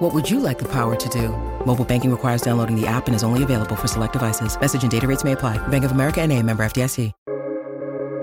What 0.00 0.14
would 0.14 0.30
you 0.30 0.40
like 0.40 0.58
the 0.58 0.68
power 0.72 0.96
to 0.96 1.08
do? 1.10 1.28
Mobile 1.66 1.84
banking 1.84 2.10
requires 2.10 2.40
downloading 2.40 2.74
the 2.74 2.86
app 2.86 3.06
and 3.06 3.14
is 3.14 3.22
only 3.22 3.42
available 3.42 3.76
for 3.76 3.86
select 3.86 4.14
devices. 4.14 4.58
Message 4.58 4.80
and 4.80 4.90
data 4.90 5.06
rates 5.06 5.24
may 5.24 5.32
apply. 5.32 5.58
Bank 5.68 5.84
of 5.84 5.90
America 5.90 6.22
and 6.22 6.32
a 6.32 6.42
member 6.42 6.62
FDIC. 6.62 7.12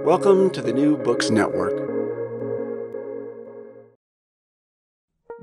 Welcome 0.04 0.50
to 0.54 0.64
the 0.64 0.74
New 0.74 0.98
Books 0.98 1.30
Network. 1.30 1.88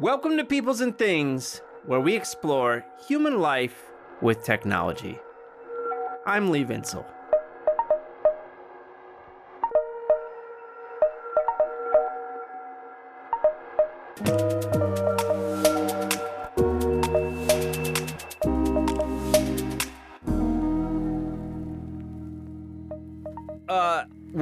Welcome 0.01 0.37
to 0.39 0.45
Peoples 0.45 0.81
and 0.81 0.99
Things, 0.99 1.63
where 1.87 2.01
we 2.01 2.17
explore 2.17 2.85
human 3.07 3.39
life 3.39 3.93
with 4.21 4.43
technology. 4.43 5.21
I'm 6.27 6.51
Lee 6.51 6.65
Vinsel. 6.65 7.07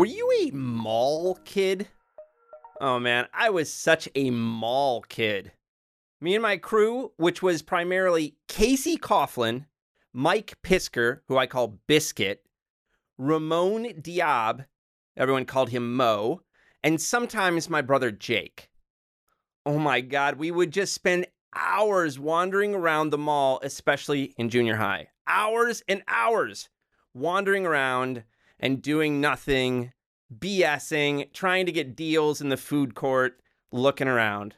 Were 0.03 0.07
you 0.07 0.29
a 0.43 0.51
mall 0.51 1.39
kid? 1.45 1.87
Oh 2.81 2.99
man, 2.99 3.29
I 3.33 3.51
was 3.51 3.73
such 3.73 4.09
a 4.17 4.31
mall 4.31 5.03
kid. 5.03 5.53
Me 6.21 6.35
and 6.35 6.43
my 6.43 6.57
crew, 6.57 7.13
which 7.19 7.41
was 7.41 7.63
primarily 7.63 8.35
Casey 8.49 8.97
Coughlin, 8.97 9.67
Mike 10.13 10.57
Pisker, 10.65 11.21
who 11.29 11.39
I 11.39 11.47
call 11.47 11.79
Biscuit, 11.87 12.45
Ramon 13.17 13.85
Diab, 14.03 14.67
everyone 15.17 15.45
called 15.45 15.71
him 15.71 15.95
Mo, 15.95 16.41
and 16.83 17.01
sometimes 17.01 17.71
my 17.71 17.81
brother 17.81 18.11
Jake. 18.11 18.71
Oh 19.65 19.79
my 19.79 20.01
God, 20.01 20.35
we 20.35 20.51
would 20.51 20.73
just 20.73 20.95
spend 20.95 21.29
hours 21.55 22.19
wandering 22.19 22.75
around 22.75 23.11
the 23.11 23.19
mall, 23.19 23.61
especially 23.63 24.35
in 24.37 24.51
junior 24.51 24.75
high. 24.75 25.11
Hours 25.29 25.85
and 25.87 26.03
hours 26.09 26.71
wandering 27.15 27.65
around 27.65 28.25
and 28.63 28.81
doing 28.81 29.21
nothing, 29.21 29.93
BSing, 30.35 31.31
trying 31.35 31.67
to 31.67 31.73
get 31.73 31.97
deals 31.97 32.41
in 32.41 32.49
the 32.49 32.57
food 32.57 32.95
court, 32.95 33.43
looking 33.73 34.09
around. 34.09 34.55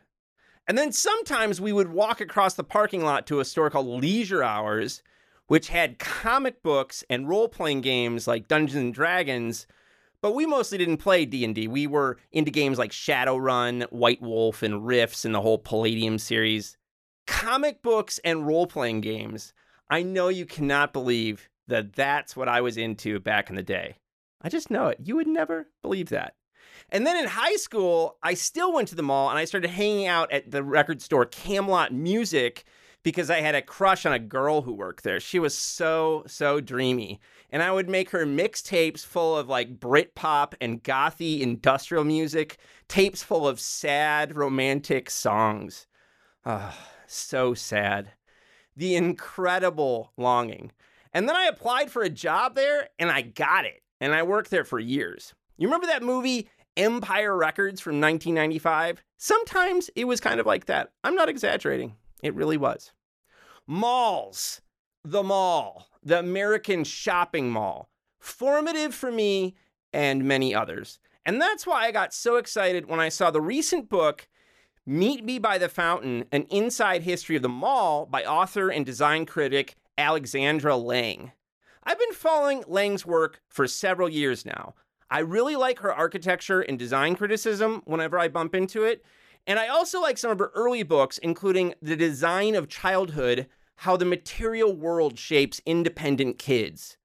And 0.68 0.78
then 0.78 0.92
sometimes 0.92 1.60
we 1.60 1.72
would 1.72 1.88
walk 1.88 2.20
across 2.20 2.54
the 2.54 2.62
parking 2.62 3.02
lot 3.02 3.26
to 3.26 3.40
a 3.40 3.44
store 3.44 3.70
called 3.70 3.86
Leisure 3.86 4.42
Hours, 4.42 5.02
which 5.46 5.68
had 5.68 5.98
comic 5.98 6.62
books 6.62 7.02
and 7.10 7.28
role-playing 7.28 7.80
games 7.80 8.26
like 8.26 8.48
Dungeons 8.48 8.80
and 8.80 8.94
Dragons, 8.94 9.66
but 10.22 10.34
we 10.34 10.46
mostly 10.46 10.78
didn't 10.78 10.98
play 10.98 11.26
D&D. 11.26 11.68
We 11.68 11.86
were 11.86 12.18
into 12.32 12.50
games 12.50 12.78
like 12.78 12.92
Shadowrun, 12.92 13.90
White 13.90 14.22
Wolf, 14.22 14.62
and 14.62 14.86
Rifts 14.86 15.26
and 15.26 15.34
the 15.34 15.42
whole 15.42 15.58
Palladium 15.58 16.18
series. 16.18 16.78
Comic 17.26 17.82
books 17.82 18.18
and 18.24 18.46
role-playing 18.46 19.02
games. 19.02 19.52
I 19.90 20.02
know 20.02 20.28
you 20.28 20.46
cannot 20.46 20.94
believe 20.94 21.50
that 21.68 21.94
that's 21.94 22.36
what 22.36 22.48
I 22.48 22.60
was 22.60 22.76
into 22.76 23.18
back 23.20 23.50
in 23.50 23.56
the 23.56 23.62
day. 23.62 23.96
I 24.42 24.48
just 24.48 24.70
know 24.70 24.88
it. 24.88 24.98
You 25.02 25.16
would 25.16 25.26
never 25.26 25.68
believe 25.82 26.10
that. 26.10 26.34
And 26.90 27.06
then 27.06 27.16
in 27.16 27.26
high 27.26 27.56
school, 27.56 28.18
I 28.22 28.34
still 28.34 28.72
went 28.72 28.88
to 28.88 28.94
the 28.94 29.02
mall 29.02 29.30
and 29.30 29.38
I 29.38 29.46
started 29.46 29.70
hanging 29.70 30.06
out 30.06 30.30
at 30.32 30.50
the 30.50 30.62
record 30.62 31.00
store 31.00 31.24
Camelot 31.24 31.92
Music 31.92 32.64
because 33.02 33.30
I 33.30 33.40
had 33.40 33.54
a 33.54 33.62
crush 33.62 34.06
on 34.06 34.12
a 34.12 34.18
girl 34.18 34.62
who 34.62 34.72
worked 34.72 35.04
there. 35.04 35.20
She 35.20 35.38
was 35.38 35.56
so, 35.56 36.24
so 36.26 36.60
dreamy. 36.60 37.20
And 37.50 37.62
I 37.62 37.70
would 37.70 37.88
make 37.88 38.10
her 38.10 38.26
mixtapes 38.26 39.04
full 39.04 39.36
of 39.36 39.48
like 39.48 39.78
Britpop 39.78 40.54
and 40.60 40.82
gothy 40.82 41.40
industrial 41.40 42.04
music, 42.04 42.58
tapes 42.88 43.22
full 43.22 43.46
of 43.46 43.60
sad 43.60 44.36
romantic 44.36 45.10
songs. 45.10 45.86
Oh, 46.46 46.74
so 47.06 47.54
sad. 47.54 48.12
The 48.76 48.96
incredible 48.96 50.12
longing. 50.16 50.72
And 51.14 51.28
then 51.28 51.36
I 51.36 51.44
applied 51.44 51.90
for 51.90 52.02
a 52.02 52.10
job 52.10 52.56
there 52.56 52.88
and 52.98 53.10
I 53.10 53.22
got 53.22 53.64
it. 53.64 53.82
And 54.00 54.12
I 54.12 54.24
worked 54.24 54.50
there 54.50 54.64
for 54.64 54.80
years. 54.80 55.32
You 55.56 55.68
remember 55.68 55.86
that 55.86 56.02
movie 56.02 56.50
Empire 56.76 57.36
Records 57.36 57.80
from 57.80 58.00
1995? 58.00 59.02
Sometimes 59.16 59.88
it 59.94 60.06
was 60.06 60.20
kind 60.20 60.40
of 60.40 60.46
like 60.46 60.66
that. 60.66 60.90
I'm 61.04 61.14
not 61.14 61.28
exaggerating. 61.28 61.94
It 62.22 62.34
really 62.34 62.56
was. 62.56 62.92
Malls. 63.66 64.60
The 65.04 65.22
mall. 65.22 65.86
The 66.02 66.18
American 66.18 66.82
shopping 66.82 67.50
mall. 67.50 67.88
Formative 68.18 68.94
for 68.94 69.12
me 69.12 69.54
and 69.92 70.24
many 70.24 70.54
others. 70.54 70.98
And 71.24 71.40
that's 71.40 71.66
why 71.66 71.84
I 71.84 71.92
got 71.92 72.12
so 72.12 72.36
excited 72.36 72.86
when 72.86 73.00
I 73.00 73.08
saw 73.08 73.30
the 73.30 73.40
recent 73.40 73.88
book, 73.88 74.28
Meet 74.84 75.24
Me 75.24 75.38
by 75.38 75.56
the 75.56 75.68
Fountain 75.68 76.24
An 76.32 76.42
Inside 76.50 77.02
History 77.02 77.36
of 77.36 77.42
the 77.42 77.48
Mall 77.48 78.04
by 78.04 78.24
author 78.24 78.68
and 78.68 78.84
design 78.84 79.24
critic 79.24 79.76
Alexandra 79.98 80.76
Lange. 80.76 81.32
I've 81.82 81.98
been 81.98 82.12
following 82.12 82.64
Lange's 82.66 83.04
work 83.04 83.40
for 83.48 83.66
several 83.66 84.08
years 84.08 84.44
now. 84.46 84.74
I 85.10 85.20
really 85.20 85.54
like 85.54 85.80
her 85.80 85.92
architecture 85.92 86.60
and 86.60 86.78
design 86.78 87.14
criticism 87.14 87.82
whenever 87.84 88.18
I 88.18 88.28
bump 88.28 88.54
into 88.54 88.84
it. 88.84 89.04
And 89.46 89.58
I 89.58 89.68
also 89.68 90.00
like 90.00 90.16
some 90.16 90.30
of 90.30 90.38
her 90.38 90.50
early 90.54 90.82
books, 90.82 91.18
including 91.18 91.74
The 91.82 91.96
Design 91.96 92.54
of 92.54 92.68
Childhood 92.68 93.46
How 93.76 93.96
the 93.96 94.06
Material 94.06 94.74
World 94.74 95.18
Shapes 95.18 95.60
Independent 95.66 96.38
Kids. 96.38 96.96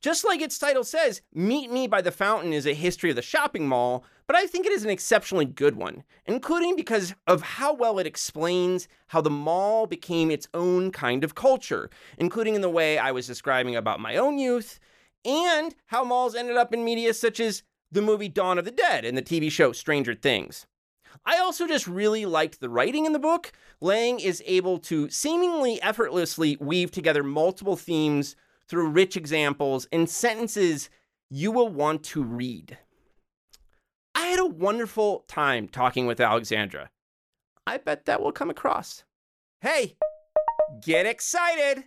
Just 0.00 0.24
like 0.24 0.40
its 0.40 0.58
title 0.58 0.84
says, 0.84 1.22
Meet 1.32 1.72
Me 1.72 1.86
by 1.86 2.02
the 2.02 2.12
Fountain 2.12 2.52
is 2.52 2.66
a 2.66 2.74
history 2.74 3.10
of 3.10 3.16
the 3.16 3.22
shopping 3.22 3.66
mall, 3.66 4.04
but 4.26 4.36
I 4.36 4.46
think 4.46 4.66
it 4.66 4.72
is 4.72 4.84
an 4.84 4.90
exceptionally 4.90 5.44
good 5.44 5.76
one, 5.76 6.04
including 6.26 6.76
because 6.76 7.14
of 7.26 7.42
how 7.42 7.74
well 7.74 7.98
it 7.98 8.06
explains 8.06 8.88
how 9.08 9.20
the 9.20 9.30
mall 9.30 9.86
became 9.86 10.30
its 10.30 10.48
own 10.54 10.90
kind 10.90 11.24
of 11.24 11.34
culture, 11.34 11.90
including 12.18 12.54
in 12.54 12.60
the 12.60 12.70
way 12.70 12.98
I 12.98 13.12
was 13.12 13.26
describing 13.26 13.76
about 13.76 14.00
my 14.00 14.16
own 14.16 14.38
youth, 14.38 14.80
and 15.24 15.74
how 15.86 16.04
malls 16.04 16.34
ended 16.34 16.56
up 16.56 16.72
in 16.72 16.84
media 16.84 17.12
such 17.14 17.40
as 17.40 17.62
the 17.92 18.02
movie 18.02 18.28
Dawn 18.28 18.58
of 18.58 18.64
the 18.64 18.70
Dead 18.70 19.04
and 19.04 19.16
the 19.16 19.22
TV 19.22 19.50
show 19.50 19.72
Stranger 19.72 20.14
Things. 20.14 20.66
I 21.24 21.38
also 21.38 21.66
just 21.66 21.86
really 21.86 22.26
liked 22.26 22.60
the 22.60 22.68
writing 22.68 23.06
in 23.06 23.12
the 23.12 23.18
book. 23.18 23.52
Lange 23.80 24.18
is 24.20 24.42
able 24.46 24.78
to 24.80 25.08
seemingly 25.08 25.80
effortlessly 25.80 26.56
weave 26.60 26.90
together 26.90 27.22
multiple 27.22 27.76
themes 27.76 28.36
through 28.68 28.88
rich 28.88 29.16
examples 29.16 29.86
and 29.92 30.08
sentences 30.08 30.90
you 31.30 31.52
will 31.52 31.68
want 31.68 32.02
to 32.04 32.22
read. 32.22 32.78
I 34.14 34.26
had 34.26 34.38
a 34.38 34.46
wonderful 34.46 35.24
time 35.26 35.66
talking 35.66 36.06
with 36.06 36.20
Alexandra. 36.20 36.90
I 37.66 37.78
bet 37.78 38.04
that 38.04 38.20
will 38.22 38.32
come 38.32 38.50
across. 38.50 39.02
Hey, 39.60 39.96
get 40.80 41.06
excited! 41.06 41.84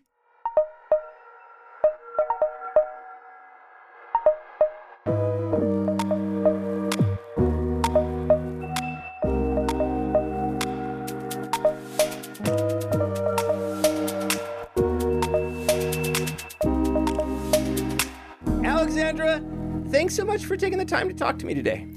Alexandra, 18.63 19.41
thanks 19.89 20.15
so 20.15 20.25
much 20.25 20.45
for 20.45 20.57
taking 20.57 20.77
the 20.77 20.85
time 20.85 21.07
to 21.07 21.13
talk 21.13 21.39
to 21.39 21.45
me 21.45 21.53
today. 21.53 21.87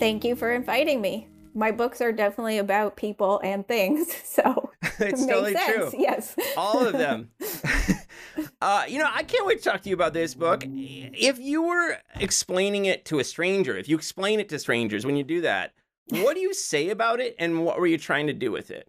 Thank 0.00 0.24
you 0.24 0.34
for 0.34 0.50
inviting 0.50 1.00
me. 1.00 1.28
My 1.54 1.70
books 1.72 2.00
are 2.00 2.10
definitely 2.10 2.58
about 2.58 2.96
people 2.96 3.40
and 3.44 3.66
things, 3.68 4.12
so 4.24 4.70
it's 4.98 5.22
it 5.22 5.26
totally 5.28 5.52
sense. 5.54 5.90
true. 5.92 6.00
Yes, 6.00 6.34
All 6.56 6.86
of 6.86 6.94
them. 6.94 7.30
uh, 8.62 8.84
you 8.88 8.98
know, 8.98 9.08
I 9.12 9.22
can't 9.22 9.46
wait 9.46 9.62
to 9.62 9.70
talk 9.70 9.82
to 9.82 9.88
you 9.88 9.94
about 9.94 10.14
this 10.14 10.34
book. 10.34 10.66
If 10.72 11.38
you 11.38 11.62
were 11.62 11.98
explaining 12.18 12.86
it 12.86 13.04
to 13.06 13.18
a 13.18 13.24
stranger, 13.24 13.76
if 13.76 13.88
you 13.88 13.96
explain 13.96 14.40
it 14.40 14.48
to 14.48 14.58
strangers 14.58 15.04
when 15.04 15.16
you 15.16 15.22
do 15.24 15.42
that, 15.42 15.74
what 16.08 16.34
do 16.34 16.40
you 16.40 16.54
say 16.54 16.88
about 16.88 17.20
it 17.20 17.36
and 17.38 17.64
what 17.64 17.78
were 17.78 17.86
you 17.86 17.98
trying 17.98 18.26
to 18.28 18.32
do 18.32 18.50
with 18.50 18.70
it? 18.70 18.88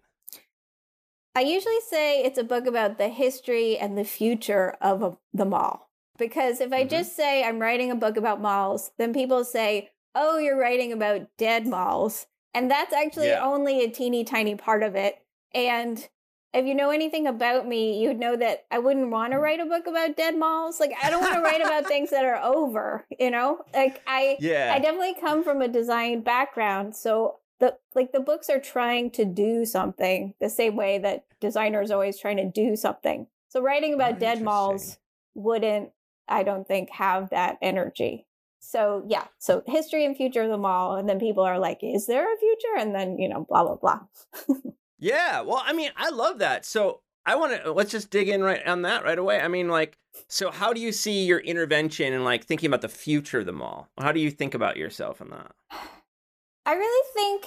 I 1.34 1.40
usually 1.40 1.80
say 1.88 2.22
it's 2.22 2.38
a 2.38 2.44
book 2.44 2.66
about 2.66 2.98
the 2.98 3.08
history 3.08 3.78
and 3.78 3.96
the 3.96 4.04
future 4.04 4.76
of 4.80 5.02
a, 5.02 5.16
the 5.32 5.44
mall. 5.44 5.90
Because 6.18 6.60
if 6.60 6.72
I 6.72 6.84
Mhm. 6.84 6.90
just 6.90 7.16
say 7.16 7.42
I'm 7.42 7.58
writing 7.58 7.90
a 7.90 7.94
book 7.96 8.16
about 8.16 8.40
malls, 8.40 8.92
then 8.98 9.12
people 9.14 9.44
say, 9.44 9.90
oh, 10.14 10.38
you're 10.38 10.58
writing 10.58 10.92
about 10.92 11.28
dead 11.38 11.66
malls. 11.66 12.26
And 12.54 12.70
that's 12.70 12.92
actually 12.92 13.28
Yeah. 13.28 13.44
only 13.44 13.82
a 13.82 13.90
teeny 13.90 14.24
tiny 14.24 14.54
part 14.54 14.82
of 14.82 14.94
it. 14.94 15.22
And 15.54 16.08
if 16.52 16.66
you 16.66 16.74
know 16.74 16.90
anything 16.90 17.26
about 17.26 17.66
me, 17.66 18.02
you'd 18.02 18.18
know 18.18 18.36
that 18.36 18.66
I 18.70 18.78
wouldn't 18.78 19.10
want 19.10 19.32
to 19.32 19.38
mm. 19.38 19.42
write 19.42 19.60
a 19.60 19.64
book 19.64 19.86
about 19.86 20.16
dead 20.16 20.36
malls. 20.36 20.80
Like 20.80 20.92
I 21.02 21.08
don't 21.08 21.22
want 21.22 21.34
to 21.34 21.40
write 21.40 21.62
about 21.62 21.86
things 21.86 22.10
that 22.10 22.24
are 22.24 22.36
over, 22.42 23.06
you 23.18 23.30
know? 23.30 23.64
Like 23.74 24.02
I 24.06 24.36
Yeah. 24.38 24.72
I 24.74 24.78
definitely 24.78 25.14
come 25.18 25.42
from 25.42 25.62
a 25.62 25.68
design 25.68 26.20
background, 26.20 26.94
so 26.94 27.38
the 27.58 27.78
like 27.94 28.12
the 28.12 28.20
books 28.20 28.50
are 28.50 28.60
trying 28.60 29.10
to 29.12 29.24
do 29.24 29.64
something 29.64 30.34
the 30.40 30.50
same 30.50 30.76
way 30.76 30.98
that 30.98 31.24
designers 31.40 31.90
always 31.90 32.18
trying 32.18 32.36
to 32.36 32.44
do 32.44 32.76
something. 32.76 33.28
So 33.48 33.62
writing 33.62 33.94
about 33.94 34.16
Oh, 34.16 34.18
dead 34.18 34.42
malls 34.42 34.98
wouldn't 35.34 35.90
I 36.28 36.42
don't 36.42 36.66
think 36.68 36.90
have 36.90 37.30
that 37.30 37.58
energy. 37.62 38.26
So 38.64 39.04
yeah, 39.08 39.24
so 39.38 39.62
history 39.66 40.04
and 40.04 40.16
future 40.16 40.42
of 40.42 40.48
the 40.48 40.56
mall 40.56 40.94
and 40.96 41.08
then 41.08 41.18
people 41.18 41.42
are 41.42 41.58
like 41.58 41.80
is 41.82 42.06
there 42.06 42.32
a 42.32 42.36
future 42.38 42.76
and 42.78 42.94
then, 42.94 43.18
you 43.18 43.28
know, 43.28 43.44
blah 43.48 43.64
blah 43.64 43.76
blah. 43.76 44.00
Yeah, 44.98 45.40
well, 45.40 45.60
I 45.66 45.72
mean, 45.72 45.90
I 45.96 46.10
love 46.10 46.38
that. 46.38 46.64
So 46.64 47.00
I 47.26 47.34
want 47.34 47.54
to 47.54 47.70
uh, 47.70 47.72
let's 47.72 47.90
just 47.90 48.10
dig 48.10 48.28
in 48.28 48.40
right 48.40 48.64
on 48.64 48.82
that 48.82 49.02
right 49.02 49.18
away. 49.18 49.40
I 49.40 49.48
mean, 49.48 49.68
like, 49.68 49.98
so 50.28 50.52
how 50.52 50.72
do 50.72 50.80
you 50.80 50.92
see 50.92 51.24
your 51.24 51.40
intervention 51.40 52.12
and 52.12 52.24
like 52.24 52.44
thinking 52.44 52.68
about 52.68 52.82
the 52.82 52.88
future 52.88 53.40
of 53.40 53.46
the 53.46 53.52
mall? 53.52 53.88
How 54.00 54.12
do 54.12 54.20
you 54.20 54.30
think 54.30 54.54
about 54.54 54.76
yourself 54.76 55.20
in 55.20 55.30
that? 55.30 55.50
I 56.66 56.74
really 56.74 57.08
think 57.14 57.46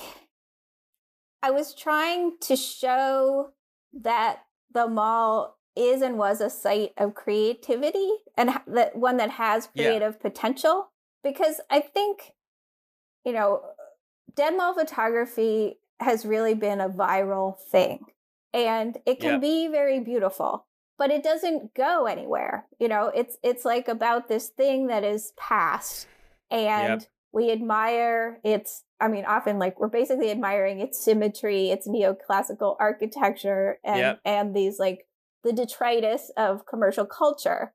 I 1.41 1.51
was 1.51 1.73
trying 1.73 2.33
to 2.41 2.57
show 2.57 3.51
that 3.93 4.39
the 4.73 4.87
mall 4.87 5.57
is 5.77 6.01
and 6.01 6.17
was 6.17 6.41
a 6.41 6.49
site 6.49 6.91
of 6.97 7.15
creativity 7.15 8.09
and 8.37 8.49
that 8.67 8.97
one 8.97 9.15
that 9.15 9.29
has 9.31 9.69
Yeah. 9.73 9.85
creative 9.85 10.19
potential 10.19 10.91
because 11.25 11.59
I 11.69 11.81
think 11.81 12.31
you 13.25 13.33
know 13.33 13.61
dead 14.35 14.55
mall 14.55 14.73
photography 14.73 15.79
has 15.99 16.25
really 16.25 16.53
been 16.53 16.79
a 16.79 16.89
viral 16.89 17.57
thing 17.71 18.05
and 18.53 18.97
it 19.05 19.19
can 19.19 19.33
Yep. 19.33 19.41
be 19.41 19.67
very 19.67 19.99
beautiful 19.99 20.67
but 20.97 21.09
it 21.11 21.23
doesn't 21.23 21.73
go 21.73 22.05
anywhere 22.05 22.65
you 22.79 22.87
know 22.87 23.11
it's 23.15 23.37
it's 23.43 23.65
like 23.65 23.87
about 23.87 24.27
this 24.27 24.49
thing 24.49 24.87
that 24.87 25.03
is 25.03 25.33
past 25.37 26.07
and 26.51 27.07
we 27.31 27.49
admire 27.51 28.39
its 28.43 28.83
i 28.99 29.07
mean 29.07 29.25
often 29.25 29.57
like 29.57 29.79
we're 29.79 29.87
basically 29.87 30.29
admiring 30.31 30.79
its 30.79 31.03
symmetry 31.03 31.69
its 31.69 31.87
neoclassical 31.87 32.75
architecture 32.79 33.79
and 33.83 33.99
Yep. 33.99 34.19
and 34.25 34.55
these 34.55 34.79
like 34.79 35.07
the 35.43 35.53
detritus 35.53 36.31
of 36.37 36.65
commercial 36.65 37.05
culture 37.05 37.73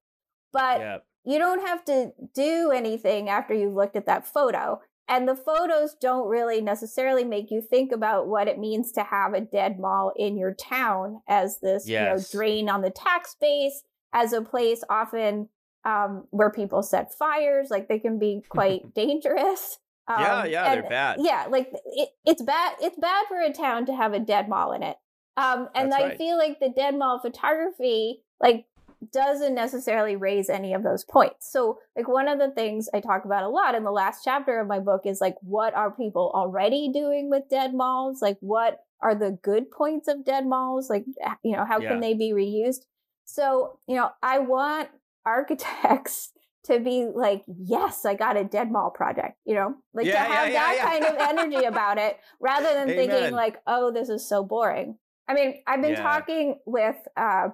but. 0.53 1.05
You 1.25 1.39
don't 1.39 1.67
have 1.67 1.85
to 1.87 2.13
do 2.35 2.71
anything 2.71 3.29
after 3.29 3.55
you've 3.55 3.75
looked 3.75 3.97
at 3.97 4.07
that 4.07 4.27
photo. 4.27 4.81
And 5.09 5.27
the 5.29 5.35
photos 5.35 5.95
don't 6.01 6.29
really 6.29 6.61
necessarily 6.61 7.25
make 7.25 7.51
you 7.51 7.61
think 7.61 7.91
about 7.91 8.29
what 8.29 8.47
it 8.47 8.59
means 8.61 8.93
to 8.93 9.03
have 9.03 9.35
a 9.35 9.41
dead 9.41 9.81
mall 9.81 10.13
in 10.17 10.39
your 10.39 10.55
town 10.55 11.21
as 11.29 11.59
this, 11.61 11.89
Yes. 11.89 12.01
you 12.33 12.39
know, 12.39 12.41
drain 12.45 12.69
on 12.69 12.81
the 12.83 12.91
tax 12.91 13.35
base, 13.41 13.83
as 14.13 14.33
a 14.33 14.41
place 14.41 14.83
often 14.89 15.49
um, 15.85 16.27
where 16.31 16.51
people 16.51 16.83
set 16.83 17.13
fires. 17.13 17.69
Like 17.71 17.89
they 17.89 17.99
can 17.99 18.19
be 18.21 18.43
quite 18.49 18.95
dangerous. 18.95 19.79
yeah, 20.09 20.41
Um, 20.43 20.51
yeah, 20.51 20.75
they're 20.75 20.89
bad. 20.89 21.19
yeah 21.21 21.47
like 21.51 21.73
it, 21.87 22.09
it's 22.25 22.43
bad 22.43 22.75
it's 22.81 22.99
bad 22.99 23.27
for 23.29 23.41
a 23.41 23.53
town 23.53 23.87
to 23.87 23.95
have 23.95 24.13
a 24.13 24.19
dead 24.19 24.49
mall 24.49 24.73
in 24.73 24.83
it 24.83 24.97
um 25.37 25.69
and 25.75 25.93
That's 25.93 26.03
i 26.03 26.07
right. 26.09 26.19
feel 26.19 26.37
like 26.37 26.59
the 26.59 26.69
dead 26.69 26.97
mall 26.99 27.21
photography 27.21 28.23
like 28.41 28.65
doesn't 29.13 29.55
necessarily 29.55 30.17
raise 30.17 30.49
any 30.51 30.75
of 30.75 30.83
those 30.83 31.05
points 31.05 31.51
so 31.51 31.79
like 31.97 32.09
one 32.09 32.29
of 32.29 32.39
the 32.39 32.51
things 32.51 32.89
i 32.95 33.01
talk 33.01 33.25
about 33.25 33.43
a 33.43 33.49
lot 33.49 33.75
in 33.75 33.85
the 33.85 33.91
last 33.91 34.23
chapter 34.25 34.61
of 34.61 34.69
my 34.69 34.79
book 34.79 35.03
is 35.05 35.21
like 35.21 35.37
what 35.41 35.75
are 35.75 35.91
people 35.91 36.31
already 36.35 36.91
doing 36.93 37.31
with 37.31 37.49
dead 37.49 37.73
malls 37.75 38.21
like 38.21 38.37
what 38.41 38.81
are 39.03 39.15
the 39.15 39.39
good 39.43 39.71
points 39.71 40.09
of 40.09 40.25
dead 40.25 40.47
malls 40.47 40.91
like 40.91 41.05
you 41.43 41.57
know 41.57 41.65
how 41.65 41.81
Yeah. 41.81 41.89
can 41.89 42.01
they 42.01 42.15
be 42.15 42.33
reused 42.33 42.85
so 43.25 43.79
you 43.87 43.97
know 43.97 44.11
i 44.23 44.39
want 44.39 44.89
architects 45.25 46.33
to 46.65 46.79
be 46.79 47.07
like, 47.13 47.43
yes, 47.47 48.05
I 48.05 48.15
got 48.15 48.37
a 48.37 48.45
dead 48.45 48.71
mall 48.71 48.91
project, 48.91 49.39
you 49.47 49.55
know, 49.55 49.75
like 49.95 50.07
Yeah, 50.07 50.13
to 50.25 50.31
have 50.33 50.53
yeah, 50.53 50.75
that 50.75 50.79
kind 50.83 51.05
of 51.07 51.17
energy 51.19 51.65
about 51.65 51.97
it 51.97 52.19
rather 52.41 52.67
than 52.75 52.91
Amen. 52.91 53.09
thinking 53.09 53.33
like, 53.33 53.57
oh, 53.67 53.91
this 53.91 54.11
is 54.11 54.29
so 54.29 54.45
boring. 54.45 54.99
I 55.27 55.35
mean, 55.35 55.63
I've 55.67 55.81
been 55.81 55.93
Yeah. 55.93 56.03
talking 56.03 56.59
with, 56.67 56.97
uh, 57.17 57.49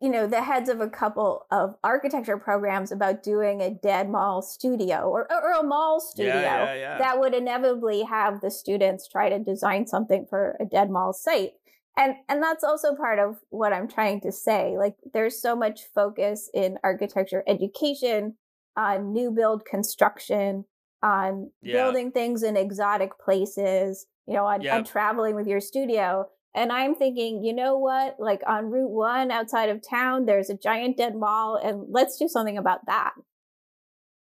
you 0.00 0.10
know, 0.10 0.26
the 0.26 0.42
heads 0.42 0.68
of 0.68 0.80
a 0.80 0.88
couple 0.88 1.46
of 1.50 1.76
architecture 1.84 2.36
programs 2.36 2.90
about 2.90 3.22
doing 3.22 3.60
a 3.60 3.70
dead 3.70 4.10
mall 4.10 4.42
studio 4.42 5.08
or, 5.08 5.30
or 5.30 5.52
a 5.52 5.62
mall 5.62 6.00
studio 6.00 6.34
Yeah, 6.34 6.64
yeah, 6.64 6.74
yeah. 6.74 6.98
that 6.98 7.20
would 7.20 7.34
inevitably 7.34 8.02
have 8.02 8.40
the 8.40 8.50
students 8.50 9.08
try 9.08 9.28
to 9.28 9.38
design 9.38 9.86
something 9.86 10.26
for 10.28 10.56
a 10.60 10.64
dead 10.64 10.90
mall 10.90 11.12
site. 11.12 11.52
And 11.96 12.16
and 12.28 12.42
that's 12.42 12.62
also 12.62 12.94
part 12.94 13.18
of 13.18 13.36
what 13.48 13.72
i'm 13.72 13.88
trying 13.88 14.20
to 14.20 14.30
say 14.30 14.76
like 14.76 14.96
there's 15.14 15.40
so 15.40 15.56
much 15.56 15.80
focus 15.94 16.50
in 16.52 16.76
architecture 16.84 17.42
education 17.46 18.34
on 18.76 19.14
new 19.14 19.30
build 19.30 19.64
construction 19.64 20.66
on 21.02 21.50
building 21.84 22.10
things 22.12 22.42
in 22.42 22.54
exotic 22.54 23.18
places 23.18 24.06
you 24.26 24.34
know 24.34 24.44
on, 24.44 24.60
on 24.68 24.84
traveling 24.84 25.34
with 25.34 25.46
your 25.46 25.60
studio 25.60 26.26
and 26.54 26.72
i'm 26.72 26.94
thinking 26.94 27.44
you 27.44 27.52
know 27.52 27.76
what 27.78 28.18
like 28.18 28.42
on 28.46 28.70
route 28.70 28.90
one 28.90 29.30
outside 29.30 29.68
of 29.68 29.80
town 29.86 30.26
there's 30.26 30.50
a 30.50 30.56
giant 30.56 30.96
dead 30.96 31.14
mall 31.14 31.56
and 31.56 31.84
let's 31.88 32.16
do 32.18 32.28
something 32.28 32.58
about 32.58 32.84
that 32.86 33.12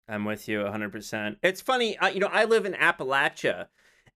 I'm 0.07 0.25
with 0.25 0.48
you 0.48 0.62
100%. 0.62 1.38
It's 1.44 1.62
funny, 1.62 1.95
uh, 2.00 2.07
you 2.07 2.19
know, 2.19 2.30
I 2.31 2.45
live 2.45 2.66
in 2.66 2.74
Appalachia 2.74 3.68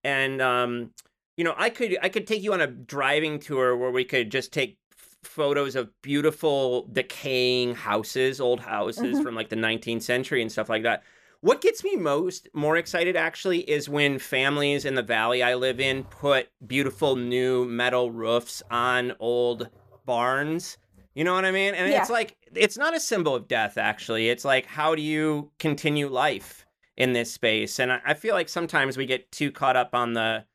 and 0.03 0.41
um 0.41 0.91
you 1.38 1.44
know, 1.44 1.53
I 1.57 1.69
could 1.69 1.97
I 2.01 2.09
could 2.09 2.27
take 2.27 2.44
you 2.44 2.53
on 2.53 2.61
a 2.61 2.67
driving 2.67 3.39
tour 3.39 3.75
where 3.77 3.91
we 3.91 4.03
could 4.03 4.31
just 4.31 4.51
take 4.53 4.77
photos 5.23 5.75
of 5.75 5.89
beautiful 6.01 6.88
decaying 6.91 7.75
houses, 7.75 8.41
old 8.41 8.59
houses 8.59 9.19
Mhm. 9.19 9.23
from 9.23 9.35
like 9.35 9.49
the 9.49 9.56
19th 9.56 10.03
century 10.03 10.41
and 10.41 10.51
stuff 10.51 10.69
like 10.69 10.83
that. 10.83 11.03
What 11.44 11.60
gets 11.60 11.84
me 11.84 11.98
most 11.98 12.48
more 12.54 12.78
excited 12.78 13.18
actually 13.18 13.69
is 13.69 13.90
when 13.90 14.18
families 14.18 14.86
in 14.86 14.95
the 14.95 15.04
valley 15.04 15.44
I 15.44 15.56
live 15.56 15.81
in 15.81 16.06
put 16.06 16.48
beautiful 16.66 17.18
new 17.18 17.66
metal 17.66 18.12
roofs 18.12 18.63
on 18.72 19.12
old 19.19 19.68
barns. 20.06 20.78
You 21.16 21.25
know 21.25 21.34
what 21.34 21.44
I 21.44 21.51
mean? 21.51 21.75
And 21.75 21.92
Yeah. 21.92 22.00
it's 22.00 22.10
like 22.10 22.38
it's 22.56 22.78
not 22.78 22.95
a 22.95 23.00
symbol 23.00 23.36
of 23.36 23.50
death 23.50 23.78
actually. 23.78 24.30
It's 24.30 24.45
like 24.45 24.66
how 24.66 24.95
do 24.95 25.01
you 25.01 25.51
continue 25.60 26.07
life 26.07 26.66
in 26.95 27.12
this 27.12 27.34
space? 27.34 27.78
And 27.78 27.92
I, 27.92 28.00
I 28.06 28.13
feel 28.13 28.36
like 28.36 28.48
sometimes 28.48 28.95
we 28.95 29.06
get 29.06 29.30
too 29.30 29.51
caught 29.51 29.75
up 29.75 29.94
on 29.94 30.13
the 30.13 30.45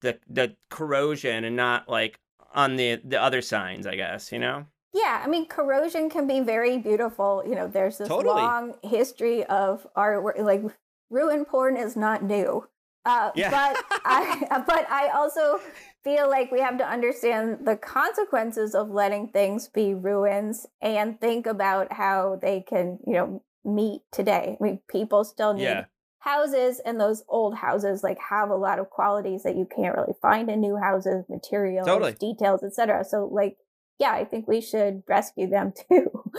the 0.00 0.20
the 0.28 0.54
corrosion 0.70 1.42
and 1.42 1.56
not 1.56 1.88
like 1.88 2.20
on 2.54 2.76
the 2.76 3.00
the 3.04 3.20
other 3.20 3.42
signs, 3.42 3.84
I 3.84 3.96
guess, 3.96 4.30
you 4.30 4.38
know? 4.38 4.66
Yeah, 4.96 5.20
I 5.22 5.28
mean, 5.28 5.46
corrosion 5.46 6.08
can 6.08 6.26
be 6.26 6.40
very 6.40 6.78
beautiful. 6.78 7.42
You 7.46 7.54
know, 7.54 7.68
there's 7.68 7.98
this 7.98 8.08
Totally. 8.08 8.42
long 8.42 8.74
history 8.82 9.44
of 9.44 9.86
artwork. 9.94 10.38
Like, 10.38 10.62
ruin 11.10 11.44
porn 11.44 11.76
is 11.76 11.96
not 11.96 12.22
new. 12.22 12.66
Uh, 13.04 13.30
Yeah. 13.34 13.50
But 13.50 13.84
I, 14.06 14.64
but 14.66 14.90
I 14.90 15.10
also 15.10 15.60
feel 16.02 16.30
like 16.30 16.50
we 16.50 16.60
have 16.60 16.78
to 16.78 16.88
understand 16.88 17.66
the 17.66 17.76
consequences 17.76 18.74
of 18.74 18.88
letting 18.90 19.28
things 19.28 19.68
be 19.68 19.92
ruins 19.92 20.66
and 20.80 21.20
think 21.20 21.46
about 21.46 21.92
how 21.92 22.38
they 22.40 22.62
can, 22.62 22.98
you 23.06 23.12
know, 23.14 23.42
meet 23.64 24.00
today. 24.12 24.56
I 24.58 24.64
mean, 24.64 24.80
people 24.88 25.24
still 25.24 25.52
need 25.52 25.64
Yeah. 25.64 25.84
houses, 26.20 26.80
and 26.86 26.98
those 26.98 27.22
old 27.28 27.54
houses 27.56 28.02
like 28.02 28.18
have 28.30 28.48
a 28.50 28.56
lot 28.56 28.78
of 28.78 28.88
qualities 28.88 29.42
that 29.42 29.56
you 29.56 29.66
can't 29.66 29.94
really 29.94 30.14
find 30.22 30.48
in 30.48 30.60
new 30.60 30.76
houses, 30.76 31.24
materials, 31.28 31.86
Totally. 31.86 32.14
details, 32.14 32.62
etc. 32.64 33.04
So, 33.04 33.28
like, 33.30 33.58
yeah, 33.98 34.12
I 34.12 34.24
think 34.24 34.46
we 34.46 34.60
should 34.60 35.02
rescue 35.08 35.48
them 35.48 35.72
too. 35.88 36.10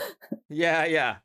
Yeah, 0.50 0.86
yeah. 0.86 1.16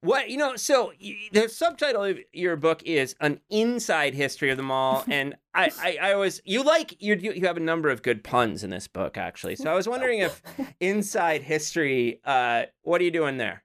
What 0.00 0.30
you 0.30 0.36
know? 0.36 0.56
So 0.56 0.92
the 1.32 1.48
subtitle 1.48 2.02
of 2.02 2.18
your 2.32 2.56
book 2.56 2.82
is 2.84 3.14
"An 3.20 3.40
Inside 3.50 4.14
History 4.14 4.50
of 4.50 4.56
the 4.56 4.64
Mall," 4.64 5.04
and 5.08 5.36
I, 5.54 5.70
I, 5.80 5.98
I 6.02 6.12
always 6.12 6.40
you 6.44 6.64
like 6.64 7.00
you 7.00 7.14
you 7.14 7.46
have 7.46 7.56
a 7.56 7.60
number 7.60 7.88
of 7.88 8.02
good 8.02 8.24
puns 8.24 8.64
in 8.64 8.70
this 8.70 8.88
book 8.88 9.16
actually. 9.16 9.54
So 9.54 9.70
I 9.70 9.74
was 9.74 9.88
wondering 9.88 10.18
if 10.18 10.42
inside 10.80 11.42
history, 11.42 12.20
uh, 12.24 12.64
what 12.82 13.00
are 13.00 13.04
you 13.04 13.12
doing 13.12 13.36
there? 13.36 13.62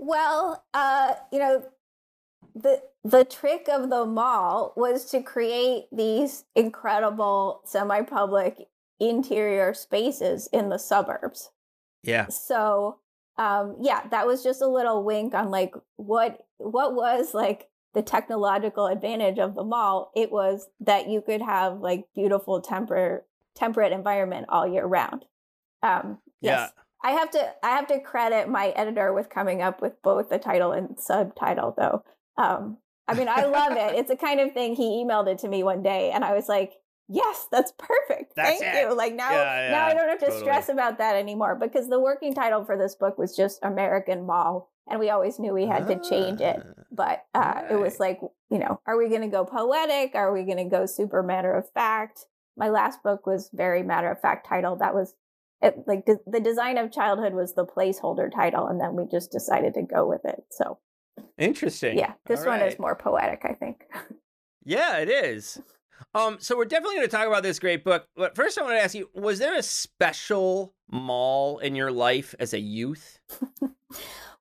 well, 0.00 0.64
uh, 0.74 1.14
you 1.30 1.38
know, 1.38 1.62
the 2.54 2.82
the 3.04 3.24
trick 3.24 3.68
of 3.68 3.90
the 3.90 4.04
mall 4.04 4.72
was 4.76 5.04
to 5.06 5.22
create 5.22 5.84
these 5.92 6.44
incredible 6.56 7.60
semi-public 7.64 8.66
interior 9.00 9.74
spaces 9.74 10.48
in 10.52 10.68
the 10.68 10.78
suburbs. 10.78 11.50
Yeah, 12.02 12.28
So, 12.28 12.98
um, 13.36 13.76
yeah, 13.80 14.06
that 14.08 14.26
was 14.26 14.42
just 14.42 14.62
a 14.62 14.68
little 14.68 15.04
wink 15.04 15.34
on 15.34 15.50
like 15.50 15.74
what 15.96 16.46
what 16.58 16.94
was 16.94 17.34
like 17.34 17.68
the 17.94 18.02
technological 18.02 18.86
advantage 18.86 19.38
of 19.38 19.54
the 19.54 19.64
mall. 19.64 20.12
It 20.14 20.30
was 20.30 20.68
that 20.80 21.08
you 21.08 21.20
could 21.20 21.42
have 21.42 21.80
like 21.80 22.04
beautiful 22.14 22.60
temper 22.60 23.24
temperate 23.54 23.92
environment 23.92 24.46
all 24.48 24.66
year 24.66 24.86
round. 24.86 25.24
Um, 25.82 26.18
yes. 26.40 26.72
I 27.02 27.12
have 27.12 27.30
to 27.30 27.52
I 27.62 27.70
have 27.70 27.86
to 27.88 28.00
credit 28.00 28.48
my 28.48 28.68
editor 28.68 29.12
with 29.12 29.30
coming 29.30 29.62
up 29.62 29.80
with 29.80 30.00
both 30.02 30.28
the 30.28 30.38
title 30.38 30.72
and 30.72 30.98
subtitle 30.98 31.74
though. 31.76 32.04
Um, 32.36 32.78
I 33.08 33.14
mean, 33.14 33.28
I 33.28 33.44
love 33.46 33.72
it. 33.72 33.94
It's 33.98 34.08
the 34.08 34.16
kind 34.16 34.40
of 34.40 34.52
thing 34.52 34.76
he 34.76 35.04
emailed 35.04 35.26
it 35.28 35.38
to 35.38 35.48
me 35.48 35.62
one 35.62 35.82
day 35.82 36.10
and 36.10 36.24
I 36.24 36.34
was 36.34 36.48
like, 36.48 36.74
yes, 37.10 37.46
that's 37.52 37.72
perfect. 37.76 38.34
That's 38.36 38.60
Thank 38.60 38.74
it. 38.76 38.88
you. 38.88 38.94
Like 38.96 39.14
now, 39.14 39.30
Yeah, 39.30 39.68
now 39.72 39.86
I 39.86 39.94
don't 39.94 40.08
have 40.08 40.18
to 40.20 40.26
totally. 40.26 40.40
stress 40.42 40.68
about 40.68 40.98
that 40.98 41.16
anymore 41.16 41.56
because 41.60 41.88
the 41.88 42.00
working 42.00 42.32
title 42.34 42.64
for 42.64 42.78
this 42.78 42.94
book 42.94 43.18
was 43.18 43.36
just 43.36 43.58
American 43.62 44.24
Mall, 44.24 44.70
and 44.88 44.98
we 45.00 45.10
always 45.10 45.38
knew 45.38 45.52
we 45.52 45.66
had 45.66 45.86
to 45.88 46.00
change 46.08 46.40
it. 46.40 46.56
Ah, 46.64 46.82
But 46.90 47.24
uh, 47.34 47.62
it 47.70 47.76
was 47.76 47.98
like, 48.00 48.20
you 48.50 48.58
know, 48.58 48.80
are 48.86 48.96
we 48.96 49.08
going 49.08 49.22
to 49.22 49.28
go 49.28 49.44
poetic? 49.44 50.14
Are 50.14 50.32
we 50.32 50.44
going 50.44 50.58
to 50.58 50.64
go 50.76 50.86
super 50.86 51.22
matter 51.22 51.52
of 51.54 51.70
fact? 51.72 52.24
My 52.56 52.68
last 52.70 53.02
book 53.02 53.26
was 53.26 53.50
very 53.52 53.82
matter 53.82 54.10
of 54.10 54.20
fact 54.20 54.46
title. 54.48 54.76
That 54.76 54.94
was 54.94 55.14
it, 55.62 55.76
like 55.86 56.06
de- 56.06 56.20
the 56.26 56.40
design 56.40 56.78
of 56.78 56.90
childhood 56.92 57.34
was 57.34 57.54
the 57.54 57.66
placeholder 57.66 58.32
title, 58.32 58.66
and 58.66 58.80
then 58.80 58.94
we 58.96 59.04
just 59.10 59.30
decided 59.30 59.74
to 59.74 59.82
go 59.82 60.06
with 60.06 60.24
it. 60.24 60.44
So 60.50 60.78
Interesting. 61.38 61.98
yeah, 61.98 62.14
this 62.26 62.40
All 62.40 62.46
one 62.46 62.60
is 62.62 62.78
more 62.78 62.94
poetic, 62.96 63.42
I 63.44 63.54
think. 63.54 63.82
Yeah, 64.62 64.98
it 64.98 65.08
is. 65.08 65.58
Um, 66.14 66.38
so 66.40 66.56
we're 66.56 66.64
definitely 66.64 66.96
going 66.96 67.08
to 67.08 67.16
talk 67.16 67.26
about 67.26 67.42
this 67.42 67.58
great 67.58 67.84
book. 67.84 68.06
But 68.16 68.34
first, 68.34 68.58
I 68.58 68.62
want 68.62 68.74
to 68.76 68.82
ask 68.82 68.94
you: 68.94 69.08
Was 69.14 69.38
there 69.38 69.56
a 69.56 69.62
special 69.62 70.74
mall 70.90 71.58
in 71.58 71.74
your 71.74 71.90
life 71.92 72.34
as 72.38 72.52
a 72.54 72.60
youth? 72.60 73.18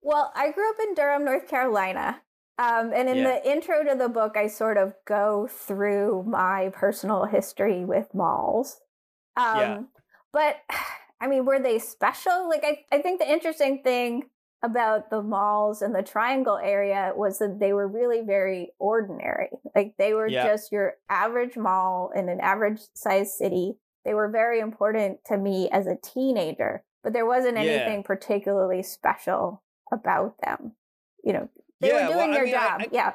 Well, 0.02 0.32
I 0.36 0.52
grew 0.52 0.70
up 0.70 0.78
in 0.82 0.94
Durham, 0.94 1.26
North 1.26 1.48
Carolina. 1.48 2.22
Um, 2.58 2.92
and 2.94 3.08
in 3.10 3.18
Yeah. 3.18 3.24
the 3.24 3.52
intro 3.52 3.84
to 3.84 3.96
the 3.96 4.10
book, 4.10 4.36
I 4.38 4.48
sort 4.48 4.78
of 4.78 4.94
go 5.06 5.48
through 5.50 6.24
my 6.28 6.70
personal 6.74 7.26
history 7.26 7.86
with 7.86 8.14
malls. 8.14 8.80
Um, 9.38 9.58
Yeah. 9.60 9.82
But, 10.32 10.58
I 11.22 11.28
mean, 11.28 11.46
were 11.46 11.60
they 11.60 11.80
special? 11.80 12.48
Like, 12.48 12.64
I, 12.64 12.86
I 12.96 13.02
think 13.02 13.20
the 13.20 13.30
interesting 13.30 13.84
thing 13.84 14.30
about 14.62 15.10
the 15.10 15.22
malls 15.22 15.82
in 15.82 15.94
the 15.94 16.04
Triangle 16.04 16.58
area 16.58 17.14
was 17.16 17.40
that 17.40 17.60
they 17.60 17.72
were 17.74 17.88
really 17.88 18.22
very 18.22 18.72
ordinary. 18.80 19.50
Like, 19.76 19.94
they 19.98 20.14
were 20.14 20.28
Yeah. 20.28 20.48
just 20.48 20.72
your 20.72 20.96
average 21.10 21.56
mall 21.56 22.12
in 22.14 22.28
an 22.30 22.40
average 22.42 22.82
sized 22.94 23.32
city. 23.36 23.78
They 24.06 24.14
were 24.14 24.28
very 24.30 24.60
important 24.60 25.24
to 25.26 25.38
me 25.38 25.70
as 25.72 25.88
a 25.88 25.96
teenager, 25.96 26.84
but 27.04 27.14
there 27.14 27.26
wasn't 27.26 27.56
Yeah. 27.58 27.64
anything 27.64 28.04
particularly 28.04 28.84
special 28.84 29.64
about 29.92 30.36
them. 30.44 30.74
You 31.24 31.34
know, 31.34 31.50
they 31.80 31.90
Yeah, 31.90 32.10
were 32.10 32.16
well, 32.16 32.26
doing 32.28 32.30
I 32.30 32.34
their 32.34 32.46
mean, 32.46 32.56
I- 32.56 32.58
job. 32.68 32.82
I- 32.82 32.88
yeah. 32.92 33.14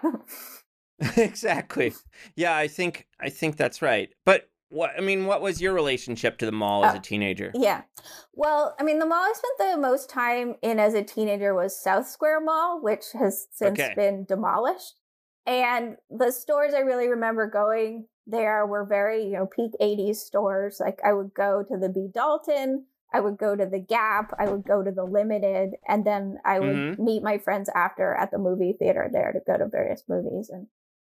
exactly. 1.16 1.92
Yeah, 2.36 2.56
I 2.56 2.68
think 2.68 3.06
I 3.20 3.28
think 3.28 3.56
that's 3.56 3.82
right. 3.82 4.10
But 4.24 4.48
what 4.74 4.90
I 4.96 5.00
mean, 5.00 5.26
what 5.26 5.40
was 5.40 5.60
your 5.60 5.72
relationship 5.72 6.38
to 6.38 6.46
the 6.46 6.52
mall 6.52 6.84
as 6.84 6.94
Oh. 6.94 6.98
a 6.98 7.00
teenager? 7.00 7.52
Yeah. 7.54 7.82
Well, 8.34 8.74
I 8.78 8.82
mean, 8.82 8.98
the 8.98 9.06
mall 9.06 9.18
I 9.22 9.32
spent 9.34 9.72
the 9.72 9.80
most 9.80 10.10
time 10.10 10.56
in 10.62 10.78
as 10.78 10.94
a 10.94 11.02
teenager 11.02 11.54
was 11.54 11.80
South 11.80 12.06
Square 12.08 12.40
Mall, 12.40 12.80
which 12.82 13.04
has 13.12 13.46
since 13.52 13.78
Okay. 13.80 13.94
been 13.94 14.24
demolished. 14.24 15.00
And 15.46 15.96
the 16.10 16.30
stores 16.32 16.74
I 16.74 16.80
really 16.80 17.08
remember 17.08 17.46
going 17.48 18.08
there 18.26 18.66
were 18.66 18.84
very, 18.84 19.24
you 19.24 19.32
know, 19.32 19.46
peak 19.46 19.72
80s 19.80 20.20
stores. 20.20 20.80
Like 20.80 20.98
I 21.04 21.12
would 21.12 21.34
go 21.34 21.62
to 21.62 21.76
the 21.78 21.88
B. 21.90 22.08
Dalton, 22.12 22.86
I 23.12 23.20
would 23.20 23.36
go 23.36 23.54
to 23.54 23.66
the 23.66 23.78
Gap, 23.78 24.32
I 24.38 24.48
would 24.48 24.64
go 24.64 24.82
to 24.82 24.90
the 24.90 25.04
Limited, 25.04 25.74
and 25.86 26.04
then 26.06 26.38
I 26.44 26.58
would 26.58 26.74
Mhm. 26.74 26.98
meet 26.98 27.22
my 27.22 27.38
friends 27.38 27.68
after 27.74 28.14
at 28.14 28.30
the 28.30 28.38
movie 28.38 28.72
theater 28.72 29.08
there 29.12 29.32
to 29.32 29.40
go 29.40 29.56
to 29.58 29.66
various 29.68 30.02
movies. 30.08 30.48
And 30.50 30.66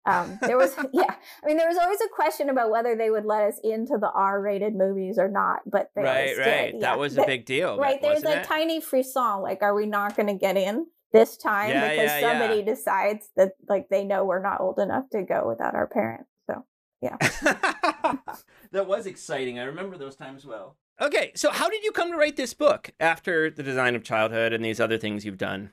um, 0.06 0.38
there 0.42 0.56
was, 0.56 0.74
yeah, 0.92 1.14
I 1.42 1.46
mean, 1.46 1.56
there 1.56 1.68
was 1.68 1.76
always 1.76 2.00
a 2.00 2.08
question 2.14 2.48
about 2.48 2.70
whether 2.70 2.96
they 2.96 3.10
would 3.10 3.24
let 3.24 3.42
us 3.42 3.60
into 3.62 3.98
the 3.98 4.10
R-rated 4.10 4.74
movies 4.74 5.18
or 5.18 5.28
not, 5.28 5.60
but 5.66 5.90
they 5.94 6.02
Right, 6.02 6.38
right. 6.38 6.72
did. 6.72 6.80
That 6.82 6.92
yeah. 6.92 6.96
was 6.96 7.18
a 7.18 7.26
big 7.26 7.44
deal. 7.44 7.76
right. 7.78 8.00
There's 8.00 8.24
a 8.24 8.40
it? 8.40 8.44
tiny 8.44 8.80
frisson, 8.80 9.42
like, 9.42 9.62
are 9.62 9.74
we 9.74 9.86
not 9.86 10.16
going 10.16 10.28
to 10.28 10.34
get 10.34 10.56
in 10.56 10.86
this 11.12 11.36
time 11.36 11.70
Yeah, 11.70 11.88
because 11.90 12.04
yeah, 12.06 12.18
yeah. 12.18 12.30
somebody 12.40 12.62
decides 12.62 13.28
that, 13.36 13.52
like, 13.68 13.88
they 13.90 14.04
know 14.04 14.24
we're 14.24 14.42
not 14.42 14.60
old 14.60 14.78
enough 14.78 15.04
to 15.12 15.22
go 15.22 15.46
without 15.48 15.74
our 15.74 15.86
parents. 15.86 16.30
So 16.48 16.64
yeah, 17.02 17.16
that 18.72 18.86
was 18.86 19.06
exciting. 19.06 19.58
I 19.58 19.64
remember 19.64 19.98
those 19.98 20.16
times 20.16 20.44
well. 20.46 20.76
Okay, 21.00 21.32
so 21.34 21.50
how 21.50 21.68
did 21.68 21.84
you 21.84 21.92
come 21.92 22.10
to 22.10 22.16
write 22.16 22.36
this 22.36 22.54
book 22.54 22.90
after 22.98 23.50
the 23.50 23.62
design 23.62 23.94
of 23.94 24.02
childhood 24.02 24.52
and 24.54 24.64
these 24.64 24.80
other 24.80 24.96
things 24.96 25.24
you've 25.26 25.36
done? 25.36 25.72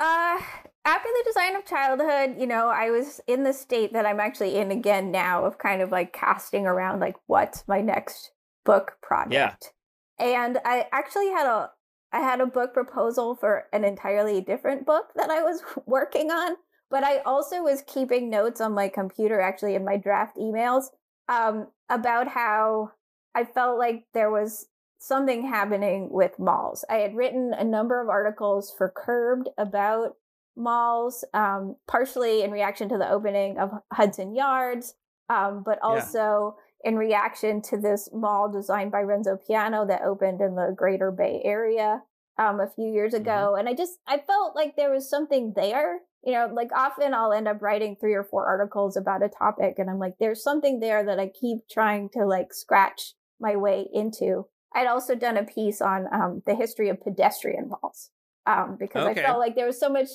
Uh, 0.00 0.40
after 0.86 1.08
the 1.08 1.24
design 1.26 1.54
of 1.54 1.66
childhood, 1.66 2.36
you 2.40 2.46
know, 2.46 2.68
I 2.68 2.90
was 2.90 3.20
in 3.26 3.44
the 3.44 3.52
state 3.52 3.92
that 3.92 4.06
I'm 4.06 4.18
actually 4.18 4.56
in 4.56 4.70
again 4.70 5.10
now 5.10 5.44
of 5.44 5.58
kind 5.58 5.82
of 5.82 5.92
like 5.92 6.14
casting 6.14 6.66
around 6.66 7.00
like 7.00 7.16
what's 7.26 7.68
my 7.68 7.82
next 7.82 8.32
book 8.64 8.96
project. 9.02 9.72
Yeah. 10.18 10.26
And 10.26 10.58
I 10.64 10.86
actually 10.90 11.28
had 11.28 11.46
a 11.46 11.70
I 12.12 12.20
had 12.20 12.40
a 12.40 12.46
book 12.46 12.72
proposal 12.72 13.36
for 13.36 13.66
an 13.72 13.84
entirely 13.84 14.40
different 14.40 14.84
book 14.86 15.10
that 15.16 15.30
I 15.30 15.42
was 15.42 15.62
working 15.86 16.30
on, 16.30 16.56
but 16.90 17.04
I 17.04 17.18
also 17.18 17.62
was 17.62 17.84
keeping 17.86 18.30
notes 18.30 18.60
on 18.60 18.72
my 18.72 18.88
computer 18.88 19.40
actually 19.40 19.74
in 19.74 19.84
my 19.84 19.98
draft 19.98 20.36
emails 20.36 20.84
um 21.28 21.68
about 21.90 22.26
how 22.26 22.92
I 23.34 23.44
felt 23.44 23.78
like 23.78 24.06
there 24.14 24.30
was 24.30 24.66
something 25.00 25.48
happening 25.48 26.08
with 26.10 26.38
malls. 26.38 26.84
I 26.90 26.96
had 26.96 27.16
written 27.16 27.54
a 27.56 27.64
number 27.64 28.02
of 28.02 28.10
articles 28.10 28.72
for 28.76 28.92
Curbed 28.94 29.48
about 29.56 30.16
malls, 30.56 31.24
um, 31.32 31.76
partially 31.88 32.42
in 32.42 32.50
reaction 32.50 32.88
to 32.90 32.98
the 32.98 33.10
opening 33.10 33.58
of 33.58 33.70
Hudson 33.90 34.34
Yards, 34.34 34.94
um, 35.30 35.62
but 35.64 35.78
Yeah. 35.78 35.88
also 35.88 36.56
in 36.84 36.96
reaction 36.96 37.62
to 37.62 37.78
this 37.78 38.10
mall 38.12 38.50
designed 38.50 38.92
by 38.92 39.00
Renzo 39.00 39.36
Piano 39.38 39.86
that 39.86 40.02
opened 40.02 40.42
in 40.42 40.54
the 40.54 40.74
Greater 40.76 41.10
Bay 41.10 41.40
Area 41.44 42.02
um, 42.36 42.60
a 42.60 42.68
few 42.68 42.86
years 42.86 43.14
ago. 43.14 43.54
And 43.58 43.68
I 43.70 43.74
just 43.74 43.98
I 44.06 44.18
felt 44.18 44.54
like 44.54 44.76
there 44.76 44.90
was 44.90 45.08
something 45.08 45.54
there. 45.56 46.00
You 46.22 46.32
know, 46.32 46.50
like 46.52 46.72
often 46.76 47.14
I'll 47.14 47.32
end 47.32 47.48
up 47.48 47.62
writing 47.62 47.96
three 47.96 48.12
or 48.12 48.24
four 48.24 48.46
articles 48.46 48.98
about 48.98 49.22
a 49.22 49.30
topic, 49.30 49.78
and 49.78 49.88
I'm 49.88 49.98
like, 49.98 50.16
there's 50.20 50.42
something 50.42 50.78
there 50.80 51.02
that 51.06 51.18
I 51.18 51.28
keep 51.28 51.60
trying 51.70 52.10
to 52.10 52.26
like 52.26 52.52
scratch 52.52 53.14
my 53.40 53.56
way 53.56 53.88
into. 53.94 54.46
I'd 54.74 54.86
also 54.86 55.14
done 55.14 55.36
a 55.36 55.44
piece 55.44 55.80
on 55.80 56.06
um, 56.12 56.42
the 56.46 56.54
history 56.54 56.88
of 56.88 57.00
pedestrian 57.02 57.68
malls 57.68 58.10
um, 58.46 58.76
because 58.78 59.02
Okay. 59.02 59.20
I 59.20 59.22
felt 59.22 59.38
like 59.38 59.54
there 59.56 59.66
was 59.66 59.80
so 59.80 59.88
much 59.88 60.08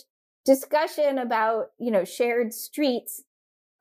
discussion 0.46 1.18
about 1.18 1.72
you 1.80 1.92
know 1.92 2.06
shared 2.06 2.54
streets 2.54 3.24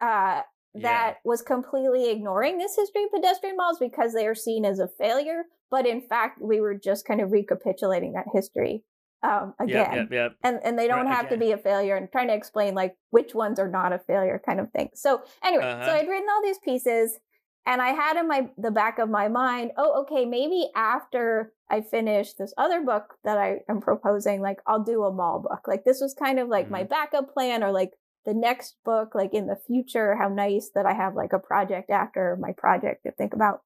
uh, 0.01 0.43
that 0.75 1.17
was 1.25 1.43
completely 1.43 2.11
ignoring 2.11 2.59
this 2.59 2.77
history 2.77 3.05
of 3.05 3.13
pedestrian 3.13 3.57
malls 3.57 3.79
because 3.79 4.13
they 4.13 4.27
are 4.27 4.35
seen 4.35 4.65
as 4.65 4.79
a 4.79 4.89
failure. 4.89 5.45
But 5.71 5.87
in 5.87 6.01
fact, 6.03 6.41
we 6.41 6.61
were 6.61 6.75
just 6.75 7.07
kind 7.07 7.21
of 7.21 7.33
recapitulating 7.33 8.13
that 8.13 8.27
history 8.33 8.85
um, 9.23 9.55
again 9.61 9.87
Yep, 9.87 10.11
yep, 10.11 10.13
yep. 10.13 10.37
and 10.43 10.61
and 10.65 10.79
they 10.79 10.87
don't 10.87 11.07
Right, 11.07 11.17
have 11.17 11.29
to 11.31 11.37
be 11.39 11.53
a 11.53 11.59
failure 11.59 11.97
and 11.97 12.11
trying 12.13 12.29
to 12.29 12.35
explain 12.35 12.75
like 12.75 12.97
which 13.11 13.35
ones 13.35 13.59
are 13.59 13.69
not 13.71 13.93
a 13.93 13.99
failure 13.99 14.41
kind 14.45 14.61
of 14.61 14.71
thing 14.73 14.91
so 14.95 15.23
anyway 15.43 15.65
Uh-huh. 15.65 15.85
so 15.85 15.93
i'd 15.95 16.09
written 16.09 16.29
all 16.31 16.43
these 16.43 16.59
pieces 16.59 17.19
and 17.67 17.81
i 17.81 17.89
had 17.89 18.17
in 18.17 18.29
my 18.29 18.49
the 18.59 18.71
back 18.71 18.99
of 18.99 19.09
my 19.09 19.29
mind 19.29 19.71
oh 19.77 20.03
okay 20.03 20.25
maybe 20.25 20.69
after 20.75 21.53
i 21.71 21.81
finish 21.81 22.35
this 22.35 22.53
other 22.59 22.83
book 22.83 23.15
that 23.25 23.39
i 23.39 23.59
am 23.69 23.81
proposing 23.81 24.41
like 24.41 24.59
i'll 24.67 24.83
do 24.83 25.05
a 25.05 25.13
mall 25.13 25.41
book. 25.41 25.67
Like 25.67 25.85
this 25.85 26.01
was 26.01 26.15
kind 26.15 26.39
of 26.39 26.49
like 26.49 26.67
Mm-hmm. 26.67 26.73
my 26.73 26.83
backup 26.85 27.33
plan 27.33 27.63
or 27.63 27.73
like 27.73 27.93
the 28.25 28.35
next 28.35 28.77
book 28.85 29.15
like 29.15 29.35
in 29.35 29.47
the 29.47 29.59
future 29.67 30.17
how 30.17 30.29
nice 30.29 30.71
that 30.75 30.87
i 30.87 30.93
have 30.93 31.15
like 31.15 31.33
a 31.33 31.39
project 31.39 31.91
after 31.91 32.37
my 32.41 32.53
project 32.53 33.05
to 33.05 33.13
think 33.13 33.35
about. 33.35 33.61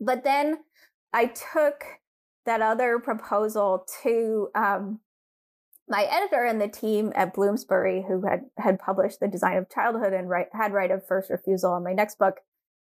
But 0.00 0.24
then 0.24 0.58
i 1.12 1.26
took 1.26 1.84
that 2.46 2.62
other 2.62 2.98
proposal 2.98 3.86
to 4.02 4.48
um, 4.54 5.00
my 5.88 6.04
editor 6.04 6.44
and 6.44 6.60
the 6.60 6.68
team 6.68 7.12
at 7.14 7.34
Bloomsbury, 7.34 8.04
who 8.06 8.26
had 8.26 8.42
had 8.56 8.78
published 8.78 9.20
the 9.20 9.28
design 9.28 9.56
of 9.56 9.70
childhood 9.70 10.12
and 10.12 10.28
right, 10.28 10.46
had 10.52 10.72
right 10.72 10.90
of 10.90 11.06
first 11.06 11.30
refusal 11.30 11.72
on 11.72 11.84
my 11.84 11.92
next 11.92 12.18
book, 12.18 12.36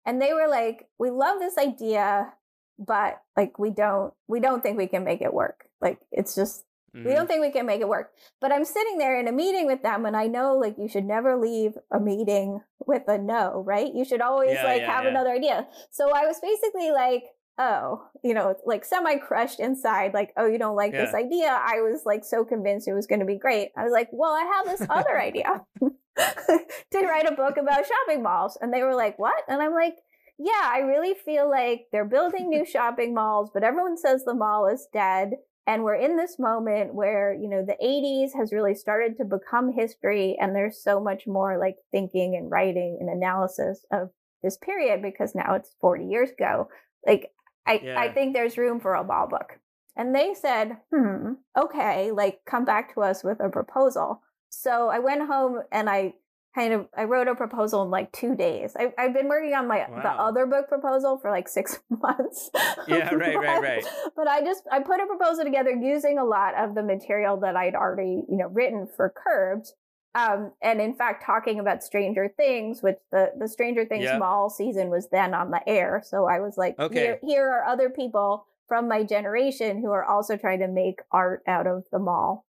and 0.05 0.21
they 0.21 0.33
were 0.33 0.47
like, 0.47 0.87
"We 0.99 1.09
love 1.09 1.39
this 1.39 1.57
idea, 1.57 2.33
but 2.79 3.21
like 3.37 3.59
we 3.59 3.69
don't 3.71 4.13
we 4.27 4.39
don't 4.39 4.61
think 4.61 4.77
we 4.77 4.87
can 4.87 5.03
make 5.03 5.21
it 5.21 5.33
work. 5.33 5.65
Like 5.81 5.99
it's 6.11 6.35
just 6.35 6.65
Mm-hmm. 6.93 7.07
we 7.07 7.13
don't 7.13 7.25
think 7.25 7.39
we 7.39 7.51
can 7.51 7.65
make 7.65 7.79
it 7.79 7.87
work." 7.87 8.11
But 8.41 8.51
I'm 8.51 8.65
sitting 8.65 8.97
there 8.97 9.17
in 9.17 9.27
a 9.29 9.31
meeting 9.31 9.65
with 9.65 9.81
them, 9.81 10.05
and 10.05 10.15
I 10.17 10.27
know 10.27 10.57
like 10.57 10.75
you 10.77 10.89
should 10.89 11.05
never 11.05 11.37
leave 11.37 11.77
a 11.89 11.99
meeting 12.01 12.59
with 12.85 13.03
a 13.07 13.17
no, 13.17 13.63
right? 13.65 13.93
You 13.93 14.03
should 14.03 14.19
always 14.19 14.51
Yeah, 14.55 14.65
like 14.65 14.81
yeah, 14.81 14.91
have 14.91 15.03
yeah. 15.05 15.09
another 15.11 15.29
idea. 15.31 15.67
So 15.91 16.11
I 16.13 16.25
was 16.25 16.39
basically 16.41 16.91
like 16.91 17.23
oh, 17.57 18.03
you 18.23 18.33
know, 18.33 18.55
like 18.65 18.83
semi 18.83 19.17
crushed 19.17 19.59
inside, 19.59 20.13
like, 20.13 20.33
oh, 20.35 20.47
you 20.47 20.57
don't 20.57 20.75
like 20.75 20.93
this 20.93 21.13
idea. 21.13 21.47
I 21.49 21.81
was 21.81 22.01
like 22.05 22.23
so 22.25 22.43
convinced 22.43 22.87
it 22.87 22.93
was 22.93 23.05
going 23.07 23.19
to 23.19 23.25
be 23.25 23.37
great. 23.37 23.69
I 23.77 23.83
was 23.83 23.91
like, 23.91 24.09
well, 24.11 24.31
I 24.31 24.51
have 24.55 24.65
this 24.65 24.87
other 24.89 25.19
idea 25.29 25.61
to 26.17 27.05
write 27.07 27.27
a 27.27 27.35
book 27.35 27.57
about 27.57 27.85
shopping 27.85 28.23
malls. 28.23 28.57
And 28.61 28.73
they 28.73 28.83
were 28.83 28.95
like, 28.95 29.17
what? 29.17 29.43
And 29.47 29.61
I'm 29.61 29.73
like, 29.73 29.95
yeah, 30.37 30.71
I 30.71 30.79
really 30.79 31.13
feel 31.13 31.49
like 31.49 31.87
they're 31.91 32.05
building 32.05 32.49
new 32.49 32.65
shopping 32.71 33.13
malls, 33.13 33.49
but 33.53 33.63
everyone 33.63 33.97
says 33.97 34.23
the 34.23 34.33
mall 34.33 34.67
is 34.67 34.87
dead. 34.91 35.31
And 35.67 35.83
we're 35.83 35.95
in 35.95 36.17
this 36.17 36.39
moment 36.39 36.95
where, 36.95 37.33
you 37.33 37.47
know, 37.47 37.63
the 37.63 37.77
80s 37.81 38.35
has 38.37 38.51
really 38.51 38.73
started 38.73 39.15
to 39.17 39.25
become 39.25 39.71
history. 39.71 40.35
And 40.41 40.55
there's 40.55 40.83
so 40.83 40.99
much 40.99 41.27
more 41.27 41.59
like 41.59 41.75
thinking 41.91 42.35
and 42.35 42.49
writing 42.49 42.97
and 42.99 43.09
analysis 43.09 43.85
of 43.91 44.09
this 44.41 44.57
period 44.57 45.03
because 45.03 45.35
now 45.35 45.53
it's 45.53 45.75
40 45.79 46.05
years 46.05 46.31
ago. 46.31 46.67
Like, 47.05 47.31
I, 47.67 47.93
I 47.95 48.09
think 48.11 48.33
there's 48.33 48.57
room 48.57 48.79
for 48.79 48.95
a 48.95 49.03
ball 49.03 49.27
book. 49.27 49.59
And 49.95 50.15
they 50.15 50.33
said, 50.33 50.77
hmm, 50.91 51.33
okay, 51.57 52.11
like 52.11 52.39
come 52.45 52.65
back 52.65 52.93
to 52.95 53.01
us 53.01 53.23
with 53.23 53.39
a 53.39 53.49
proposal. 53.49 54.21
So 54.51 54.89
I 54.89 54.99
went 54.99 55.25
home 55.27 55.61
and 55.71 55.89
I 55.89 56.13
kind 56.53 56.73
of 56.73 56.87
I 56.95 57.05
wrote 57.05 57.29
a 57.29 57.35
proposal 57.35 57.81
in 57.83 57.89
like 57.89 58.11
two 58.11 58.35
days. 58.35 58.75
I, 58.77 58.91
I've 58.97 59.13
been 59.13 59.29
working 59.29 59.53
on 59.53 59.67
my 59.67 59.85
the 59.89 60.09
other 60.09 60.45
book 60.45 60.67
proposal 60.67 61.17
for 61.17 61.31
like 61.31 61.47
six 61.57 61.79
months. 61.89 62.51
Yeah, 62.87 63.13
right, 63.15 63.35
right, 63.35 63.45
But- 63.45 63.61
right. 63.61 63.85
But 64.15 64.27
I 64.27 64.41
just 64.41 64.63
I 64.71 64.81
put 64.81 64.99
a 65.01 65.07
proposal 65.07 65.43
together 65.45 65.71
using 65.71 66.17
a 66.19 66.25
lot 66.25 66.53
of 66.55 66.75
the 66.75 66.83
material 66.83 67.37
that 67.39 67.55
I'd 67.55 67.75
already 67.75 68.23
you 68.29 68.37
know 68.37 68.47
written 68.47 68.87
for 68.95 69.11
Curbed. 69.15 69.69
Um, 70.13 70.51
and 70.61 70.81
in 70.81 70.93
fact, 70.93 71.25
talking 71.25 71.57
about 71.61 71.81
Stranger 71.83 72.27
Things, 72.35 72.83
which 72.83 72.97
the 73.13 73.31
the 73.39 73.47
Stranger 73.47 73.85
Things 73.85 74.03
Yeah. 74.03 74.17
mall 74.17 74.49
season 74.49 74.89
was 74.89 75.07
then 75.09 75.33
on 75.33 75.51
the 75.51 75.61
air, 75.67 76.01
so 76.05 76.25
I 76.25 76.41
was 76.41 76.57
like, 76.57 76.77
Okay. 76.77 76.99
here, 76.99 77.19
here 77.23 77.49
are 77.49 77.63
other 77.63 77.89
people 77.89 78.45
from 78.67 78.89
my 78.89 79.03
generation 79.03 79.79
who 79.81 79.91
are 79.91 80.03
also 80.03 80.35
trying 80.35 80.59
to 80.59 80.67
make 80.67 80.99
art 81.13 81.43
out 81.47 81.65
of 81.65 81.85
the 81.93 81.99
mall. 81.99 82.45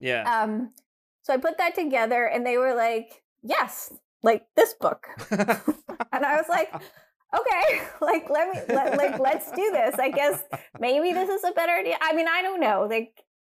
Yeah. 0.00 0.22
Um, 0.42 0.72
so 1.22 1.34
I 1.34 1.36
put 1.36 1.58
that 1.58 1.74
together, 1.74 2.24
and 2.26 2.46
they 2.46 2.56
were 2.56 2.74
like, 2.74 3.22
"Yes, 3.42 3.92
like 4.22 4.46
this 4.56 4.74
book," 4.74 5.06
and 5.30 6.24
I 6.24 6.36
was 6.36 6.48
like, 6.48 6.72
"Okay, 6.74 7.82
like 8.00 8.28
let 8.30 8.54
me 8.54 8.74
let, 8.74 8.96
like 8.96 9.18
let's 9.18 9.50
do 9.52 9.70
this." 9.72 9.96
I 9.98 10.10
guess 10.10 10.42
maybe 10.78 11.12
this 11.12 11.28
is 11.28 11.44
a 11.44 11.52
better 11.52 11.72
idea. 11.72 11.96
I 12.00 12.14
mean, 12.14 12.28
I 12.28 12.42
don't 12.42 12.60
know. 12.60 12.86
Like, 12.88 13.12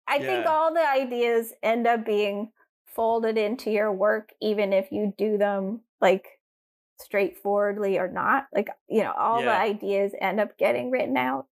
I 0.07 0.19
think 0.19 0.47
all 0.47 0.73
the 0.75 0.87
ideas 0.89 1.53
end 1.63 1.87
up 1.87 2.05
being 2.05 2.51
folded 2.87 3.37
into 3.37 3.71
your 3.71 3.93
work, 3.93 4.31
even 4.41 4.73
if 4.73 4.93
you 4.93 5.13
do 5.19 5.39
them 5.39 5.81
like 6.01 6.27
straightforwardly 7.01 7.99
or 7.99 8.09
not. 8.09 8.47
Like, 8.55 8.69
you 8.89 9.03
know, 9.03 9.13
all 9.13 9.43
the 9.43 9.57
ideas 9.57 10.13
end 10.21 10.41
up 10.41 10.57
getting 10.59 10.91
written 10.91 11.17
out. 11.17 11.47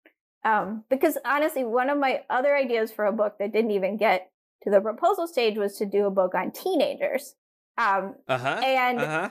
Um, 0.44 0.84
because 0.90 1.18
honestly, 1.26 1.64
one 1.64 1.90
of 1.90 1.98
my 1.98 2.24
other 2.30 2.56
ideas 2.56 2.92
for 2.92 3.06
a 3.06 3.12
book 3.12 3.38
that 3.40 3.52
didn't 3.52 3.72
even 3.72 3.98
get 3.98 4.32
to 4.64 4.70
the 4.70 4.82
proposal 4.82 5.28
stage 5.28 5.58
was 5.58 5.78
to 5.78 5.86
do 5.86 6.06
a 6.06 6.12
book 6.12 6.36
on 6.36 6.52
teenagers. 6.52 7.36
Um, 7.78 8.16
uh-huh. 8.28 8.62
and 8.64 9.00
uh-huh. 9.00 9.30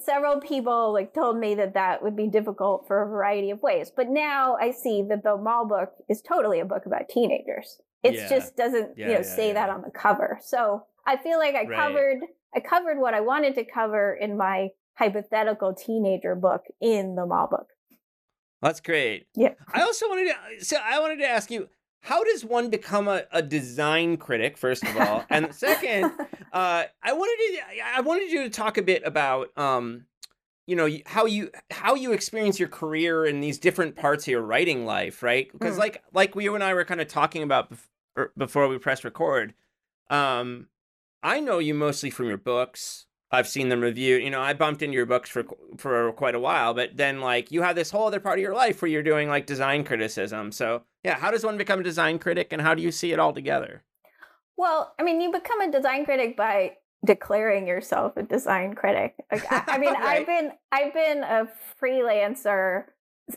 several 0.00 0.40
people 0.40 0.92
like 0.92 1.12
told 1.12 1.38
me 1.38 1.54
that 1.56 1.74
that 1.74 2.02
would 2.02 2.16
be 2.16 2.28
difficult 2.28 2.86
for 2.86 3.02
a 3.02 3.06
variety 3.06 3.50
of 3.50 3.60
ways. 3.62 3.92
But 3.94 4.08
now 4.08 4.56
I 4.56 4.70
see 4.70 5.02
that 5.10 5.22
the 5.22 5.36
mall 5.36 5.66
book 5.66 5.92
is 6.08 6.22
totally 6.22 6.60
a 6.60 6.64
book 6.64 6.86
about 6.86 7.10
teenagers. 7.10 7.78
It 8.02 8.14
Yeah. 8.14 8.28
just 8.28 8.56
doesn't, 8.56 8.96
Yeah, 8.96 9.06
you 9.06 9.12
know, 9.12 9.18
yeah, 9.18 9.36
say 9.36 9.52
that 9.52 9.68
on 9.68 9.82
the 9.82 9.90
cover. 9.90 10.38
So 10.42 10.86
I 11.06 11.18
feel 11.18 11.38
like 11.38 11.54
I 11.54 11.64
Right. 11.64 11.78
covered 11.78 12.20
I 12.52 12.60
covered 12.60 12.98
what 12.98 13.14
I 13.14 13.20
wanted 13.20 13.54
to 13.56 13.64
cover 13.64 14.14
in 14.14 14.36
my 14.36 14.70
hypothetical 14.94 15.72
teenager 15.72 16.34
book 16.34 16.64
in 16.80 17.14
the 17.14 17.24
mall 17.24 17.46
book. 17.46 17.68
That's 18.60 18.80
great. 18.80 19.26
Yeah. 19.34 19.54
I 19.72 19.82
also 19.82 20.08
wanted 20.08 20.34
to 20.58 20.64
so 20.64 20.78
I 20.82 21.00
wanted 21.00 21.18
to 21.18 21.28
ask 21.28 21.50
you 21.50 21.68
how 22.02 22.24
does 22.24 22.44
one 22.44 22.70
become 22.70 23.08
a, 23.08 23.24
a 23.32 23.42
design 23.42 24.16
critic 24.16 24.56
first 24.56 24.82
of 24.84 24.96
all 24.96 25.24
and 25.30 25.54
second 25.54 26.12
uh, 26.52 26.84
I 27.02 27.12
wanted 27.12 27.56
to 27.56 27.62
I 27.96 28.00
wanted 28.00 28.30
you 28.30 28.42
to 28.42 28.50
talk 28.50 28.76
a 28.78 28.82
bit 28.82 29.02
about 29.04 29.56
um, 29.56 30.06
you 30.66 30.76
know 30.76 30.88
how 31.06 31.26
you 31.26 31.50
how 31.70 31.94
you 31.94 32.12
experience 32.12 32.58
your 32.58 32.68
career 32.68 33.24
in 33.24 33.40
these 33.40 33.58
different 33.58 33.96
parts 33.96 34.24
of 34.24 34.28
your 34.28 34.42
writing 34.42 34.84
life, 34.84 35.22
right? 35.22 35.50
Because 35.52 35.76
Mm. 35.76 35.78
like 35.78 36.02
like 36.12 36.34
you 36.34 36.54
and 36.54 36.62
I 36.62 36.74
were 36.74 36.84
kind 36.84 37.00
of 37.00 37.08
talking 37.08 37.42
about 37.42 37.72
er, 38.16 38.32
before 38.36 38.68
we 38.68 38.78
press 38.78 39.04
record. 39.04 39.54
Um, 40.10 40.68
I 41.22 41.40
know 41.40 41.58
you 41.58 41.74
mostly 41.74 42.10
from 42.10 42.26
your 42.26 42.36
books. 42.38 43.06
I've 43.32 43.48
seen 43.48 43.68
them 43.68 43.80
reviewed. 43.80 44.22
You 44.22 44.30
know, 44.30 44.40
I 44.40 44.52
bumped 44.54 44.82
into 44.82 44.96
your 44.96 45.06
books 45.06 45.30
for 45.30 45.44
for 45.76 46.12
quite 46.12 46.34
a 46.34 46.40
while, 46.40 46.74
but 46.74 46.96
then 46.96 47.20
like 47.20 47.50
you 47.52 47.62
have 47.62 47.76
this 47.76 47.90
whole 47.90 48.06
other 48.06 48.20
part 48.20 48.38
of 48.38 48.42
your 48.42 48.54
life 48.54 48.82
where 48.82 48.90
you're 48.90 49.02
doing 49.02 49.28
like 49.28 49.46
design 49.46 49.84
criticism. 49.84 50.52
So 50.52 50.82
yeah, 51.04 51.16
how 51.18 51.30
does 51.30 51.44
one 51.44 51.56
become 51.58 51.80
a 51.80 51.84
design 51.84 52.18
critic, 52.18 52.48
and 52.52 52.60
how 52.62 52.74
do 52.74 52.82
you 52.82 52.90
see 52.92 53.12
it 53.12 53.18
all 53.18 53.32
together? 53.32 53.84
Well, 54.56 54.94
I 54.98 55.02
mean, 55.02 55.20
you 55.20 55.32
become 55.32 55.60
a 55.60 55.70
design 55.70 56.04
critic 56.04 56.36
by 56.36 56.76
declaring 57.04 57.66
yourself 57.66 58.16
a 58.16 58.22
design 58.22 58.74
critic. 58.74 59.14
Like, 59.32 59.44
I, 59.50 59.62
I 59.68 59.78
mean, 59.78 59.94
Right. 59.98 60.20
I've 60.20 60.26
been 60.26 60.52
I've 60.72 60.92
been 60.94 61.22
a 61.24 61.48
freelancer, 61.80 62.84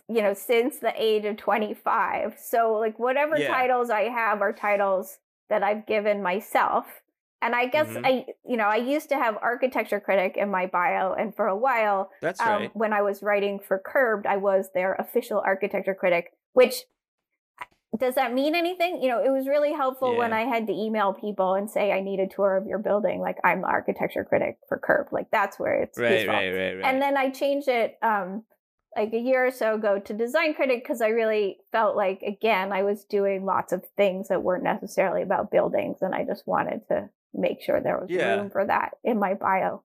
you 0.09 0.21
know, 0.21 0.33
since 0.33 0.79
the 0.79 0.93
age 1.01 1.25
of 1.25 1.37
25. 1.37 2.37
So, 2.39 2.73
like, 2.73 2.99
whatever 2.99 3.37
Yeah. 3.37 3.47
titles 3.47 3.89
I 3.89 4.03
have 4.09 4.41
are 4.41 4.53
titles 4.53 5.19
that 5.49 5.63
I've 5.63 5.85
given 5.85 6.21
myself. 6.23 7.02
And 7.43 7.53
I 7.53 7.65
guess 7.65 7.89
Mhm. 7.89 8.01
I, 8.05 8.25
you 8.47 8.55
know, 8.55 8.67
I 8.67 8.77
used 8.77 9.09
to 9.09 9.15
have 9.15 9.37
architecture 9.41 9.99
critic 9.99 10.37
in 10.37 10.49
my 10.49 10.65
bio, 10.65 11.11
and 11.13 11.35
for 11.35 11.47
a 11.47 11.55
while, 11.55 12.09
That's 12.21 12.39
um, 12.39 12.61
right. 12.61 12.71
when 12.75 12.93
I 12.93 13.01
was 13.01 13.21
writing 13.21 13.59
for 13.59 13.77
Curbed, 13.77 14.25
I 14.25 14.37
was 14.37 14.71
their 14.73 14.93
official 14.93 15.41
architecture 15.45 15.93
critic, 15.93 16.31
which 16.53 16.85
does 17.99 18.15
that 18.15 18.33
mean 18.33 18.55
anything? 18.55 19.03
You 19.03 19.09
know, 19.09 19.23
it 19.23 19.29
was 19.29 19.47
really 19.47 19.73
helpful 19.73 20.15
when 20.15 20.33
I 20.33 20.45
had 20.45 20.67
to 20.67 20.73
email 20.73 21.13
people 21.13 21.53
and 21.53 21.69
say 21.69 21.91
I 21.91 21.99
need 21.99 22.19
a 22.19 22.27
tour 22.27 22.55
of 22.57 22.65
your 22.65 22.79
building. 22.79 23.19
Like 23.19 23.37
I'm 23.43 23.61
the 23.61 23.67
architecture 23.67 24.23
critic 24.23 24.57
for 24.67 24.79
Curbed. 24.79 25.11
Like 25.11 25.29
that's 25.29 25.59
where 25.59 25.83
it's 25.83 25.99
Right, 25.99 26.27
right, 26.27 26.49
right, 26.49 26.73
right. 26.77 26.85
And 26.85 27.01
then 27.01 27.17
I 27.17 27.29
changed 27.29 27.67
it 27.67 27.97
um 28.01 28.45
like 28.95 29.13
a 29.13 29.19
year 29.19 29.45
or 29.45 29.51
so 29.51 29.75
ago 29.75 29.99
to 29.99 30.13
design 30.13 30.53
critic 30.53 30.83
because 30.83 31.01
I 31.01 31.09
really 31.09 31.57
felt 31.71 31.95
like 31.95 32.21
again 32.21 32.71
I 32.71 32.83
was 32.83 33.03
doing 33.03 33.45
lots 33.45 33.73
of 33.73 33.83
things 33.97 34.29
that 34.29 34.43
weren't 34.43 34.63
necessarily 34.63 35.21
about 35.21 35.51
buildings 35.51 35.97
and 36.01 36.15
I 36.15 36.25
just 36.25 36.47
wanted 36.47 36.87
to 36.87 37.09
make 37.33 37.61
sure 37.61 37.81
there 37.81 37.99
was 37.99 38.09
Yeah. 38.09 38.35
room 38.35 38.49
for 38.49 38.65
that 38.65 38.91
in 39.03 39.19
my 39.19 39.33
bio. 39.33 39.83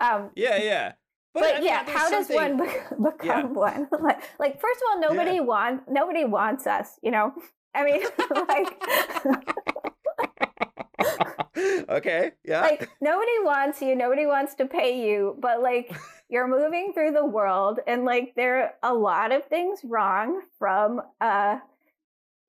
Um 0.00 0.30
yeah, 0.36 0.56
yeah. 0.62 0.92
but, 1.34 1.44
I 1.44 1.54
mean, 1.54 1.64
yeah, 1.64 1.84
how 1.88 2.08
does 2.10 2.28
one 2.28 2.56
bec- 2.62 2.90
become 3.02 3.54
one? 3.54 3.88
like, 4.00 4.20
like, 4.38 4.60
first 4.60 4.80
of 4.80 4.84
all, 4.90 5.00
nobody 5.00 5.36
Yeah. 5.36 5.40
wants 5.40 5.84
nobody 5.88 6.24
wants 6.24 6.66
us. 6.66 6.98
You 7.02 7.10
know, 7.10 7.32
I 7.74 7.84
mean, 7.84 8.02
like, 8.48 8.78
okay, 11.88 12.32
yeah. 12.44 12.62
like 12.62 12.88
nobody 13.00 13.38
wants 13.42 13.80
you. 13.82 13.94
Nobody 13.94 14.26
wants 14.26 14.54
to 14.56 14.66
pay 14.66 15.04
you. 15.06 15.36
But 15.40 15.62
like, 15.62 15.94
you're 16.28 16.48
moving 16.48 16.92
through 16.92 17.12
the 17.12 17.24
world, 17.24 17.80
and 17.86 18.04
like, 18.04 18.34
there 18.36 18.62
are 18.62 18.74
a 18.82 18.94
lot 18.94 19.32
of 19.32 19.44
things 19.46 19.80
wrong 19.84 20.42
from 20.58 21.00
uh 21.20 21.58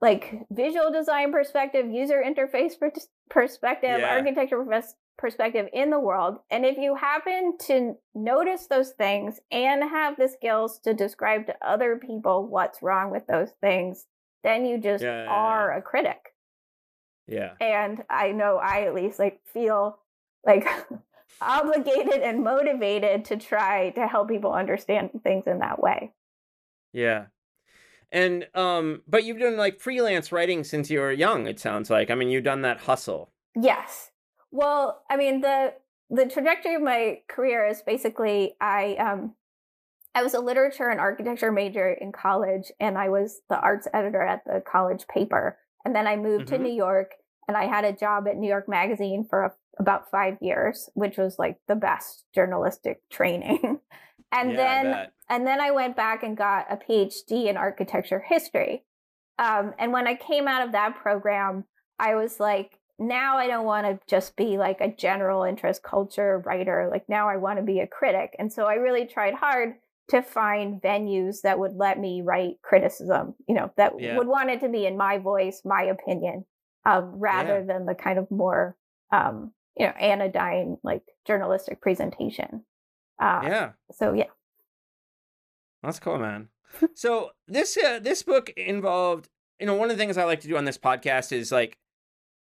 like 0.01 0.45
visual 0.49 0.91
design 0.91 1.31
perspective, 1.31 1.89
user 1.89 2.23
interface 2.25 2.73
perspective, 3.29 3.99
Yeah. 3.99 4.09
architecture 4.09 4.65
perspective 5.17 5.67
in 5.73 5.89
the 5.89 5.99
world. 5.99 6.39
And 6.49 6.65
if 6.65 6.77
you 6.77 6.95
happen 6.95 7.57
to 7.67 7.97
notice 8.15 8.67
those 8.67 8.91
things 8.91 9.41
and 9.51 9.83
have 9.83 10.15
the 10.15 10.29
skills 10.29 10.79
to 10.79 10.93
describe 10.93 11.45
to 11.47 11.55
other 11.61 11.97
people 11.97 12.47
what's 12.47 12.81
wrong 12.81 13.11
with 13.11 13.27
those 13.27 13.51
things, 13.59 14.07
then 14.43 14.65
you 14.65 14.77
just 14.77 15.03
Yeah, 15.03 15.27
are 15.27 15.73
a 15.73 15.81
critic. 15.81 16.33
yeah. 17.27 17.55
And 17.59 18.03
I 18.09 18.31
know 18.31 18.57
I 18.57 18.83
at 18.83 18.95
least 18.95 19.19
like 19.19 19.41
feel 19.45 19.99
like 20.45 20.65
obligated 21.41 22.21
and 22.21 22.43
motivated 22.43 23.25
to 23.25 23.37
try 23.37 23.89
to 23.91 24.07
help 24.07 24.29
people 24.29 24.53
understand 24.53 25.09
things 25.23 25.45
in 25.45 25.59
that 25.59 25.81
way. 25.81 26.13
Yeah. 26.93 27.25
And 28.11 28.47
um 28.55 29.01
but 29.07 29.23
you've 29.23 29.39
done 29.39 29.57
like 29.57 29.79
freelance 29.79 30.31
writing 30.31 30.63
since 30.63 30.89
you 30.89 30.99
were 30.99 31.11
young, 31.11 31.47
it 31.47 31.59
sounds 31.59 31.89
like. 31.89 32.09
I 32.09 32.15
mean, 32.15 32.29
you've 32.29 32.43
done 32.43 32.61
that 32.63 32.79
hustle. 32.81 33.31
Yes. 33.55 34.11
Well, 34.51 35.03
I 35.09 35.17
mean 35.17 35.41
the 35.41 35.73
the 36.09 36.25
trajectory 36.25 36.75
of 36.75 36.81
my 36.81 37.19
career 37.27 37.67
is 37.67 37.81
basically 37.83 38.55
I 38.59 38.95
um 38.95 39.35
I 40.15 40.23
was 40.23 40.33
a 40.33 40.39
literature 40.39 40.89
and 40.89 40.99
architecture 40.99 41.51
major 41.51 41.91
in 41.93 42.11
college 42.11 42.71
and 42.79 42.97
I 42.97 43.09
was 43.09 43.41
the 43.49 43.59
arts 43.59 43.87
editor 43.93 44.21
at 44.21 44.43
the 44.45 44.61
college 44.61 45.07
paper. 45.07 45.57
And 45.85 45.95
then 45.95 46.07
I 46.07 46.15
moved 46.15 46.47
Mhm. 46.47 46.49
to 46.49 46.57
New 46.57 46.73
York 46.73 47.11
and 47.47 47.55
I 47.55 47.65
had 47.67 47.85
a 47.85 47.93
job 47.93 48.27
at 48.27 48.37
New 48.37 48.49
York 48.49 48.67
Magazine 48.67 49.25
for 49.29 49.43
a, 49.43 49.53
about 49.79 50.09
5 50.09 50.37
years, 50.41 50.89
which 50.95 51.17
was 51.17 51.37
like 51.39 51.59
the 51.67 51.75
best 51.75 52.25
journalistic 52.33 53.01
training. 53.09 53.79
and 54.31 54.51
Yeah, 54.51 54.57
then 54.57 55.09
and 55.29 55.45
then 55.47 55.61
I 55.61 55.71
went 55.71 55.95
back 55.95 56.23
and 56.23 56.35
got 56.35 56.65
a 56.71 56.77
PhD 56.77 57.45
in 57.47 57.57
architecture 57.57 58.19
history. 58.19 58.83
Um, 59.37 59.73
and 59.79 59.93
when 59.93 60.07
I 60.07 60.15
came 60.15 60.47
out 60.47 60.65
of 60.65 60.73
that 60.73 60.95
program, 60.95 61.65
I 61.97 62.15
was 62.15 62.39
like, 62.39 62.79
now 62.97 63.37
I 63.37 63.47
don't 63.47 63.65
want 63.65 63.85
to 63.87 63.99
just 64.07 64.35
be 64.35 64.57
like 64.57 64.81
a 64.81 64.93
general 64.93 65.43
interest 65.43 65.81
culture 65.83 66.39
writer. 66.45 66.89
Like 66.91 67.07
now 67.07 67.29
I 67.29 67.37
want 67.37 67.57
to 67.59 67.63
be 67.63 67.79
a 67.79 67.87
critic. 67.87 68.35
And 68.37 68.51
so 68.51 68.65
I 68.65 68.73
really 68.73 69.05
tried 69.05 69.35
hard 69.35 69.75
to 70.09 70.21
find 70.21 70.81
venues 70.81 71.41
that 71.41 71.59
would 71.59 71.73
let 71.75 71.99
me 71.99 72.21
write 72.21 72.55
criticism, 72.63 73.35
you 73.47 73.55
know, 73.55 73.71
that 73.77 73.93
Yeah. 73.97 74.17
would 74.17 74.27
want 74.27 74.49
it 74.49 74.59
to 74.61 74.69
be 74.69 74.85
in 74.85 74.97
my 74.97 75.19
voice, 75.19 75.61
my 75.63 75.83
opinion, 75.83 76.45
um, 76.85 77.19
rather 77.19 77.59
Yeah. 77.59 77.73
than 77.73 77.85
the 77.85 77.95
kind 77.95 78.17
of 78.19 78.29
more, 78.31 78.75
um, 79.11 79.53
you 79.77 79.85
know, 79.85 79.93
anodyne, 79.93 80.77
like 80.83 81.03
journalistic 81.25 81.79
presentation. 81.81 82.65
Uh, 83.19 83.41
yeah. 83.43 83.69
So 83.91 84.13
yeah. 84.13 84.25
That's 85.83 85.99
cool, 85.99 86.19
man. 86.19 86.49
so 86.93 87.31
this 87.47 87.77
uh, 87.77 87.99
this 87.99 88.23
book 88.23 88.49
involved, 88.51 89.29
you 89.59 89.65
know, 89.65 89.75
one 89.75 89.89
of 89.89 89.97
the 89.97 90.01
things 90.01 90.17
I 90.17 90.23
like 90.23 90.41
to 90.41 90.47
do 90.47 90.57
on 90.57 90.65
this 90.65 90.77
podcast 90.77 91.31
is 91.31 91.51
like 91.51 91.77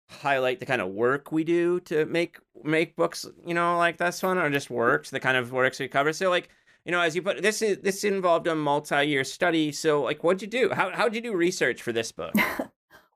highlight 0.09 0.61
the 0.61 0.67
kind 0.67 0.81
of 0.81 0.89
work 0.91 1.33
we 1.33 1.45
do 1.45 1.81
to 1.81 2.07
make 2.07 2.39
make 2.63 2.97
books, 2.97 3.27
you 3.45 3.55
know, 3.55 3.77
like 3.77 3.99
this 3.99 4.23
one 4.23 4.39
or 4.39 4.51
just 4.51 4.71
works, 4.71 5.11
the 5.11 5.21
kind 5.21 5.37
of 5.37 5.53
works 5.53 5.79
we 5.81 5.89
cover. 5.89 6.13
So 6.13 6.31
like, 6.31 6.49
you 6.85 6.93
know, 6.93 7.01
as 7.01 7.15
you 7.17 7.23
put 7.23 7.43
this 7.43 7.63
is 7.63 7.79
this 7.79 8.05
involved 8.05 8.47
a 8.47 8.55
multi-year 8.55 9.25
study. 9.25 9.73
So 9.73 10.03
like 10.03 10.23
what'd 10.25 10.43
you 10.43 10.49
do? 10.49 10.71
How 10.73 10.91
how'd 10.95 11.15
you 11.15 11.21
do 11.21 11.35
research 11.35 11.83
for 11.83 11.93
this 11.93 12.13
book? 12.13 12.35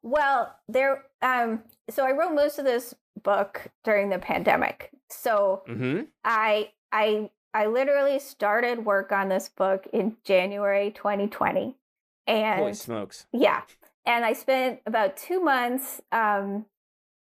Well, 0.02 0.56
there 0.66 1.04
um 1.20 1.62
so 1.90 2.06
I 2.06 2.12
wrote 2.12 2.34
most 2.34 2.58
of 2.58 2.64
this 2.64 2.94
book 3.22 3.68
during 3.84 4.08
the 4.08 4.18
pandemic. 4.18 4.90
So 5.10 5.62
Mm-hmm. 5.68 6.04
I 6.24 6.70
I 6.90 7.28
I 7.52 7.66
literally 7.66 8.18
started 8.18 8.84
work 8.84 9.12
on 9.12 9.28
this 9.28 9.48
book 9.48 9.86
in 9.92 10.16
January 10.24 10.90
2020. 10.92 11.76
And 12.26 12.60
Holy 12.60 12.74
smokes. 12.74 13.26
yeah. 13.32 13.62
And 14.06 14.24
I 14.24 14.32
spent 14.32 14.80
about 14.86 15.16
two 15.16 15.40
months 15.40 16.00
um, 16.12 16.66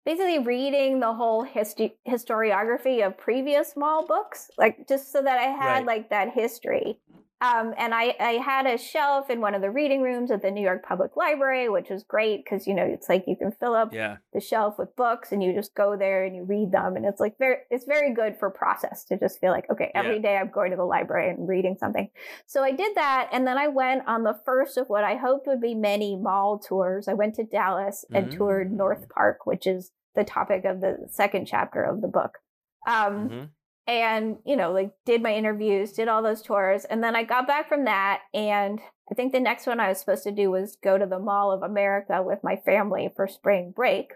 basically 0.05 0.39
reading 0.39 1.01
the 1.01 1.13
whole 1.15 1.43
history 1.43 1.95
historiography 2.09 3.05
of 3.07 3.17
previous 3.19 3.71
small 3.73 4.07
books, 4.07 4.51
like 4.59 4.87
just 4.89 5.11
so 5.13 5.23
that 5.23 5.39
I 5.39 5.45
had 5.45 5.79
Right. 5.79 5.87
like 5.87 6.11
that 6.11 6.33
history. 6.33 6.99
Um, 7.43 7.73
and 7.79 7.95
I, 7.95 8.15
I 8.21 8.33
had 8.33 8.67
a 8.67 8.77
shelf 8.77 9.31
in 9.31 9.41
one 9.41 9.55
of 9.55 9.63
the 9.63 9.71
reading 9.71 10.03
rooms 10.03 10.31
at 10.31 10.43
the 10.43 10.51
New 10.51 10.61
York 10.63 10.85
Public 10.85 11.17
Library, 11.17 11.69
which 11.71 11.89
was 11.89 12.03
great 12.03 12.45
because 12.45 12.67
you 12.67 12.75
know 12.75 12.85
it's 12.85 13.09
like 13.09 13.25
you 13.27 13.35
can 13.37 13.51
fill 13.53 13.75
up 13.75 13.95
Yeah. 13.95 14.19
the 14.35 14.41
shelf 14.41 14.79
with 14.79 14.95
books 14.95 15.33
and 15.33 15.43
you 15.43 15.55
just 15.55 15.75
go 15.75 15.97
there 15.97 16.25
and 16.25 16.37
you 16.37 16.45
read 16.45 16.71
them 16.71 16.97
and 16.97 17.07
it's 17.07 17.19
like 17.21 17.39
very 17.39 17.57
it's 17.71 17.85
very 17.87 18.13
good 18.13 18.37
for 18.39 18.51
process 18.51 19.05
to 19.07 19.19
just 19.19 19.41
feel 19.41 19.53
like 19.53 19.71
okay 19.71 19.91
every 19.95 20.17
Yeah. 20.17 20.23
day 20.23 20.37
i'm 20.37 20.51
going 20.51 20.71
to 20.71 20.77
the 20.77 20.85
library 20.85 21.31
and 21.31 21.49
reading 21.49 21.77
something 21.81 22.11
so 22.47 22.63
i 22.63 22.73
did 22.73 22.95
that 22.97 23.29
and 23.33 23.47
then 23.47 23.57
i 23.57 23.69
went 23.69 24.07
on 24.07 24.23
the 24.23 24.39
first 24.45 24.77
of 24.77 24.89
what 24.89 25.05
i 25.05 25.17
hoped 25.17 25.47
would 25.47 25.61
be 25.61 25.75
many 25.75 26.17
mall 26.17 26.59
tours 26.59 27.09
i 27.09 27.15
went 27.15 27.35
to 27.37 27.45
dallas 27.45 28.05
and 28.13 28.31
toured 28.33 28.71
north 28.73 29.09
park 29.09 29.47
which 29.47 29.67
is 29.67 29.93
the 30.15 30.25
topic 30.25 30.65
of 30.65 30.81
the 30.81 31.07
second 31.09 31.47
chapter 31.47 31.83
of 31.83 32.01
the 32.03 32.09
book 32.09 32.39
um, 32.87 33.29
Mhm. 33.31 33.49
And 33.87 34.37
you 34.45 34.57
know 34.57 34.73
like 34.73 34.93
did 35.07 35.23
my 35.23 35.35
interviews 35.35 35.93
did 35.93 36.07
all 36.09 36.23
those 36.23 36.43
tours 36.43 36.85
and 36.85 37.03
then 37.03 37.17
i 37.17 37.23
got 37.25 37.47
back 37.47 37.69
from 37.69 37.85
that 37.87 38.21
and 38.35 38.79
i 39.11 39.15
think 39.15 39.33
the 39.33 39.41
next 39.41 39.67
one 39.67 39.81
i 39.81 39.89
was 39.89 39.99
supposed 39.99 40.23
to 40.23 40.31
do 40.31 40.51
was 40.51 40.77
go 40.83 40.99
to 40.99 41.07
the 41.07 41.19
mall 41.19 41.51
of 41.51 41.63
america 41.63 42.23
with 42.23 42.39
my 42.45 42.57
family 42.57 43.11
for 43.17 43.27
spring 43.27 43.73
break 43.75 44.13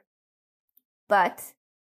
but 1.09 1.43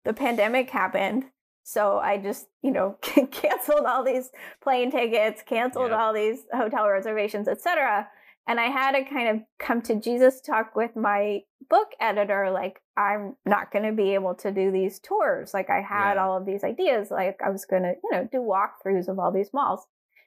the 0.05 0.13
pandemic 0.13 0.69
happened 0.69 1.25
so 1.63 1.97
i 1.99 2.17
just 2.17 2.47
you 2.61 2.71
know 2.71 2.97
canceled 3.31 3.85
all 3.85 4.03
these 4.03 4.29
plane 4.61 4.89
tickets 4.91 5.41
canceled 5.45 5.89
Yep. 5.91 5.99
all 5.99 6.13
these 6.13 6.39
hotel 6.53 6.87
reservations 6.87 7.47
etc 7.47 8.07
and 8.47 8.59
i 8.59 8.65
had 8.67 8.93
to 8.93 9.03
kind 9.03 9.27
of 9.29 9.41
come 9.59 9.81
to 9.81 9.95
jesus 9.99 10.39
talk 10.41 10.75
with 10.75 10.95
my 10.95 11.39
book 11.69 11.89
editor 11.99 12.49
like 12.51 12.81
i'm 12.97 13.35
not 13.45 13.71
going 13.71 13.85
to 13.85 13.91
be 13.93 14.13
able 14.15 14.33
to 14.35 14.51
do 14.51 14.71
these 14.71 14.99
tours. 14.99 15.53
Like 15.53 15.69
i 15.69 15.81
had 15.81 16.15
Yeah. 16.15 16.25
all 16.25 16.37
of 16.37 16.45
these 16.45 16.63
ideas 16.63 17.11
like 17.11 17.39
i 17.45 17.49
was 17.49 17.65
going 17.65 17.83
to 17.83 17.93
you 18.03 18.11
know 18.11 18.27
do 18.31 18.39
walkthroughs 18.39 19.07
of 19.07 19.19
all 19.19 19.31
these 19.31 19.53
malls. 19.53 19.85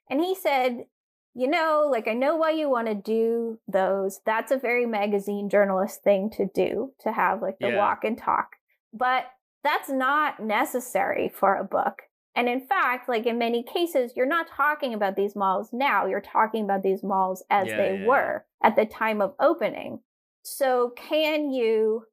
And 0.09 0.21
he 0.21 0.35
said 0.35 0.85
you 1.35 1.47
know 1.49 1.89
like 1.91 2.09
i 2.09 2.13
know 2.15 2.35
why 2.37 2.51
you 2.51 2.69
want 2.71 2.89
to 2.89 2.95
do 2.95 3.59
those. 3.69 4.21
That's 4.25 4.51
a 4.53 4.57
very 4.59 4.87
magazine 4.87 5.49
journalist 5.51 6.03
thing 6.03 6.31
to 6.37 6.47
do 6.55 6.93
to 7.01 7.13
have 7.13 7.43
like 7.43 7.59
the 7.61 7.69
Yeah. 7.69 7.77
walk 7.77 8.05
and 8.05 8.17
talk. 8.19 8.57
But 8.93 9.27
that's 9.63 9.89
not 9.91 10.41
necessary 10.41 11.29
for 11.29 11.55
a 11.57 11.65
book. 11.65 12.03
And 12.35 12.49
in 12.49 12.61
fact 12.61 13.09
like 13.09 13.27
in 13.27 13.39
many 13.39 13.63
cases 13.63 14.13
you're 14.17 14.27
not 14.27 14.49
talking 14.49 14.95
about 14.95 15.17
these 15.17 15.35
malls 15.37 15.71
now. 15.73 16.07
You're 16.07 16.21
talking 16.21 16.65
about 16.65 16.83
these 16.83 17.03
malls 17.03 17.43
as 17.51 17.69
Yeah, 17.69 17.77
they 17.77 17.93
were 18.07 18.45
at 18.63 18.77
the 18.77 18.87
time 18.87 19.21
of 19.21 19.35
opening. 19.41 20.01
So 20.43 20.91
can 20.97 21.51
you 21.51 22.05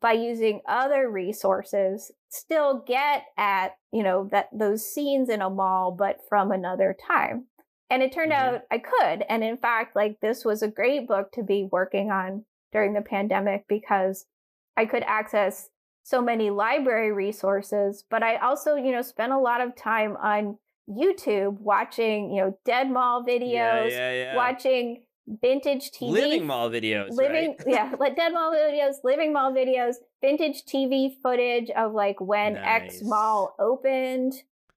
by 0.00 0.12
using 0.12 0.60
other 0.68 1.10
resources 1.10 2.10
still 2.28 2.82
get 2.86 3.24
at 3.38 3.76
you 3.92 4.02
know 4.02 4.28
that 4.30 4.48
those 4.52 4.86
scenes 4.86 5.28
in 5.28 5.40
a 5.40 5.50
mall 5.50 5.90
but 5.96 6.18
from 6.28 6.50
another 6.52 6.94
time 7.06 7.46
and 7.88 8.02
it 8.02 8.12
turned 8.12 8.32
Mhm. 8.32 8.36
out 8.36 8.60
i 8.70 8.78
could 8.78 9.24
and 9.28 9.42
in 9.44 9.56
fact 9.56 9.96
like 9.96 10.18
this 10.20 10.44
was 10.44 10.62
a 10.62 10.68
great 10.68 11.06
book 11.06 11.30
to 11.32 11.42
be 11.42 11.68
working 11.70 12.10
on 12.10 12.44
during 12.72 12.92
the 12.94 13.00
pandemic 13.02 13.64
because 13.68 14.26
i 14.76 14.84
could 14.84 15.02
access 15.04 15.70
so 16.02 16.20
many 16.20 16.50
library 16.50 17.12
resources 17.12 18.04
but 18.10 18.22
i 18.22 18.36
also 18.36 18.74
you 18.76 18.92
know 18.92 19.02
spent 19.02 19.32
a 19.32 19.38
lot 19.38 19.60
of 19.60 19.74
time 19.76 20.16
on 20.16 20.58
youtube 20.88 21.58
watching 21.60 22.30
you 22.32 22.40
know 22.42 22.58
dead 22.64 22.90
mall 22.90 23.24
videos 23.24 23.90
Yeah, 23.90 24.10
yeah, 24.10 24.12
yeah. 24.12 24.36
watching 24.36 25.02
vintage 25.42 25.90
tv 25.90 26.10
Living 26.10 26.46
mall 26.46 26.70
videos. 26.70 27.10
living 27.10 27.56
right? 27.58 27.62
yeah 27.66 27.92
like 27.98 28.14
dead 28.16 28.32
mall 28.32 28.52
videos 28.52 28.94
living 29.04 29.32
mall 29.32 29.52
videos 29.52 29.96
vintage 30.20 30.64
tv 30.64 31.10
footage 31.22 31.68
of 31.70 31.92
like 31.92 32.20
when 32.20 32.56
X 32.56 33.00
mall 33.02 33.54
opened 33.58 34.32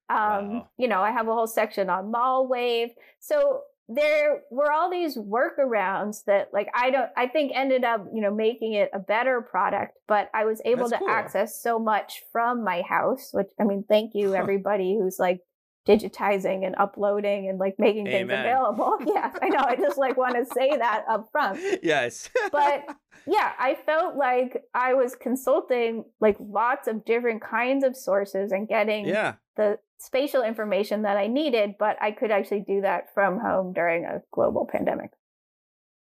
um 0.09 0.17
Wow. 0.53 0.69
you 0.77 0.87
know 0.87 1.01
i 1.01 1.11
have 1.11 1.27
a 1.27 1.33
whole 1.33 1.45
section 1.47 1.89
on 1.89 2.09
mall 2.09 2.47
wave 2.47 2.89
so 3.19 3.61
there 3.87 4.41
were 4.51 4.71
all 4.71 4.89
these 4.89 5.17
workarounds 5.17 6.23
that 6.25 6.49
like 6.53 6.67
i 6.75 6.89
don't 6.89 7.09
i 7.17 7.27
think 7.27 7.51
ended 7.55 7.83
up 7.83 8.05
you 8.13 8.21
know 8.21 8.33
making 8.33 8.73
it 8.73 8.89
a 8.93 8.99
better 8.99 9.41
product 9.41 9.97
but 10.07 10.29
i 10.33 10.45
was 10.45 10.61
able 10.65 10.87
That's 10.89 10.93
to 10.93 10.97
cool. 10.99 11.09
access 11.09 11.61
so 11.61 11.77
much 11.79 12.23
from 12.31 12.63
my 12.63 12.81
house 12.81 13.29
which 13.33 13.49
i 13.59 13.63
mean 13.63 13.83
thank 13.87 14.13
you 14.15 14.35
everybody 14.43 14.95
who's 14.99 15.19
like 15.19 15.41
digitizing 15.89 16.65
and 16.65 16.75
uploading 16.77 17.49
and 17.49 17.57
like 17.57 17.75
making 17.79 18.05
things 18.05 18.31
available 18.31 18.97
yeah 19.07 19.31
i 19.41 19.49
know 19.49 19.63
i 19.65 19.75
just 19.75 19.97
like 19.97 20.15
want 20.15 20.35
to 20.35 20.45
say 20.53 20.77
that 20.77 21.03
up 21.09 21.27
front 21.31 21.59
yes. 21.81 22.29
but 22.51 22.85
yeah, 23.27 23.51
I 23.59 23.77
felt 23.85 24.15
like 24.15 24.63
I 24.73 24.93
was 24.93 25.15
consulting 25.15 26.05
like 26.19 26.37
lots 26.39 26.87
of 26.87 27.05
different 27.05 27.41
kinds 27.41 27.83
of 27.83 27.95
sources 27.95 28.51
and 28.51 28.67
getting 28.67 29.07
yeah. 29.07 29.35
the 29.55 29.79
spatial 29.99 30.43
information 30.43 31.03
that 31.03 31.17
I 31.17 31.27
needed, 31.27 31.75
but 31.77 31.97
I 32.01 32.11
could 32.11 32.31
actually 32.31 32.61
do 32.61 32.81
that 32.81 33.13
from 33.13 33.39
home 33.39 33.73
during 33.73 34.05
a 34.05 34.21
global 34.31 34.67
pandemic. 34.71 35.11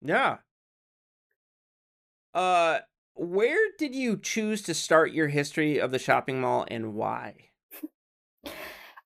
Yeah. 0.02 0.38
Uh 2.34 2.78
where 3.14 3.58
did 3.78 3.96
you 3.96 4.16
choose 4.16 4.62
to 4.62 4.74
start 4.74 5.12
your 5.12 5.26
history 5.26 5.78
of 5.78 5.90
the 5.90 5.98
shopping 5.98 6.40
mall 6.40 6.66
and 6.70 6.94
why? 6.94 7.34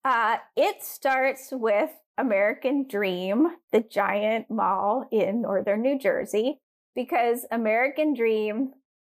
Uh, 0.04 0.36
it 0.56 0.82
starts 0.82 1.48
with 1.52 1.90
American 2.18 2.86
Dream, 2.88 3.48
the 3.72 3.80
giant 3.80 4.50
mall 4.50 5.06
in 5.10 5.42
northern 5.42 5.82
New 5.82 5.98
Jersey, 5.98 6.60
because 6.94 7.46
American 7.50 8.14
Dream, 8.14 8.72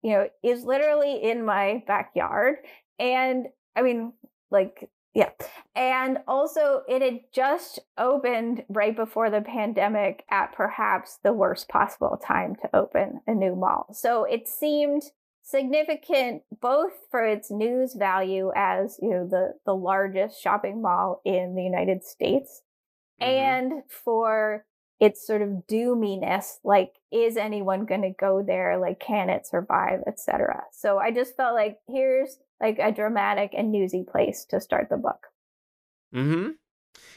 you 0.03 0.13
know, 0.13 0.29
is 0.43 0.65
literally 0.65 1.23
in 1.23 1.45
my 1.45 1.83
backyard. 1.87 2.57
And 2.99 3.47
I 3.77 3.83
mean, 3.83 4.13
like, 4.51 4.91
yeah. 5.15 5.31
And 5.75 6.19
also, 6.27 6.83
it 6.89 7.03
had 7.03 7.21
just 7.33 7.79
opened 7.99 8.65
right 8.69 8.97
before 8.97 9.31
the 9.31 9.43
pandemic 9.43 10.25
at 10.31 10.53
perhaps 10.53 11.19
the 11.23 11.33
worst 11.33 11.69
possible 11.69 12.19
time 12.23 12.57
to 12.57 12.77
open 12.77 13.21
a 13.27 13.35
new 13.35 13.55
mall. 13.55 13.89
So 13.93 14.25
it 14.25 14.49
seemed 14.49 15.03
significant 15.43 16.43
both 16.61 16.93
for 17.11 17.27
its 17.27 17.51
news 17.51 17.95
value 17.95 18.53
as 18.55 18.99
you 19.03 19.11
know 19.11 19.27
the 19.29 19.55
the 19.67 19.75
largest 19.75 20.41
shopping 20.41 20.81
mall 20.83 21.21
in 21.25 21.55
the 21.55 21.63
United 21.63 22.05
States 22.05 22.63
Mhm. 23.21 23.27
and 23.27 23.73
for 23.89 24.65
its 25.01 25.27
sort 25.27 25.43
of 25.43 25.49
doominess 25.69 26.59
like 26.65 26.95
is 27.11 27.37
anyone 27.37 27.87
going 27.87 28.03
to 28.03 28.11
go 28.11 28.43
there 28.43 28.79
like 28.79 29.01
can 29.01 29.29
it 29.31 29.47
survive 29.47 30.01
etc 30.07 30.63
so 30.73 30.99
i 30.99 31.11
just 31.11 31.37
felt 31.37 31.55
like 31.55 31.79
here's 31.89 32.39
like 32.61 32.79
a 32.79 32.93
dramatic 32.93 33.51
and 33.57 33.73
newsy 33.73 34.05
place 34.05 34.45
to 34.45 34.61
start 34.61 34.89
the 34.89 34.97
book 34.97 35.27
Mm-hmm. 36.15 36.51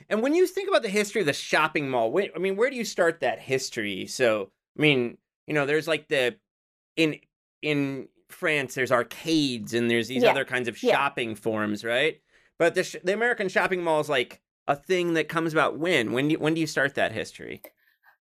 And 0.09 0.21
when 0.21 0.33
you 0.35 0.47
think 0.47 0.69
about 0.69 0.81
the 0.81 0.89
history 0.89 1.21
of 1.21 1.27
the 1.27 1.33
shopping 1.33 1.89
mall, 1.89 2.17
I 2.17 2.39
mean, 2.39 2.55
where 2.55 2.69
do 2.69 2.75
you 2.75 2.85
start 2.85 3.19
that 3.19 3.39
history? 3.39 4.07
So, 4.07 4.51
I 4.77 4.81
mean, 4.81 5.17
you 5.47 5.53
know, 5.53 5.65
there's 5.65 5.88
like 5.88 6.07
the 6.07 6.38
in 6.95 7.19
in 7.61 8.07
France, 8.29 8.75
there's 8.75 8.91
arcades 8.91 9.73
and 9.73 9.89
there's 9.89 10.07
these 10.07 10.23
Yeah. 10.23 10.31
other 10.31 10.45
kinds 10.45 10.67
of 10.67 10.81
Yeah. 10.81 10.93
shopping 10.93 11.35
forms, 11.35 11.83
right? 11.83 12.21
But 12.57 12.75
the 12.75 12.83
sh- 12.83 12.97
the 13.03 13.13
American 13.13 13.49
shopping 13.49 13.83
mall 13.83 13.99
is 13.99 14.09
like 14.09 14.41
a 14.67 14.75
thing 14.75 15.13
that 15.13 15.29
comes 15.29 15.53
about 15.53 15.77
when 15.77 16.11
when 16.11 16.27
do 16.27 16.33
you, 16.33 16.39
when 16.39 16.53
do 16.53 16.61
you 16.61 16.67
start 16.67 16.95
that 16.95 17.11
history? 17.11 17.61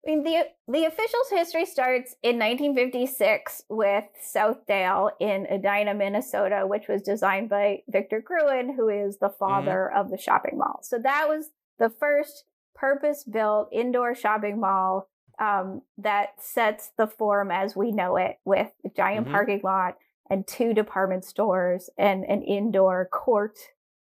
I 0.07 0.11
mean, 0.11 0.23
the 0.25 0.49
the 0.69 0.85
official 0.85 1.21
history 1.31 1.65
starts 1.65 2.15
in 2.23 2.39
1956 2.39 3.63
with 3.69 4.05
Southdale 4.23 5.11
in 5.21 5.47
Edina, 5.47 5.95
Minnesota, 5.95 6.67
which 6.67 6.89
was 6.89 7.03
designed 7.03 7.49
by 7.49 7.83
Victor 7.89 8.21
Gruen, 8.21 8.75
who 8.75 8.89
is 8.89 9.19
the 9.19 9.29
mm-hmm. 9.29 9.39
father 9.39 9.91
of 9.91 10.11
the 10.11 10.19
shopping 10.19 10.59
mall. 10.59 10.81
So 10.83 10.99
that 10.99 11.29
was 11.29 11.51
the 11.79 11.91
first 11.91 12.45
purpose-built 12.75 13.69
indoor 13.73 14.15
shopping 14.15 14.61
mall 14.61 15.09
um, 15.39 15.83
that 15.99 16.41
sets 16.41 16.91
the 16.97 17.07
form 17.07 17.51
as 17.51 17.77
we 17.77 17.93
know 17.93 18.17
it, 18.17 18.39
with 18.45 18.71
a 18.85 18.89
giant 18.91 19.29
Mhm. 19.29 19.33
parking 19.33 19.61
lot 19.63 19.97
and 20.31 20.47
two 20.47 20.73
department 20.75 21.25
stores 21.25 21.91
and 21.99 22.25
an 22.25 22.43
indoor 22.43 23.07
court. 23.07 23.59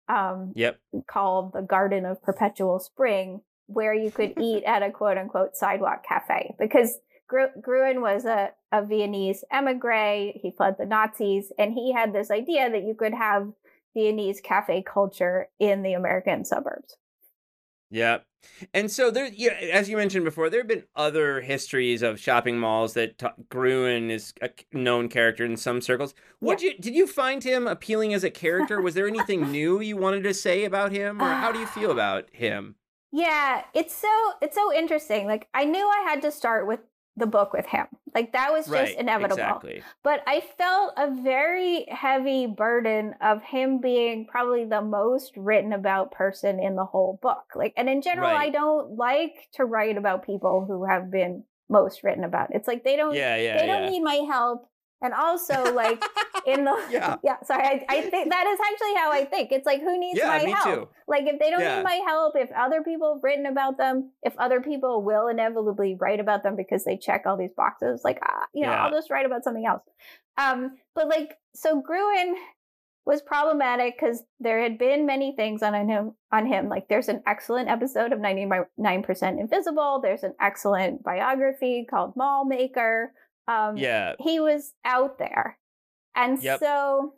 Um, 0.07 0.53
Yep. 0.55 0.77
called 1.07 1.53
the 1.53 1.61
Garden 1.63 2.05
of 2.05 2.21
Perpetual 2.21 2.77
Spring, 2.79 3.41
where 3.65 3.93
you 3.93 4.11
could 4.11 4.33
eat 4.39 4.63
at 4.65 4.83
a 4.83 4.91
quote 4.91 5.17
unquote 5.17 5.55
sidewalk 5.55 6.03
cafe. 6.03 6.53
Because 6.59 6.99
Gru- 7.27 7.49
Gruen 7.59 8.01
was 8.01 8.23
a, 8.25 8.51
a 8.71 8.83
Viennese 8.83 9.43
emigre, 9.51 10.31
he 10.35 10.51
fled 10.55 10.77
the 10.77 10.85
Nazis, 10.85 11.51
and 11.57 11.73
he 11.73 11.91
had 11.91 12.13
this 12.13 12.29
idea 12.29 12.69
that 12.69 12.83
you 12.83 12.93
could 12.93 13.15
have 13.15 13.51
Viennese 13.95 14.41
cafe 14.41 14.83
culture 14.83 15.49
in 15.57 15.81
the 15.81 15.93
American 15.93 16.45
suburbs. 16.45 16.97
Yeah. 17.89 18.19
And 18.73 18.91
so 18.91 19.11
there, 19.11 19.27
yeah, 19.27 19.53
as 19.53 19.89
you 19.89 19.97
mentioned 19.97 20.25
before, 20.25 20.49
there 20.49 20.59
have 20.59 20.67
been 20.67 20.83
other 20.95 21.41
histories 21.41 22.01
of 22.01 22.19
shopping 22.19 22.59
malls 22.59 22.93
that 22.93 23.17
t- 23.17 23.27
Gruen 23.49 24.11
is 24.11 24.33
a 24.41 24.49
known 24.71 25.09
character 25.09 25.43
in 25.43 25.57
some 25.57 25.81
circles. 25.81 26.13
What 26.39 26.61
yeah. 26.61 26.71
you 26.71 26.77
did 26.77 26.95
you 26.95 27.07
find 27.07 27.43
him 27.43 27.67
appealing 27.67 28.13
as 28.13 28.23
a 28.23 28.29
character? 28.29 28.81
Was 28.81 28.93
there 28.93 29.07
anything 29.07 29.51
new 29.51 29.81
you 29.81 29.97
wanted 29.97 30.23
to 30.23 30.33
say 30.33 30.63
about 30.63 30.91
him, 30.91 31.21
or 31.21 31.25
how 31.25 31.51
do 31.51 31.59
you 31.59 31.67
feel 31.67 31.91
about 31.95 32.29
him? 32.33 32.75
Yeah, 33.11 33.63
it's 33.73 33.95
so 33.95 34.09
it's 34.41 34.55
so 34.55 34.73
interesting. 34.73 35.25
Like 35.25 35.47
I 35.53 35.65
knew 35.65 35.87
I 35.87 36.03
had 36.07 36.21
to 36.23 36.31
start 36.31 36.67
with 36.67 36.81
the 37.17 37.25
book 37.25 37.53
with 37.53 37.65
him. 37.65 37.87
Like 38.13 38.33
that 38.33 38.51
was 38.51 38.65
just 38.65 38.71
right, 38.71 38.97
inevitable. 38.97 39.35
Exactly. 39.35 39.83
But 40.03 40.21
I 40.27 40.41
felt 40.57 40.93
a 40.97 41.11
very 41.21 41.85
heavy 41.89 42.47
burden 42.47 43.13
of 43.21 43.41
him 43.43 43.79
being 43.79 44.25
probably 44.25 44.65
the 44.65 44.81
most 44.81 45.35
written 45.35 45.73
about 45.73 46.11
person 46.11 46.59
in 46.59 46.75
the 46.75 46.85
whole 46.85 47.19
book. 47.21 47.43
Like 47.55 47.73
and 47.77 47.89
in 47.89 48.01
general 48.01 48.29
right. 48.29 48.47
I 48.47 48.49
don't 48.49 48.97
like 48.97 49.49
to 49.53 49.65
write 49.65 49.97
about 49.97 50.25
people 50.25 50.65
who 50.65 50.85
have 50.85 51.11
been 51.11 51.43
most 51.69 52.03
written 52.03 52.23
about. 52.23 52.49
It's 52.53 52.67
like 52.67 52.83
they 52.83 52.95
don't 52.95 53.15
yeah, 53.15 53.35
yeah, 53.35 53.59
they 53.59 53.67
don't 53.67 53.91
need 53.91 54.01
my 54.01 54.25
help 54.29 54.69
and 55.01 55.13
also, 55.13 55.73
like 55.73 56.03
in 56.45 56.65
the 56.65 56.85
yeah, 56.91 57.15
yeah. 57.23 57.37
Sorry, 57.43 57.63
I, 57.63 57.85
I 57.89 58.01
think 58.09 58.29
that 58.29 58.47
is 58.47 58.59
actually 58.59 58.95
how 58.95 59.11
I 59.11 59.25
think. 59.25 59.51
It's 59.51 59.65
like 59.65 59.81
who 59.81 59.99
needs 59.99 60.19
yeah, 60.19 60.27
my 60.27 60.39
help? 60.39 60.63
Too. 60.63 60.87
Like 61.07 61.25
if 61.25 61.39
they 61.39 61.49
don't 61.49 61.61
yeah. 61.61 61.77
need 61.77 61.83
my 61.83 62.01
help, 62.07 62.35
if 62.35 62.49
other 62.57 62.81
people 62.81 63.15
have 63.15 63.23
written 63.23 63.45
about 63.45 63.77
them, 63.77 64.11
if 64.23 64.33
other 64.37 64.61
people 64.61 65.03
will 65.03 65.27
inevitably 65.27 65.95
write 65.99 66.19
about 66.19 66.43
them 66.43 66.55
because 66.55 66.83
they 66.85 66.97
check 66.97 67.23
all 67.25 67.37
these 67.37 67.53
boxes, 67.55 68.01
like 68.03 68.19
ah, 68.23 68.45
you 68.53 68.65
know. 68.65 68.71
I'll 68.71 68.91
just 68.91 69.09
write 69.09 69.25
about 69.25 69.43
something 69.43 69.65
else. 69.65 69.83
Um, 70.37 70.77
but 70.93 71.07
like 71.07 71.37
so, 71.53 71.81
Gruen 71.81 72.35
was 73.05 73.21
problematic 73.21 73.95
because 73.99 74.23
there 74.39 74.61
had 74.61 74.77
been 74.77 75.05
many 75.05 75.35
things 75.35 75.61
on 75.61 75.73
him 75.87 76.13
on 76.31 76.45
him. 76.47 76.69
Like 76.69 76.87
there's 76.87 77.07
an 77.07 77.21
excellent 77.27 77.69
episode 77.69 78.11
of 78.11 78.19
99% 78.19 78.65
Invisible. 79.39 79.99
There's 80.01 80.23
an 80.23 80.33
excellent 80.41 81.03
biography 81.03 81.85
called 81.89 82.15
Mall 82.15 82.45
Maker. 82.45 83.13
Um, 83.47 83.77
yeah. 83.77 84.13
He 84.19 84.39
was 84.39 84.73
out 84.83 85.17
there. 85.19 85.57
And 86.15 86.41
yep. 86.41 86.59
so 86.59 87.13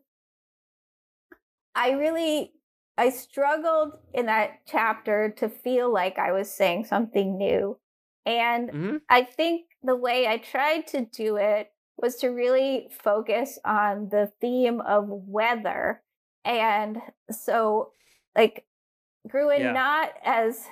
I 1.76 1.92
really 1.92 2.54
I 2.98 3.12
struggled 3.12 3.94
in 4.14 4.26
that 4.26 4.62
chapter 4.66 5.30
to 5.38 5.48
feel 5.48 5.94
like 5.94 6.18
I 6.18 6.32
was 6.32 6.52
saying 6.52 6.86
something 6.86 7.38
new. 7.38 7.78
And 8.26 8.70
mm-hmm. 8.70 8.96
I 9.10 9.22
think 9.24 9.68
the 9.84 9.96
way 9.96 10.28
I 10.28 10.38
tried 10.38 10.88
to 10.88 11.06
do 11.06 11.38
it 11.38 11.72
was 11.98 12.16
to 12.18 12.30
really 12.30 12.90
focus 12.92 13.60
on 13.64 14.10
the 14.10 14.32
theme 14.42 14.82
of 14.82 15.06
weather. 15.08 16.02
And 16.44 16.98
so 17.30 17.92
like 18.36 18.66
Gruen 19.28 19.62
yeah. 19.62 19.72
not 19.72 20.10
as 20.24 20.66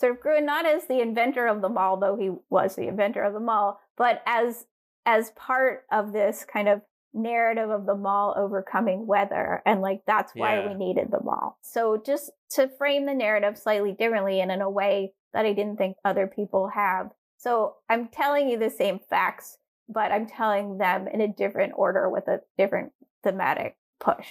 sort 0.00 0.12
of 0.12 0.20
Gruen 0.20 0.44
not 0.44 0.66
as 0.66 0.86
the 0.86 1.00
inventor 1.00 1.46
of 1.46 1.62
the 1.62 1.68
mall, 1.68 1.96
though 1.96 2.16
he 2.16 2.30
was 2.50 2.76
the 2.76 2.88
inventor 2.88 3.22
of 3.22 3.32
the 3.32 3.40
mall, 3.40 3.80
but 3.96 4.22
as 4.26 4.66
as 5.06 5.30
part 5.32 5.84
of 5.92 6.12
this 6.12 6.44
kind 6.50 6.68
of 6.68 6.80
narrative 7.12 7.70
of 7.70 7.86
the 7.86 7.94
mall 7.94 8.34
overcoming 8.36 9.06
weather 9.06 9.62
and 9.64 9.80
like 9.80 10.00
that's 10.06 10.32
why 10.34 10.58
yeah. 10.58 10.68
we 10.68 10.74
needed 10.74 11.08
the 11.10 11.22
mall. 11.22 11.58
So 11.62 12.02
just 12.04 12.30
to 12.50 12.68
frame 12.76 13.06
the 13.06 13.14
narrative 13.14 13.56
slightly 13.56 13.92
differently 13.92 14.40
and 14.40 14.50
in 14.50 14.60
a 14.60 14.70
way 14.70 15.12
that 15.32 15.46
i 15.46 15.52
didn't 15.52 15.76
think 15.76 15.96
other 16.04 16.26
people 16.26 16.70
have. 16.74 17.10
So 17.36 17.76
i'm 17.88 18.08
telling 18.08 18.48
you 18.48 18.58
the 18.58 18.70
same 18.70 18.98
facts 18.98 19.58
but 19.88 20.10
i'm 20.10 20.26
telling 20.26 20.78
them 20.78 21.06
in 21.06 21.20
a 21.20 21.28
different 21.28 21.74
order 21.76 22.08
with 22.10 22.26
a 22.26 22.40
different 22.58 22.92
thematic 23.22 23.76
push. 24.00 24.26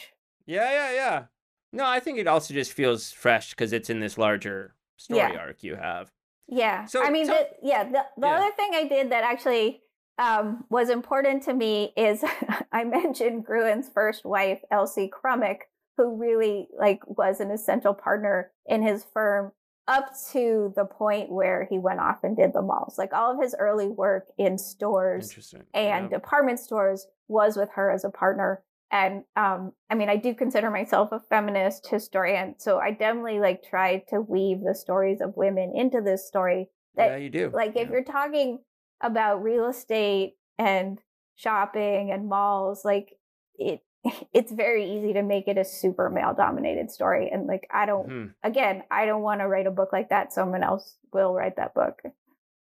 Yeah 0.46 0.72
yeah 0.72 0.94
yeah. 0.94 1.24
No 1.72 1.86
i 1.86 2.02
think 2.02 2.20
it 2.20 2.28
also 2.28 2.54
just 2.54 2.74
feels 2.74 3.12
fresh 3.12 3.52
because 3.52 3.72
it's 3.72 3.90
in 3.90 4.02
this 4.02 4.18
larger 4.18 4.76
story 4.98 5.20
yeah. 5.20 5.40
arc 5.40 5.64
you 5.64 5.76
have 5.76 6.12
yeah. 6.48 6.86
So 6.86 7.04
I 7.04 7.10
mean, 7.10 7.26
so, 7.26 7.34
the, 7.34 7.68
yeah. 7.68 7.84
The, 7.84 8.06
the 8.18 8.28
yeah. 8.28 8.36
other 8.36 8.52
thing 8.56 8.72
I 8.74 8.88
did 8.88 9.12
that 9.12 9.24
actually 9.24 9.82
um, 10.18 10.66
was 10.70 10.90
important 10.90 11.44
to 11.44 11.54
me 11.54 11.94
is 11.98 12.24
I 12.72 12.84
mentioned 12.84 13.46
Gruen's 13.46 13.90
first 13.94 14.26
wife, 14.26 14.60
Elsie 14.72 15.12
Krummeck, 15.12 15.60
who 15.98 16.16
really 16.16 16.68
like 16.78 17.00
was 17.06 17.40
an 17.40 17.52
essential 17.52 17.94
partner 17.94 18.52
in 18.66 18.82
his 18.82 19.06
firm 19.14 19.52
up 19.88 20.12
to 20.32 20.74
the 20.76 20.86
point 20.86 21.30
where 21.30 21.68
he 21.70 21.78
went 21.78 22.00
off 22.00 22.24
and 22.24 22.38
did 22.38 22.54
the 22.54 22.62
malls. 22.62 22.98
Like 22.98 23.14
all 23.14 23.34
of 23.34 23.42
his 23.42 23.56
early 23.60 23.88
work 23.88 24.28
in 24.38 24.58
stores 24.58 25.54
and 25.74 26.10
department 26.10 26.60
stores 26.60 27.08
was 27.28 27.58
with 27.58 27.70
her 27.76 27.92
as 27.92 28.06
a 28.06 28.10
partner 28.10 28.64
and 28.94 29.24
um, 29.36 29.74
i 29.90 29.96
mean 29.96 30.08
i 30.08 30.16
do 30.16 30.34
consider 30.34 30.70
myself 30.70 31.10
a 31.12 31.20
feminist 31.20 31.88
historian 31.90 32.56
so 32.58 32.78
i 32.78 32.92
definitely 32.92 33.40
like 33.40 33.62
try 33.64 34.02
to 34.08 34.22
weave 34.22 34.62
the 34.64 34.76
stories 34.76 35.20
of 35.20 35.36
women 35.36 35.74
into 35.76 36.00
this 36.00 36.26
story 36.26 36.70
that, 36.96 37.08
yeah 37.08 37.18
you 37.18 37.30
do 37.30 37.52
like 37.54 37.74
yeah. 37.76 37.82
if 37.82 37.90
you're 37.90 38.04
talking 38.04 38.60
about 39.02 39.44
real 39.44 39.68
estate 39.68 40.36
and 40.58 41.00
shopping 41.36 42.12
and 42.12 42.30
malls 42.30 42.86
like 42.86 43.18
it 43.56 43.82
it's 44.34 44.52
very 44.52 44.98
easy 44.98 45.14
to 45.14 45.24
make 45.24 45.48
it 45.48 45.58
a 45.58 45.66
super 45.66 46.10
male 46.10 46.34
dominated 46.38 46.92
story 46.92 47.30
and 47.34 47.48
like 47.48 47.68
i 47.74 47.86
don't 47.86 48.08
mm-hmm. 48.08 48.28
again 48.44 48.84
i 48.92 49.06
don't 49.06 49.24
want 49.24 49.42
to 49.42 49.48
write 49.48 49.68
a 49.68 49.72
book 49.72 49.90
like 49.92 50.10
that 50.10 50.32
someone 50.32 50.64
else 50.64 50.98
will 51.12 51.34
write 51.34 51.56
that 51.56 51.74
book 51.74 52.02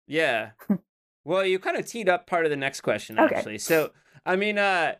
yeah 0.06 0.50
well 1.24 1.44
you 1.44 1.58
kind 1.58 1.76
of 1.76 1.86
teed 1.86 2.08
up 2.08 2.26
part 2.26 2.46
of 2.46 2.50
the 2.50 2.56
next 2.56 2.80
question 2.80 3.18
actually 3.18 3.58
so 3.58 3.90
i 4.24 4.34
mean 4.34 4.56
uh 4.56 4.94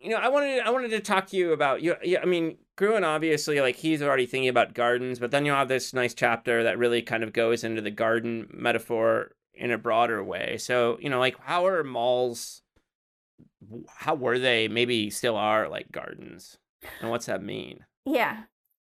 you 0.00 0.10
know, 0.10 0.16
I 0.16 0.28
wanted 0.28 0.60
I 0.60 0.70
wanted 0.70 0.90
to 0.90 1.00
talk 1.00 1.26
to 1.28 1.36
you 1.36 1.52
about 1.52 1.82
you. 1.82 1.96
Yeah, 2.02 2.20
I 2.22 2.26
mean, 2.26 2.58
Gruen 2.76 3.04
obviously 3.04 3.60
like 3.60 3.76
he's 3.76 4.02
already 4.02 4.26
thinking 4.26 4.48
about 4.48 4.74
gardens, 4.74 5.18
but 5.18 5.30
then 5.30 5.44
you 5.44 5.52
have 5.52 5.68
this 5.68 5.92
nice 5.92 6.14
chapter 6.14 6.62
that 6.62 6.78
really 6.78 7.02
kind 7.02 7.22
of 7.22 7.32
goes 7.32 7.64
into 7.64 7.82
the 7.82 7.90
garden 7.90 8.48
metaphor 8.52 9.32
in 9.54 9.70
a 9.70 9.78
broader 9.78 10.22
way. 10.22 10.56
So 10.58 10.98
you 11.00 11.10
know, 11.10 11.18
like 11.18 11.36
how 11.40 11.66
are 11.66 11.82
malls? 11.82 12.62
How 13.88 14.14
were 14.14 14.38
they? 14.38 14.68
Maybe 14.68 15.10
still 15.10 15.36
are 15.36 15.68
like 15.68 15.90
gardens, 15.90 16.58
and 17.00 17.10
what's 17.10 17.26
that 17.26 17.42
mean? 17.42 17.84
Yeah. 18.04 18.44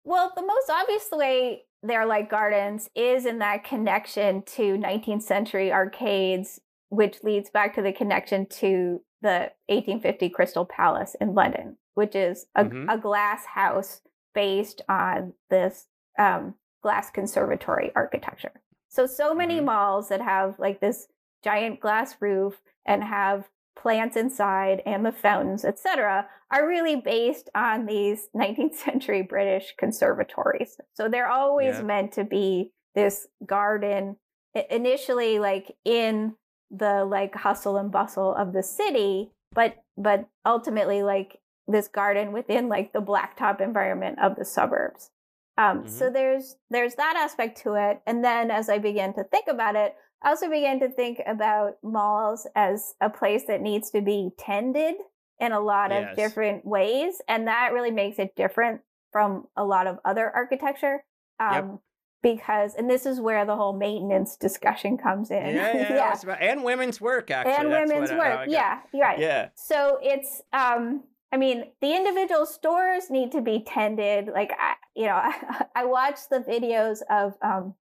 Well, 0.05 0.33
the 0.37 0.43
most 0.43 0.71
obvious 0.71 1.09
way 1.11 1.65
they're 1.83 2.07
like 2.07 2.31
gardens 2.31 2.89
is 2.95 3.27
in 3.27 3.39
that 3.39 3.65
connection 3.65 4.43
to 4.43 4.77
19th 4.77 5.23
century 5.23 5.73
arcades, 5.73 6.61
which 6.89 7.23
leads 7.23 7.51
back 7.51 7.75
to 7.75 7.83
the 7.83 7.93
connection 7.93 8.47
to 8.47 9.01
the 9.23 9.51
1850 9.69 10.29
Crystal 10.31 10.65
Palace 10.65 11.17
in 11.21 11.35
London, 11.35 11.77
which 11.95 12.15
is 12.15 12.47
a, 12.55 12.65
mm-hmm. 12.65 12.89
a 12.89 12.99
glass 12.99 13.45
house 13.47 14.01
based 14.35 14.83
on 14.89 15.33
this 15.51 15.87
um, 16.19 16.55
glass 16.83 17.11
conservatory 17.11 17.91
architecture. 17.97 18.63
So, 18.89 19.07
so 19.07 19.35
many 19.35 19.57
mm-hmm. 19.57 19.67
malls 19.67 20.09
that 20.09 20.21
have 20.21 20.55
like 20.59 20.81
this 20.81 21.09
giant 21.43 21.81
glass 21.81 22.17
roof 22.21 22.61
and 22.87 23.03
have 23.03 23.49
plants 23.77 24.17
inside 24.17 24.83
and 24.87 25.05
the 25.05 25.13
fountains, 25.13 25.65
etc., 25.65 26.27
are 26.51 26.67
really 26.67 26.97
based 26.97 27.51
on 27.55 27.87
these 27.87 28.29
19th 28.35 28.75
century 28.85 29.23
British 29.23 29.75
conservatories. 29.79 30.79
So 30.95 31.09
they're 31.09 31.31
always 31.31 31.77
yeah. 31.77 31.83
meant 31.83 32.13
to 32.13 32.25
be 32.25 32.73
this 32.95 33.27
garden 33.45 34.17
initially 34.71 35.39
like 35.39 35.77
in 35.85 36.35
the 36.71 37.05
like 37.05 37.35
hustle 37.35 37.77
and 37.77 37.91
bustle 37.91 38.35
of 38.35 38.53
the 38.53 38.63
city, 38.63 39.31
but 39.53 39.77
but 39.97 40.29
ultimately 40.45 41.03
like 41.03 41.39
this 41.69 41.89
garden 41.89 42.33
within 42.33 42.69
like 42.69 42.93
the 42.93 43.01
blacktop 43.01 43.61
environment 43.61 44.19
of 44.21 44.37
the 44.37 44.45
suburbs. 44.45 45.11
Um, 45.59 45.81
mm-hmm. 45.81 45.89
So 45.89 46.11
there's 46.11 46.57
there's 46.71 46.95
that 46.97 47.17
aspect 47.17 47.63
to 47.63 47.75
it, 47.75 48.01
and 48.07 48.25
then 48.25 48.51
as 48.51 48.69
I 48.69 48.79
began 48.79 49.15
to 49.15 49.25
think 49.25 49.47
about 49.49 49.77
it, 49.77 49.95
I 50.23 50.31
also 50.31 50.49
began 50.49 50.81
to 50.81 50.89
think 50.89 51.21
about 51.27 51.77
malls 51.83 52.47
as 52.55 52.95
a 53.01 53.11
place 53.11 53.45
that 53.49 53.61
needs 53.61 53.91
to 53.91 54.01
be 54.01 54.31
tended 54.39 54.97
in 55.39 55.53
a 55.53 55.61
lot 55.61 55.91
yes. 55.91 56.11
of 56.11 56.17
different 56.17 56.67
ways, 56.67 57.21
and 57.29 57.47
that 57.47 57.73
really 57.73 57.91
makes 57.91 58.19
it 58.19 58.35
different 58.37 58.81
from 59.13 59.47
a 59.57 59.65
lot 59.65 59.87
of 59.87 59.99
other 60.05 60.31
architecture. 60.35 61.05
Um, 61.39 61.55
yep 61.55 61.81
because 62.27 62.75
and 62.75 62.91
this 62.91 63.07
is 63.07 63.21
where 63.21 63.45
the 63.45 63.55
whole 63.55 63.73
maintenance 63.73 64.37
discussion 64.37 64.99
comes 64.99 65.31
in. 65.31 65.55
Yeah, 65.55 65.77
yeah, 65.77 65.95
yeah. 65.95 66.21
About, 66.21 66.43
and 66.43 66.65
women's 66.65 67.01
work 67.01 67.31
actually 67.31 67.55
and 67.55 67.73
That's 67.73 67.89
women's 67.89 68.11
work 68.11 68.49
yeah 68.49 68.81
right. 68.93 69.19
Yeah. 69.19 69.51
So 69.55 70.01
it's 70.03 70.43
um 70.53 71.05
i 71.33 71.37
mean 71.37 71.67
the 71.81 71.95
individual 71.95 72.45
stores 72.45 73.11
need 73.11 73.31
to 73.31 73.41
be 73.41 73.63
tended 73.65 74.27
like 74.27 74.51
i 74.59 74.75
you 74.97 75.07
know 75.07 75.15
i, 75.15 75.67
I 75.77 75.85
watched 75.85 76.31
the 76.31 76.41
videos 76.41 76.99
of 77.09 77.35
um 77.43 77.75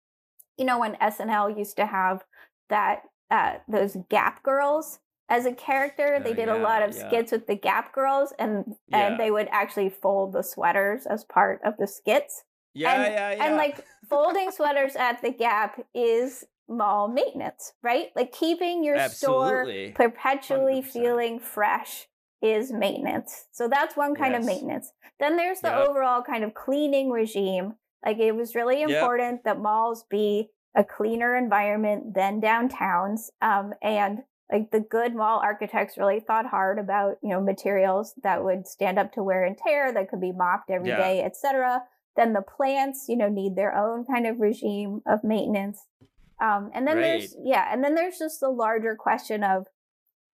you 0.58 0.64
know 0.64 0.78
when 0.80 0.94
snl 0.94 1.56
used 1.56 1.76
to 1.76 1.86
have 1.86 2.24
that 2.68 3.02
uh 3.30 3.54
those 3.68 3.96
gap 4.08 4.42
girls 4.42 4.98
as 5.28 5.46
a 5.46 5.52
character 5.52 6.20
they 6.22 6.30
oh, 6.30 6.34
did 6.34 6.48
yeah, 6.48 6.56
a 6.56 6.62
lot 6.62 6.82
of 6.82 6.94
yeah. 6.94 7.08
skits 7.08 7.32
with 7.32 7.46
the 7.46 7.56
gap 7.56 7.92
girls 7.92 8.32
and 8.38 8.74
and 8.92 9.18
they 9.18 9.30
would 9.30 9.48
actually 9.50 9.88
fold 9.88 10.32
the 10.32 10.42
sweaters 10.42 11.06
as 11.06 11.24
part 11.24 11.60
of 11.64 11.74
the 11.78 11.86
skits 11.86 12.44
yeah, 12.74 12.92
and, 12.94 13.12
yeah, 13.12 13.32
yeah. 13.34 13.44
And 13.46 13.56
like 13.56 13.84
folding 14.08 14.50
sweaters 14.50 14.96
at 14.96 15.22
the 15.22 15.30
Gap 15.30 15.84
is 15.94 16.44
mall 16.68 17.08
maintenance, 17.08 17.72
right? 17.82 18.08
Like 18.16 18.32
keeping 18.32 18.82
your 18.84 18.96
Absolutely. 18.96 19.92
store 19.92 20.08
perpetually 20.08 20.80
100%. 20.82 20.84
feeling 20.86 21.38
fresh 21.40 22.06
is 22.40 22.72
maintenance. 22.72 23.46
So 23.52 23.68
that's 23.68 23.96
one 23.96 24.14
kind 24.14 24.32
yes. 24.32 24.42
of 24.42 24.46
maintenance. 24.46 24.92
Then 25.20 25.36
there's 25.36 25.60
the 25.60 25.68
yep. 25.68 25.88
overall 25.88 26.22
kind 26.22 26.44
of 26.44 26.54
cleaning 26.54 27.10
regime 27.10 27.74
Like 28.04 28.18
it 28.18 28.34
was 28.34 28.54
really 28.54 28.80
Yep. 28.80 28.90
important 28.90 29.44
that 29.44 29.60
malls 29.60 30.04
be 30.10 30.50
a 30.74 30.82
cleaner 30.82 31.36
environment 31.36 32.14
than 32.14 32.40
downtowns. 32.40 33.28
Um, 33.40 33.74
and 33.82 34.22
like 34.50 34.70
the 34.70 34.80
good 34.80 35.14
mall 35.14 35.38
architects 35.38 35.96
really 35.96 36.20
thought 36.20 36.46
hard 36.46 36.78
about, 36.78 37.16
you 37.22 37.30
know, 37.30 37.40
materials 37.40 38.14
that 38.22 38.42
would 38.42 38.66
stand 38.66 38.98
up 38.98 39.12
to 39.12 39.22
wear 39.22 39.44
and 39.44 39.56
tear, 39.56 39.92
that 39.92 40.08
could 40.10 40.20
be 40.20 40.32
mopped 40.32 40.70
every 40.70 40.88
Yeah. 40.88 40.96
day, 40.98 41.22
etc. 41.22 41.84
Then 42.16 42.32
the 42.32 42.42
plants, 42.42 43.06
you 43.08 43.16
know, 43.16 43.28
need 43.28 43.56
their 43.56 43.74
own 43.76 44.04
kind 44.04 44.26
of 44.26 44.40
regime 44.40 45.00
of 45.06 45.24
maintenance. 45.24 45.86
Um, 46.40 46.70
and 46.74 46.86
then 46.86 47.00
there's 47.00 47.36
yeah, 47.42 47.68
and 47.72 47.82
then 47.84 47.94
there's 47.94 48.18
just 48.18 48.40
the 48.40 48.50
larger 48.50 48.96
question 48.96 49.44
of 49.44 49.66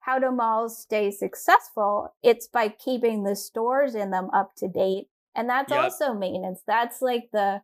how 0.01 0.19
do 0.19 0.31
malls 0.31 0.79
stay 0.79 1.11
successful? 1.11 2.15
It's 2.23 2.47
by 2.47 2.69
keeping 2.69 3.25
the 3.25 3.35
stores 3.35 3.95
in 3.95 4.11
them 4.11 4.29
up 4.35 4.55
to 4.59 4.69
date. 4.69 5.09
And 5.35 5.49
that's 5.49 5.73
Yep. 5.73 5.83
also 5.83 6.15
maintenance. 6.15 6.63
That's 6.67 7.01
like 7.01 7.31
the 7.33 7.63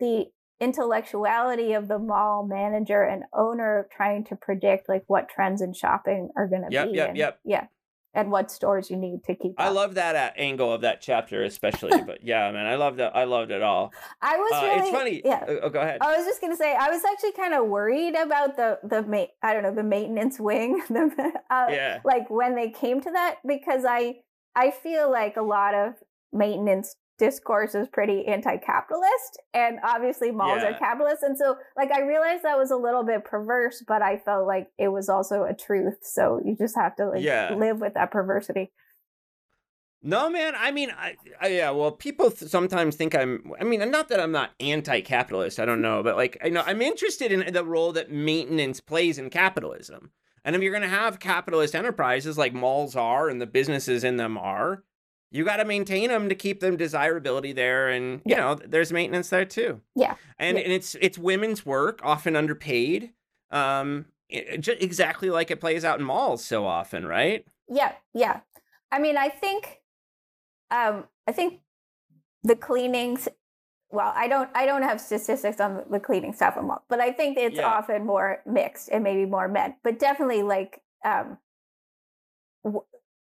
the 0.00 0.32
intellectuality 0.58 1.72
of 1.72 1.88
the 1.88 1.98
mall 1.98 2.44
manager 2.46 3.02
and 3.02 3.24
owner 3.32 3.88
trying 3.90 4.24
to 4.24 4.36
predict 4.36 4.88
like 4.88 5.04
what 5.06 5.28
trends 5.28 5.62
in 5.62 5.72
shopping 5.72 6.30
are 6.36 6.46
going 6.46 6.62
to 6.62 6.68
Yep, 6.70 6.86
be. 6.86 6.96
yep, 6.96 7.08
and, 7.08 7.18
yep. 7.18 7.40
Yeah. 7.44 7.66
And 8.12 8.32
what 8.32 8.50
stores 8.50 8.90
you 8.90 8.96
need 8.96 9.22
to 9.24 9.36
keep 9.36 9.52
I 9.56 9.68
up. 9.68 9.74
love 9.74 9.94
that 9.94 10.16
uh, 10.16 10.30
angle 10.36 10.72
of 10.72 10.80
that 10.80 11.00
chapter, 11.00 11.44
especially. 11.44 12.02
but 12.06 12.24
yeah, 12.24 12.50
man, 12.50 12.66
I 12.66 12.74
loved 12.74 12.98
it. 12.98 13.10
I 13.14 13.22
loved 13.24 13.52
it 13.52 13.62
all. 13.62 13.92
I 14.20 14.36
was 14.36 14.52
Uh, 14.52 14.66
really 14.66 14.80
it's 14.80 14.90
funny. 14.90 15.22
Yeah. 15.24 15.44
Oh, 15.46 15.58
oh, 15.62 15.68
go 15.70 15.80
ahead. 15.80 15.98
I 16.00 16.16
was 16.16 16.26
just 16.26 16.40
gonna 16.40 16.56
say 16.56 16.74
I 16.74 16.90
was 16.90 17.02
actually 17.04 17.32
kind 17.32 17.54
of 17.54 17.66
worried 17.68 18.16
about 18.16 18.56
the 18.56 18.78
the 18.82 19.02
ma- 19.02 19.26
I 19.42 19.52
don't 19.54 19.62
know 19.62 19.74
the 19.74 19.84
maintenance 19.84 20.40
wing 20.40 20.82
the 20.88 21.32
uh, 21.50 21.66
yeah. 21.70 22.00
like 22.04 22.28
when 22.30 22.56
they 22.56 22.70
came 22.70 23.00
to 23.00 23.10
that 23.12 23.36
because 23.46 23.84
I 23.88 24.16
I 24.56 24.72
feel 24.72 25.08
like 25.10 25.36
a 25.36 25.42
lot 25.42 25.74
of 25.74 25.94
maintenance 26.32 26.96
discourse 27.20 27.74
is 27.74 27.86
pretty 27.86 28.26
anti-capitalist 28.26 29.38
and 29.54 29.78
obviously 29.84 30.30
malls 30.32 30.62
are 30.64 30.72
capitalist 30.78 31.22
and 31.22 31.36
so 31.38 31.54
like 31.76 31.92
I 31.92 32.00
realized 32.00 32.42
that 32.42 32.58
was 32.58 32.70
a 32.70 32.76
little 32.76 33.04
bit 33.04 33.24
perverse 33.24 33.84
but 33.86 34.00
I 34.02 34.16
felt 34.16 34.46
like 34.46 34.68
it 34.78 34.88
was 34.88 35.08
also 35.10 35.44
a 35.44 35.54
truth 35.54 35.98
so 36.02 36.40
you 36.44 36.56
just 36.56 36.74
have 36.76 36.96
to 36.96 37.10
like 37.10 37.22
Yeah. 37.22 37.54
live 37.54 37.78
with 37.80 37.94
that 37.94 38.10
perversity. 38.10 38.72
No, 40.02 40.30
man. 40.30 40.54
I 40.56 40.70
mean, 40.70 40.90
I, 40.90 41.16
I 41.42 41.48
yeah. 41.48 41.70
Well, 41.72 41.92
people 41.92 42.30
th- 42.30 42.50
sometimes 42.50 42.96
think 42.96 43.14
I'm. 43.14 43.52
I 43.60 43.64
mean, 43.64 43.80
not 43.90 44.08
that 44.08 44.18
I'm 44.18 44.32
not 44.32 44.52
anti-capitalist. 44.58 45.60
I 45.60 45.66
don't 45.66 45.82
know, 45.82 46.02
but 46.02 46.16
like, 46.16 46.38
I 46.42 46.48
know 46.48 46.62
I'm 46.64 46.80
interested 46.80 47.30
in 47.30 47.52
the 47.52 47.62
role 47.64 47.92
that 47.92 48.10
maintenance 48.10 48.80
plays 48.80 49.18
in 49.18 49.28
capitalism. 49.28 50.12
And 50.42 50.56
if 50.56 50.62
you're 50.62 50.72
going 50.72 50.88
to 50.90 50.96
have 51.02 51.18
capitalist 51.20 51.74
enterprises 51.74 52.38
like 52.38 52.54
malls 52.54 52.96
are, 52.96 53.28
and 53.28 53.42
the 53.42 53.46
businesses 53.46 54.02
in 54.02 54.16
them 54.16 54.38
are, 54.38 54.84
you 55.30 55.44
got 55.44 55.56
to 55.56 55.64
maintain 55.64 56.08
them 56.08 56.28
to 56.28 56.34
keep 56.34 56.60
them 56.60 56.76
desirability 56.76 57.52
there, 57.52 57.88
and 57.88 58.20
you 58.24 58.34
Yeah. 58.34 58.40
know, 58.40 58.54
there's 58.56 58.92
maintenance 58.92 59.28
there 59.30 59.44
too. 59.44 59.80
Yeah. 59.94 60.16
And, 60.38 60.56
Yeah. 60.58 60.64
and 60.64 60.72
it's 60.72 60.96
it's 61.00 61.18
women's 61.18 61.64
work, 61.64 62.00
often 62.02 62.34
underpaid. 62.36 63.12
Um, 63.50 64.06
it, 64.28 64.60
ju- 64.60 64.76
exactly 64.80 65.28
like 65.30 65.50
it 65.50 65.60
plays 65.60 65.84
out 65.84 65.98
in 65.98 66.04
malls 66.06 66.44
so 66.44 66.66
often, 66.66 67.06
right? 67.06 67.44
Yeah, 67.68 67.92
yeah. 68.14 68.40
I 68.92 68.98
mean, 68.98 69.16
I 69.16 69.28
think, 69.28 69.80
um, 70.70 71.04
I 71.26 71.32
think 71.32 71.60
the 72.42 72.56
cleanings. 72.56 73.28
Well, 73.92 74.12
I 74.14 74.28
don't, 74.28 74.48
I 74.54 74.66
don't 74.66 74.82
have 74.82 75.00
statistics 75.00 75.58
on 75.60 75.82
the 75.90 75.98
cleaning 75.98 76.32
stuff, 76.32 76.56
in 76.56 76.64
malls 76.66 76.82
but 76.88 77.00
I 77.00 77.10
think 77.12 77.36
it's 77.36 77.56
Yeah. 77.56 77.66
often 77.66 78.06
more 78.06 78.40
mixed 78.46 78.88
and 78.90 79.02
maybe 79.02 79.26
more 79.26 79.48
men. 79.48 79.74
But 79.82 79.98
definitely, 79.98 80.42
like, 80.44 80.80
um, 81.04 81.38
w- 82.64 82.84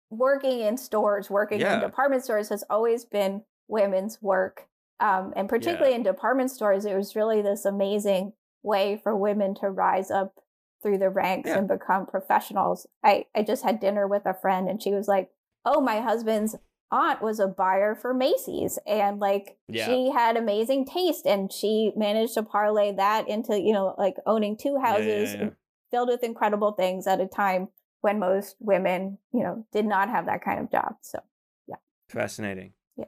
working 0.09 0.59
in 0.59 0.77
stores, 0.77 1.29
working 1.29 1.59
Yeah. 1.59 1.75
in 1.75 1.79
department 1.81 2.23
stores 2.23 2.49
has 2.49 2.63
always 2.69 3.05
been 3.05 3.43
women's 3.67 4.21
work, 4.21 4.67
um, 4.99 5.33
and 5.35 5.49
particularly 5.49 5.95
in 5.95 6.03
department 6.03 6.51
stores, 6.51 6.85
it 6.85 6.95
was 6.95 7.15
really 7.15 7.41
this 7.41 7.65
amazing 7.65 8.33
way 8.63 8.97
for 8.97 9.15
women 9.15 9.53
to 9.55 9.69
rise 9.69 10.09
up 10.11 10.39
through 10.81 10.97
the 10.99 11.09
ranks 11.09 11.49
Yeah. 11.49 11.57
and 11.59 11.67
become 11.67 12.05
professionals. 12.05 12.85
I, 13.03 13.25
I 13.35 13.41
just 13.43 13.63
had 13.63 13.79
dinner 13.79 14.07
with 14.07 14.25
a 14.25 14.33
friend 14.33 14.69
and 14.69 14.81
she 14.81 14.91
was 14.91 15.07
like, 15.07 15.31
Oh, 15.65 15.81
my 15.81 15.99
husband's 15.99 16.55
aunt 16.91 17.21
was 17.23 17.39
a 17.39 17.47
buyer 17.47 17.95
for 17.95 18.13
Macy's 18.13 18.77
and 18.85 19.19
like 19.19 19.57
Yeah. 19.67 19.87
she 19.87 20.11
had 20.11 20.37
amazing 20.37 20.85
taste 20.85 21.25
and 21.25 21.51
she 21.51 21.91
managed 21.95 22.35
to 22.35 22.43
parlay 22.43 22.91
that 22.93 23.27
into, 23.27 23.59
you 23.59 23.73
know, 23.73 23.95
like 23.97 24.15
owning 24.27 24.55
two 24.55 24.73
Yeah, 24.73 24.75
yeah, 24.79 24.85
houses 24.87 25.35
yeah. 25.35 25.49
filled 25.89 26.09
with 26.09 26.23
incredible 26.23 26.73
things 26.73 27.07
at 27.07 27.19
a 27.19 27.25
time 27.27 27.69
when 28.01 28.19
most 28.19 28.55
women, 28.59 29.17
you 29.33 29.43
know, 29.43 29.65
did 29.71 29.85
not 29.85 30.09
have 30.09 30.25
that 30.27 30.43
kind 30.43 30.59
of 30.59 30.71
job. 30.71 30.95
So 31.01 31.19
yeah. 31.67 31.75
Fascinating. 32.09 32.73
Yeah. 32.97 33.05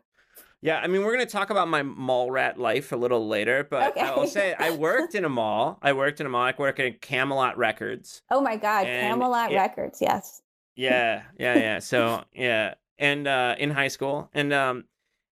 Yeah, 0.62 0.80
I 0.80 0.88
mean, 0.88 1.04
we're 1.04 1.14
going 1.14 1.26
to 1.26 1.32
talk 1.32 1.50
about 1.52 1.68
my 1.68 1.84
mall 1.84 2.32
rat 2.32 2.58
life 2.60 2.92
a 2.92 2.96
little 2.96 3.28
later, 3.28 3.68
but 3.70 3.92
Okay. 3.92 4.02
I'll 4.02 4.26
say 4.28 4.56
I 4.60 4.72
worked 4.72 5.14
in 5.16 5.24
a 5.24 5.30
mall. 5.30 5.78
I 5.82 5.94
worked 5.94 6.20
in 6.20 6.26
a 6.26 6.30
mall. 6.30 6.42
I 6.44 6.54
worked 6.58 6.80
at 6.80 7.00
Camelot 7.02 7.58
Records. 7.58 8.22
oh 8.32 8.42
my 8.42 8.56
God, 8.58 8.86
Camelot 8.86 9.52
it- 9.52 9.56
Records, 9.56 10.00
yes. 10.02 10.42
Yeah, 10.76 11.24
yeah, 11.40 11.58
yeah. 11.58 11.80
So, 11.80 12.24
yeah, 12.34 12.76
and 13.00 13.28
uh 13.28 13.56
in 13.58 13.72
high 13.72 13.88
school. 13.88 14.30
And 14.34 14.52
um 14.54 14.86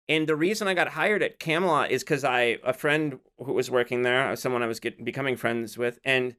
and 0.07 0.27
the 0.27 0.35
reason 0.35 0.67
I 0.67 0.73
got 0.75 0.87
hired 0.89 1.21
at 1.23 1.39
Camelot 1.39 1.89
is 1.91 2.03
cuz 2.03 2.23
I 2.23 2.57
a 2.63 2.73
friend 2.73 3.19
who 3.39 3.53
was 3.53 3.69
working 3.71 4.01
there, 4.03 4.35
someone 4.35 4.63
I 4.63 4.67
was 4.67 4.79
get, 4.79 5.03
becoming 5.03 5.35
friends 5.35 5.77
with, 5.77 5.99
and 6.03 6.35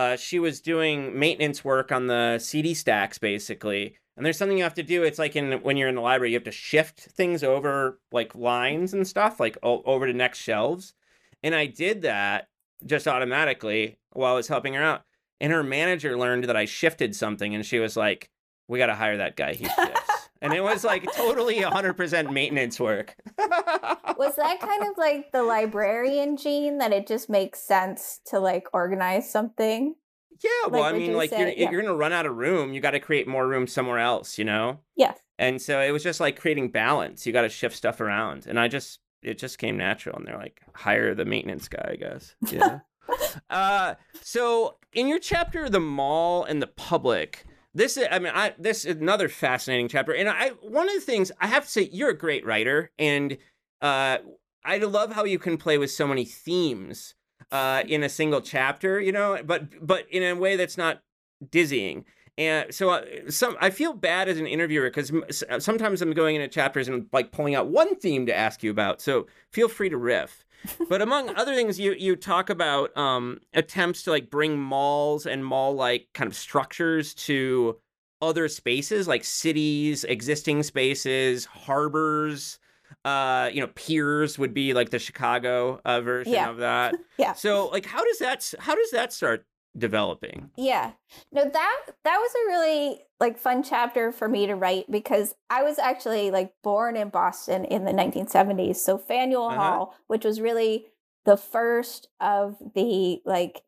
uh 0.00 0.16
she 0.16 0.38
was 0.38 0.62
doing 0.62 1.18
maintenance 1.18 1.62
work 1.62 1.92
on 1.92 2.06
the 2.06 2.38
CD 2.38 2.72
stacks 2.72 3.18
basically. 3.18 3.96
And 4.16 4.24
there's 4.24 4.38
something 4.38 4.56
you 4.56 4.64
have 4.64 4.74
to 4.74 4.82
do. 4.82 5.02
It's 5.02 5.18
like 5.18 5.36
in 5.36 5.52
when 5.62 5.76
you're 5.76 5.88
in 5.88 5.94
the 5.94 6.00
library, 6.00 6.30
you 6.30 6.36
have 6.36 6.44
to 6.44 6.50
shift 6.52 7.00
things 7.00 7.42
over 7.42 8.00
like 8.10 8.34
lines 8.34 8.94
and 8.94 9.06
stuff, 9.06 9.40
like 9.40 9.58
o- 9.62 9.82
over 9.84 10.06
to 10.06 10.12
next 10.12 10.38
shelves. 10.38 10.94
And 11.42 11.54
I 11.54 11.66
did 11.66 12.02
that 12.02 12.48
just 12.84 13.06
automatically 13.08 13.98
while 14.12 14.32
I 14.32 14.36
was 14.36 14.48
helping 14.48 14.74
her 14.74 14.82
out. 14.82 15.02
And 15.40 15.52
her 15.52 15.62
manager 15.62 16.18
learned 16.18 16.44
that 16.44 16.56
I 16.56 16.66
shifted 16.66 17.16
something, 17.16 17.54
and 17.54 17.64
she 17.64 17.78
was 17.78 17.96
like, 17.96 18.30
"We 18.68 18.78
got 18.78 18.86
to 18.86 18.94
hire 18.94 19.16
that 19.16 19.36
guy. 19.36 19.54
He 19.54 19.64
shifts." 19.76 19.99
And 20.40 20.52
it 20.52 20.62
was 20.62 20.84
like 20.84 21.06
totally 21.14 21.60
100% 21.60 22.32
maintenance 22.32 22.80
work. 22.80 23.16
Was 23.38 24.36
that 24.36 24.60
kind 24.60 24.82
of 24.82 24.98
like 24.98 25.32
the 25.32 25.42
librarian 25.42 26.36
gene 26.36 26.78
that 26.78 26.92
it 26.92 27.06
just 27.06 27.30
makes 27.30 27.60
sense 27.60 28.20
to 28.26 28.38
like 28.38 28.66
organize 28.72 29.30
something? 29.30 29.94
Yeah, 30.42 30.68
well, 30.68 30.82
I 30.82 30.92
mean, 30.92 31.10
you 31.10 31.16
like 31.16 31.30
say- 31.30 31.38
you're 31.38 31.48
yeah. 31.48 31.70
you're 31.70 31.82
gonna 31.82 31.94
run 31.94 32.12
out 32.12 32.26
of 32.26 32.36
room. 32.36 32.72
You 32.72 32.80
got 32.80 32.92
to 32.92 33.00
create 33.00 33.28
more 33.28 33.46
room 33.46 33.66
somewhere 33.66 33.98
else, 33.98 34.38
you 34.38 34.44
know. 34.44 34.80
Yes. 34.96 35.18
And 35.38 35.60
so 35.60 35.80
it 35.80 35.90
was 35.90 36.02
just 36.02 36.20
like 36.20 36.38
creating 36.38 36.70
balance. 36.70 37.26
You 37.26 37.32
got 37.32 37.42
to 37.42 37.48
shift 37.48 37.76
stuff 37.76 38.00
around, 38.00 38.46
and 38.46 38.58
I 38.58 38.68
just 38.68 39.00
it 39.22 39.38
just 39.38 39.58
came 39.58 39.76
natural. 39.76 40.16
And 40.16 40.26
they're 40.26 40.38
like, 40.38 40.62
hire 40.74 41.14
the 41.14 41.24
maintenance 41.24 41.68
guy, 41.68 41.90
I 41.92 41.96
guess. 41.96 42.34
Yeah. 42.50 42.80
uh, 43.50 43.94
so 44.22 44.76
in 44.92 45.08
your 45.08 45.18
chapter, 45.18 45.68
the 45.68 45.80
mall 45.80 46.44
and 46.44 46.62
the 46.62 46.66
public. 46.66 47.44
This 47.72 47.96
is, 47.96 48.06
I 48.10 48.18
mean, 48.18 48.32
I 48.34 48.54
this 48.58 48.84
is 48.84 48.96
another 48.96 49.28
fascinating 49.28 49.88
chapter, 49.88 50.12
and 50.12 50.28
I 50.28 50.48
one 50.60 50.88
of 50.88 50.94
the 50.94 51.00
things 51.00 51.30
I 51.40 51.46
have 51.46 51.64
to 51.64 51.70
say, 51.70 51.88
you're 51.92 52.10
a 52.10 52.16
great 52.16 52.44
writer, 52.44 52.90
and 52.98 53.38
uh, 53.80 54.18
I 54.64 54.78
love 54.78 55.12
how 55.12 55.24
you 55.24 55.38
can 55.38 55.56
play 55.56 55.78
with 55.78 55.90
so 55.90 56.06
many 56.06 56.24
themes 56.24 57.14
uh, 57.52 57.82
in 57.86 58.02
a 58.02 58.08
single 58.08 58.40
chapter, 58.40 59.00
you 59.00 59.12
know, 59.12 59.38
but 59.44 59.86
but 59.86 60.06
in 60.10 60.22
a 60.22 60.34
way 60.34 60.56
that's 60.56 60.76
not 60.76 61.02
dizzying. 61.50 62.04
And 62.36 62.74
so 62.74 62.90
uh, 62.90 63.04
some 63.28 63.56
I 63.60 63.70
feel 63.70 63.92
bad 63.92 64.28
as 64.28 64.38
an 64.38 64.46
interviewer 64.46 64.90
because 64.90 65.12
sometimes 65.58 66.02
I'm 66.02 66.12
going 66.12 66.36
into 66.36 66.48
chapters 66.48 66.88
and 66.88 67.06
like 67.12 67.32
pulling 67.32 67.54
out 67.54 67.68
one 67.68 67.96
theme 67.96 68.26
to 68.26 68.36
ask 68.36 68.62
you 68.62 68.70
about. 68.70 69.00
So 69.00 69.26
feel 69.50 69.68
free 69.68 69.90
to 69.90 69.96
riff. 69.96 70.44
But 70.88 71.02
among 71.02 71.30
other 71.36 71.54
things, 71.54 71.78
you 71.78 71.92
you 71.92 72.16
talk 72.16 72.50
about 72.50 72.96
um, 72.96 73.40
attempts 73.54 74.02
to 74.04 74.10
like 74.10 74.30
bring 74.30 74.58
malls 74.58 75.26
and 75.26 75.44
mall 75.44 75.74
like 75.74 76.08
kind 76.14 76.28
of 76.28 76.36
structures 76.36 77.14
to 77.14 77.78
other 78.22 78.48
spaces 78.48 79.08
like 79.08 79.24
cities, 79.24 80.04
existing 80.04 80.62
spaces, 80.62 81.44
harbors. 81.46 82.58
Uh, 83.04 83.48
you 83.52 83.60
know, 83.60 83.68
piers 83.76 84.38
would 84.38 84.52
be 84.52 84.74
like 84.74 84.90
the 84.90 84.98
Chicago 84.98 85.80
uh, 85.84 86.00
version 86.00 86.32
Yeah. 86.34 86.50
of 86.50 86.58
that. 86.58 86.96
Yeah. 87.18 87.34
So, 87.34 87.68
like, 87.68 87.86
how 87.86 88.02
does 88.02 88.18
that 88.18 88.54
how 88.58 88.74
does 88.74 88.90
that 88.90 89.12
start 89.12 89.46
developing? 89.76 90.50
Yeah. 90.56 90.92
No, 91.32 91.44
that 91.44 91.80
that 92.04 92.16
was 92.18 92.30
a 92.34 92.48
really 92.48 93.00
like 93.18 93.38
fun 93.38 93.62
chapter 93.62 94.12
for 94.12 94.28
me 94.28 94.46
to 94.46 94.54
write 94.54 94.90
because 94.90 95.34
I 95.50 95.62
was 95.62 95.78
actually 95.78 96.30
like 96.30 96.52
born 96.62 96.96
in 96.96 97.08
Boston 97.10 97.64
in 97.64 97.84
the 97.84 97.92
1970s. 97.92 98.76
So 98.76 98.98
Faneuil 98.98 99.46
Uh-huh. 99.48 99.56
Hall, 99.60 99.94
which 100.06 100.24
was 100.24 100.40
really 100.40 100.86
the 101.24 101.36
first 101.36 102.08
of 102.20 102.56
the 102.74 103.20
like 103.24 103.62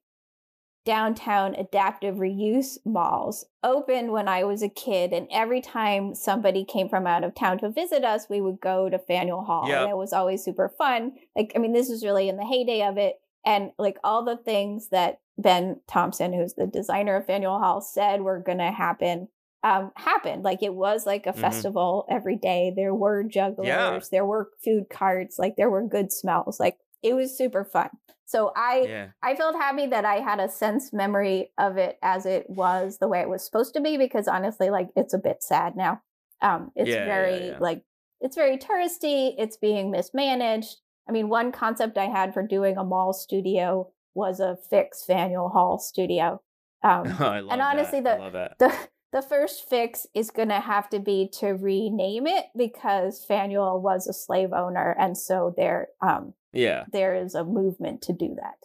downtown 0.84 1.54
adaptive 1.54 2.16
reuse 2.16 2.76
malls 2.84 3.44
opened 3.62 4.10
when 4.10 4.26
I 4.26 4.42
was 4.42 4.64
a 4.64 4.68
kid 4.68 5.12
and 5.12 5.28
every 5.30 5.60
time 5.60 6.12
somebody 6.16 6.64
came 6.64 6.88
from 6.88 7.06
out 7.06 7.22
of 7.22 7.36
town 7.36 7.58
to 7.58 7.70
visit 7.70 8.02
us 8.04 8.26
we 8.28 8.40
would 8.40 8.60
go 8.60 8.88
to 8.90 8.98
Faneuil 8.98 9.44
Hall 9.44 9.68
Yep. 9.68 9.80
and 9.80 9.90
it 9.90 9.96
was 9.96 10.12
always 10.12 10.42
super 10.42 10.68
fun 10.68 11.12
like 11.36 11.52
I 11.54 11.60
mean 11.60 11.72
this 11.72 11.88
was 11.88 12.02
really 12.04 12.28
in 12.28 12.36
the 12.36 12.44
heyday 12.44 12.82
of 12.82 12.98
it 12.98 13.20
and 13.44 13.72
like 13.78 13.98
all 14.04 14.24
the 14.24 14.36
things 14.36 14.88
that 14.90 15.20
Ben 15.38 15.80
Thompson 15.88 16.32
who's 16.32 16.54
the 16.54 16.66
designer 16.66 17.16
of 17.16 17.26
Faneuil 17.26 17.58
Hall 17.58 17.80
said 17.80 18.20
were 18.22 18.40
going 18.40 18.58
to 18.58 18.70
happen 18.70 19.28
um 19.64 19.92
happened 19.96 20.42
like 20.42 20.62
it 20.62 20.74
was 20.74 21.06
like 21.06 21.26
a 21.26 21.32
Mhm. 21.32 21.38
festival 21.40 22.04
every 22.10 22.36
day 22.36 22.72
there 22.74 22.94
were 22.94 23.22
jugglers 23.22 24.08
there 24.10 24.26
were 24.26 24.50
food 24.64 24.84
carts 24.90 25.38
like 25.38 25.54
there 25.56 25.70
were 25.70 25.86
good 25.86 26.10
smells 26.12 26.58
like 26.58 26.76
it 27.02 27.14
was 27.14 27.36
super 27.36 27.64
fun. 27.64 27.90
So 28.26 28.52
I 28.56 28.86
Yeah. 28.88 29.08
I 29.22 29.34
felt 29.34 29.56
happy 29.56 29.86
that 29.86 30.04
I 30.04 30.16
had 30.20 30.38
a 30.40 30.48
sense 30.48 30.92
memory 30.92 31.52
of 31.58 31.76
it 31.78 31.98
as 32.02 32.26
it 32.26 32.48
was 32.48 32.98
the 32.98 33.08
way 33.08 33.20
it 33.20 33.28
was 33.28 33.44
supposed 33.44 33.74
to 33.74 33.80
be 33.80 33.96
because 33.96 34.28
honestly, 34.28 34.70
like 34.70 34.88
it's 34.96 35.12
a 35.12 35.18
bit 35.18 35.42
sad 35.42 35.74
now. 35.76 36.00
Um, 36.40 36.70
it's 36.76 36.88
Yeah, 36.90 36.96
yeah, 37.00 37.04
very 37.04 37.46
yeah. 37.48 37.58
like 37.60 37.82
it's 38.20 38.36
very 38.36 38.56
touristy. 38.56 39.34
It's 39.36 39.56
being 39.56 39.90
mismanaged. 39.90 40.76
I 41.08 41.12
mean, 41.12 41.28
one 41.28 41.52
concept 41.52 41.98
I 41.98 42.06
had 42.06 42.32
for 42.32 42.42
doing 42.46 42.76
a 42.76 42.84
mall 42.84 43.12
studio 43.12 43.90
was 44.14 44.40
a 44.40 44.56
fix 44.70 45.04
Faneuil 45.04 45.48
Hall 45.48 45.78
studio. 45.78 46.40
Um, 46.82 47.06
I 47.20 47.40
love 47.40 47.60
honestly, 47.60 48.00
that. 48.00 48.32
The- 48.32 48.54
the 48.68 48.72
the 49.12 49.22
first 49.22 49.68
fix 49.68 50.06
is 50.14 50.30
going 50.30 50.48
to 50.48 50.60
have 50.60 50.88
to 50.88 50.98
be 50.98 51.28
to 51.40 51.48
rename 51.48 52.26
it 52.26 52.46
because 52.56 53.22
Faneuil 53.26 53.78
was 53.78 54.06
a 54.06 54.12
slave 54.14 54.54
owner, 54.54 54.96
and 54.98 55.18
so 55.18 55.52
there 55.56 55.88
um 56.00 56.32
Yeah. 56.52 56.84
there 56.92 57.14
is 57.14 57.34
a 57.34 57.44
movement 57.44 58.00
to 58.02 58.12
do 58.14 58.34
that, 58.36 58.56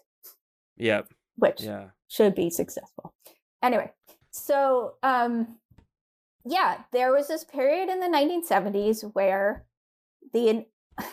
Yep. 0.78 1.10
which 1.36 1.64
Yeah. 1.64 1.90
should 2.08 2.34
be 2.34 2.50
successful. 2.50 3.14
Anyway, 3.62 3.92
so 4.32 4.94
um 5.04 5.58
yeah, 6.46 6.84
there 6.94 7.12
was 7.12 7.28
this 7.28 7.44
period 7.44 7.90
in 7.90 8.00
the 8.00 8.08
1970s 8.08 9.04
where 9.14 9.66
the 10.32 10.66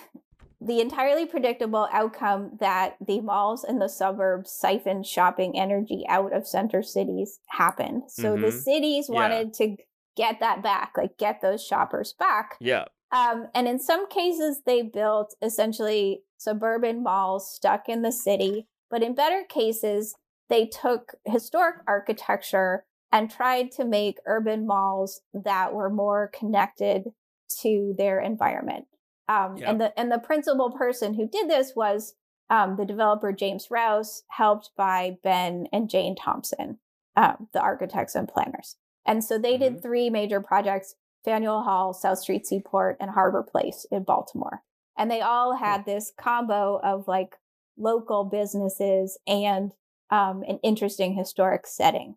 the 0.65 0.81
entirely 0.81 1.27
predictable 1.27 1.89
outcome 1.93 2.57
that 2.59 2.97
the 3.05 3.21
malls 3.21 3.65
in 3.65 3.79
the 3.79 3.89
suburbs 3.89 4.51
siphoned 4.51 5.07
shopping 5.07 5.59
energy 5.59 6.05
out 6.09 6.33
of 6.33 6.47
center 6.47 6.83
cities 6.83 7.41
happened. 7.49 8.05
So 8.09 8.37
the 8.37 8.49
Mhm. 8.49 8.63
cities 8.63 9.09
Yeah. 9.09 9.15
wanted 9.15 9.55
to 9.55 9.77
get 10.17 10.41
that 10.41 10.63
back, 10.63 10.93
like 10.97 11.19
get 11.19 11.41
those 11.41 11.63
shoppers 11.63 12.13
back. 12.13 12.57
Yeah. 12.61 12.87
Um, 13.13 13.49
and 13.55 13.69
in 13.69 13.79
some 13.79 14.09
cases, 14.09 14.63
they 14.65 14.83
built 14.83 15.35
essentially 15.43 16.25
suburban 16.39 17.03
malls 17.03 17.53
stuck 17.53 17.89
in 17.89 18.03
the 18.03 18.13
city. 18.13 18.67
But 18.91 19.03
in 19.03 19.15
better 19.15 19.45
cases, 19.45 20.17
they 20.49 20.67
took 20.67 21.15
historic 21.25 21.77
architecture 21.87 22.87
and 23.13 23.31
tried 23.31 23.71
to 23.73 23.85
make 23.85 24.19
urban 24.27 24.67
malls 24.67 25.21
that 25.33 25.75
were 25.75 25.91
more 25.91 26.31
connected 26.33 27.13
to 27.61 27.95
their 27.97 28.19
environment. 28.21 28.87
Um, 29.29 29.57
Yeah. 29.57 29.71
And 29.71 29.81
the 29.81 29.99
and 29.99 30.13
the 30.13 30.19
principal 30.19 30.71
person 30.71 31.15
who 31.15 31.27
did 31.29 31.49
this 31.49 31.73
was 31.75 32.15
um, 32.51 32.77
the 32.77 32.85
developer 32.85 33.33
James 33.33 33.69
Rouse, 33.71 34.23
helped 34.29 34.71
by 34.77 35.19
Ben 35.23 35.67
and 35.73 35.89
Jane 35.89 36.15
Thompson, 36.15 36.79
um, 37.17 37.49
the 37.53 37.61
architects 37.61 38.15
and 38.15 38.29
planners. 38.29 38.77
And 39.07 39.25
so 39.25 39.39
they 39.39 39.57
did 39.57 39.83
three 39.83 40.11
major 40.11 40.41
projects 40.41 40.95
Faneuil 41.25 41.63
Hall, 41.63 41.95
South 41.95 42.19
Street 42.19 42.47
Seaport, 42.47 42.97
and 43.01 43.11
Harbor 43.11 43.43
Place 43.43 43.87
in 43.91 44.03
Baltimore. 44.03 44.63
And 44.97 45.11
they 45.11 45.21
all 45.23 45.57
had 45.57 45.87
this 45.87 46.13
combo 46.17 46.79
of 46.83 47.09
like 47.09 47.37
local 47.77 48.25
businesses 48.25 49.19
and 49.27 49.73
um, 50.11 50.45
an 50.47 50.59
interesting 50.63 51.15
historic 51.15 51.67
setting. 51.67 52.17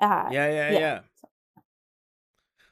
Uh, 0.00 0.28
Yeah, 0.30 0.50
yeah, 0.50 0.70
yeah. 0.70 0.78
yeah. 0.78 1.00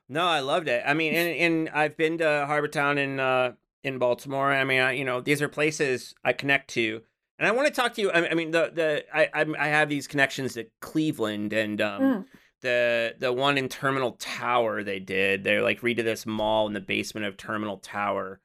No, 0.08 0.24
I 0.24 0.40
loved 0.40 0.68
it. 0.68 0.82
I 0.86 0.94
mean, 0.94 1.14
and, 1.14 1.36
and 1.36 1.68
I've 1.70 1.96
been 1.96 2.18
to 2.18 2.24
Harbortown 2.24 2.96
in 2.96 3.20
uh, 3.20 3.52
in 3.84 3.98
Baltimore. 3.98 4.52
I 4.52 4.64
mean, 4.64 4.80
I, 4.80 4.92
you 4.92 5.04
know, 5.04 5.20
these 5.20 5.40
are 5.42 5.48
places 5.48 6.14
I 6.24 6.32
connect 6.32 6.68
to, 6.70 7.02
and 7.38 7.46
I 7.46 7.52
want 7.52 7.68
to 7.68 7.72
talk 7.74 7.94
to 7.94 8.00
you. 8.00 8.10
I, 8.10 8.30
I 8.30 8.34
mean, 8.34 8.50
the 8.50 8.70
the 8.74 9.04
I 9.14 9.28
I'm- 9.34 9.56
I 9.58 9.68
have 9.68 9.88
these 9.88 10.06
connections 10.06 10.54
to 10.54 10.66
Cleveland 10.80 11.52
and 11.52 11.80
um, 11.80 12.00
Mm. 12.02 12.24
the 12.62 13.14
the 13.18 13.32
one 13.32 13.58
in 13.58 13.68
Terminal 13.68 14.12
Tower. 14.12 14.82
They 14.82 14.98
did. 14.98 15.44
They 15.44 15.60
like 15.60 15.80
redid 15.82 16.04
this 16.04 16.26
mall 16.26 16.66
in 16.66 16.72
the 16.72 16.80
basement 16.80 17.26
of 17.26 17.36
Terminal 17.36 17.78
Tower. 17.78 18.40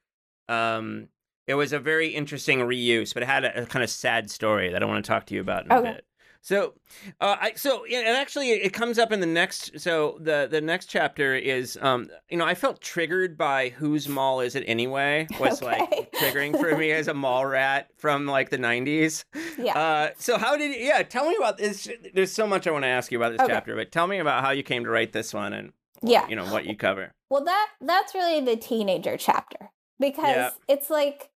Um, 0.49 1.07
it 1.47 1.55
was 1.55 1.73
a 1.73 1.79
very 1.79 2.09
interesting 2.09 2.59
reuse, 2.59 3.13
but 3.13 3.23
it 3.23 3.25
had 3.25 3.43
a, 3.45 3.63
a 3.63 3.65
kind 3.65 3.83
of 3.83 3.89
sad 3.89 4.29
story 4.29 4.69
that 4.71 4.83
I 4.83 4.85
want 4.85 5.03
to 5.03 5.07
talk 5.09 5.25
to 5.27 5.33
you 5.35 5.41
about 5.41 5.65
in 5.65 5.71
a 5.71 5.81
bit. 5.81 6.05
So, 6.43 6.73
uh, 7.19 7.35
I 7.39 7.53
so 7.55 7.85
yeah, 7.85 7.99
and 7.99 8.17
actually 8.17 8.49
it 8.49 8.73
comes 8.73 8.97
up 8.97 9.11
in 9.11 9.19
the 9.19 9.27
next. 9.27 9.79
So 9.79 10.17
the 10.19 10.47
the 10.49 10.59
next 10.59 10.87
chapter 10.87 11.35
is, 11.35 11.77
um, 11.81 12.09
you 12.29 12.37
know, 12.37 12.45
I 12.45 12.55
felt 12.55 12.81
triggered 12.81 13.37
by 13.37 13.69
whose 13.69 14.09
mall 14.09 14.39
is 14.41 14.55
it 14.55 14.63
anyway? 14.65 15.27
Was 15.39 15.61
Okay. 15.61 15.85
like 15.87 16.11
triggering 16.13 16.57
for 16.59 16.75
me 16.75 16.91
as 16.91 17.07
a 17.07 17.13
mall 17.13 17.45
rat 17.45 17.89
from 17.97 18.25
like 18.25 18.49
the 18.49 18.57
'90s. 18.57 19.23
yeah. 19.59 19.77
Uh, 19.77 20.09
so 20.17 20.37
how 20.39 20.57
did 20.57 20.71
You, 20.75 20.87
yeah? 20.87 21.03
Tell 21.03 21.29
me 21.29 21.35
about 21.37 21.57
this. 21.59 21.87
There's 22.13 22.31
so 22.33 22.47
much 22.47 22.65
I 22.65 22.71
want 22.71 22.83
to 22.85 22.89
ask 22.89 23.11
you 23.11 23.19
about 23.19 23.33
this 23.33 23.41
Okay. 23.41 23.53
chapter, 23.53 23.75
but 23.75 23.91
tell 23.91 24.07
me 24.07 24.17
about 24.17 24.43
how 24.43 24.49
you 24.49 24.63
came 24.63 24.83
to 24.85 24.89
write 24.89 25.13
this 25.13 25.33
one 25.35 25.53
and 25.53 25.73
yeah. 26.01 26.27
you 26.27 26.35
know 26.35 26.45
what 26.51 26.65
you 26.65 26.75
cover. 26.75 27.11
Well, 27.29 27.43
that 27.45 27.67
that's 27.81 28.15
really 28.15 28.41
the 28.41 28.55
teenager 28.57 29.15
chapter 29.15 29.69
because 29.99 30.25
Yeah. 30.35 30.49
it's 30.67 30.89
like 30.89 31.29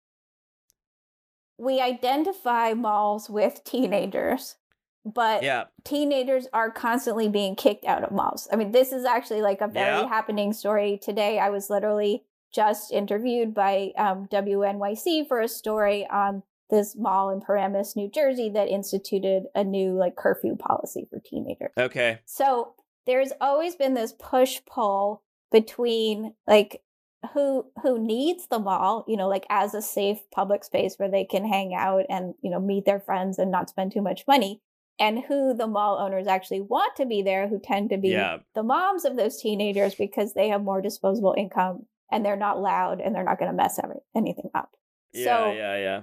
we 1.58 1.80
identify 1.80 2.72
malls 2.74 3.28
with 3.28 3.62
teenagers, 3.64 4.56
but 5.04 5.42
Yeah, 5.42 5.64
teenagers 5.84 6.46
are 6.52 6.70
constantly 6.70 7.28
being 7.28 7.56
kicked 7.56 7.84
out 7.84 8.04
of 8.04 8.12
malls. 8.12 8.48
I 8.52 8.56
mean, 8.56 8.72
this 8.72 8.92
is 8.92 9.04
actually 9.04 9.42
like 9.42 9.60
a 9.60 9.68
very 9.68 10.02
Yeah. 10.02 10.08
happening 10.08 10.52
story. 10.52 10.98
Today, 11.02 11.38
I 11.38 11.50
was 11.50 11.70
literally 11.70 12.24
just 12.52 12.92
interviewed 12.92 13.54
by 13.54 13.92
um, 13.96 14.28
WNYC 14.30 15.26
for 15.26 15.40
a 15.40 15.48
story 15.48 16.06
on 16.08 16.42
this 16.70 16.96
mall 16.96 17.30
in 17.30 17.40
Paramus, 17.40 17.96
New 17.96 18.08
Jersey, 18.10 18.48
that 18.50 18.68
instituted 18.68 19.44
a 19.54 19.64
new 19.64 19.92
like 19.94 20.16
curfew 20.16 20.56
policy 20.56 21.06
for 21.10 21.18
teenagers. 21.24 21.72
okay, 21.78 22.20
So 22.24 22.74
there's 23.06 23.32
always 23.40 23.74
been 23.74 23.94
this 23.94 24.14
push 24.18 24.60
pull 24.66 25.22
between 25.50 26.34
like 26.46 26.82
who 27.34 27.66
who 27.82 27.98
needs 27.98 28.46
the 28.48 28.58
mall, 28.58 29.04
you 29.06 29.16
know, 29.16 29.28
like 29.28 29.46
as 29.48 29.74
a 29.74 29.82
safe 29.82 30.18
public 30.34 30.64
space 30.64 30.96
where 30.96 31.10
they 31.10 31.24
can 31.24 31.46
hang 31.46 31.74
out 31.74 32.04
and, 32.08 32.34
you 32.42 32.50
know, 32.50 32.60
meet 32.60 32.84
their 32.84 33.00
friends 33.00 33.38
and 33.38 33.50
not 33.50 33.68
spend 33.68 33.92
too 33.92 34.02
much 34.02 34.24
money, 34.26 34.60
and 34.98 35.24
who 35.26 35.54
the 35.54 35.66
mall 35.66 35.98
owners 35.98 36.26
actually 36.26 36.60
want 36.60 36.96
to 36.96 37.06
be 37.06 37.22
there, 37.22 37.48
who 37.48 37.58
tend 37.58 37.90
to 37.90 37.96
be 37.96 38.10
yeah, 38.10 38.38
the 38.54 38.62
moms 38.62 39.04
of 39.04 39.16
those 39.16 39.40
teenagers 39.40 39.94
because 39.94 40.34
they 40.34 40.48
have 40.48 40.62
more 40.62 40.80
disposable 40.80 41.34
income 41.36 41.86
and 42.10 42.24
they're 42.24 42.36
not 42.36 42.60
loud 42.60 43.00
and 43.00 43.14
they're 43.14 43.24
not 43.24 43.38
going 43.38 43.50
to 43.50 43.56
mess 43.56 43.80
every, 43.82 43.96
anything 44.14 44.50
up. 44.54 44.76
yeah, 45.12 45.24
so 45.24 45.52
yeah, 45.52 45.76
yeah. 45.78 46.00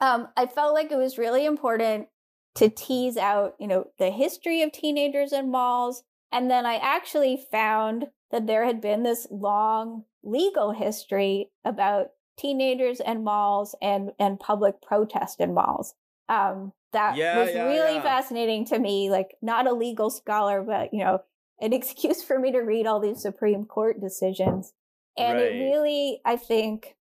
um, 0.00 0.28
I 0.36 0.46
felt 0.46 0.74
like 0.74 0.90
it 0.90 0.98
was 0.98 1.18
really 1.18 1.44
important 1.44 2.08
to 2.56 2.68
tease 2.68 3.16
out, 3.16 3.54
you 3.60 3.68
know, 3.68 3.88
the 3.98 4.10
history 4.10 4.62
of 4.62 4.72
teenagers 4.72 5.32
in 5.32 5.50
malls. 5.50 6.02
And 6.32 6.50
then 6.50 6.66
I 6.66 6.76
actually 6.76 7.44
found 7.50 8.06
that 8.30 8.46
there 8.46 8.64
had 8.64 8.80
been 8.80 9.02
this 9.02 9.26
long 9.30 10.04
legal 10.22 10.72
history 10.72 11.50
about 11.64 12.08
teenagers 12.38 13.00
and 13.00 13.24
malls 13.24 13.74
and, 13.82 14.10
and 14.18 14.40
public 14.40 14.80
protest 14.82 15.40
in 15.40 15.54
malls. 15.54 15.94
Um, 16.28 16.72
that 16.92 17.16
Yeah, 17.16 17.38
was 17.38 17.54
yeah, 17.54 17.64
really 17.64 17.96
yeah. 17.96 18.02
fascinating 18.02 18.66
to 18.66 18.78
me. 18.78 19.10
Like, 19.10 19.36
not 19.42 19.66
a 19.66 19.72
legal 19.72 20.10
scholar, 20.10 20.62
but, 20.62 20.92
you 20.92 21.04
know, 21.04 21.22
an 21.60 21.72
excuse 21.72 22.22
for 22.22 22.38
me 22.38 22.52
to 22.52 22.60
read 22.60 22.86
all 22.86 23.00
these 23.00 23.22
Supreme 23.22 23.64
Court 23.64 24.00
decisions. 24.00 24.72
And 25.16 25.38
it 25.38 25.52
really, 25.52 26.20
I 26.24 26.36
think, 26.36 26.96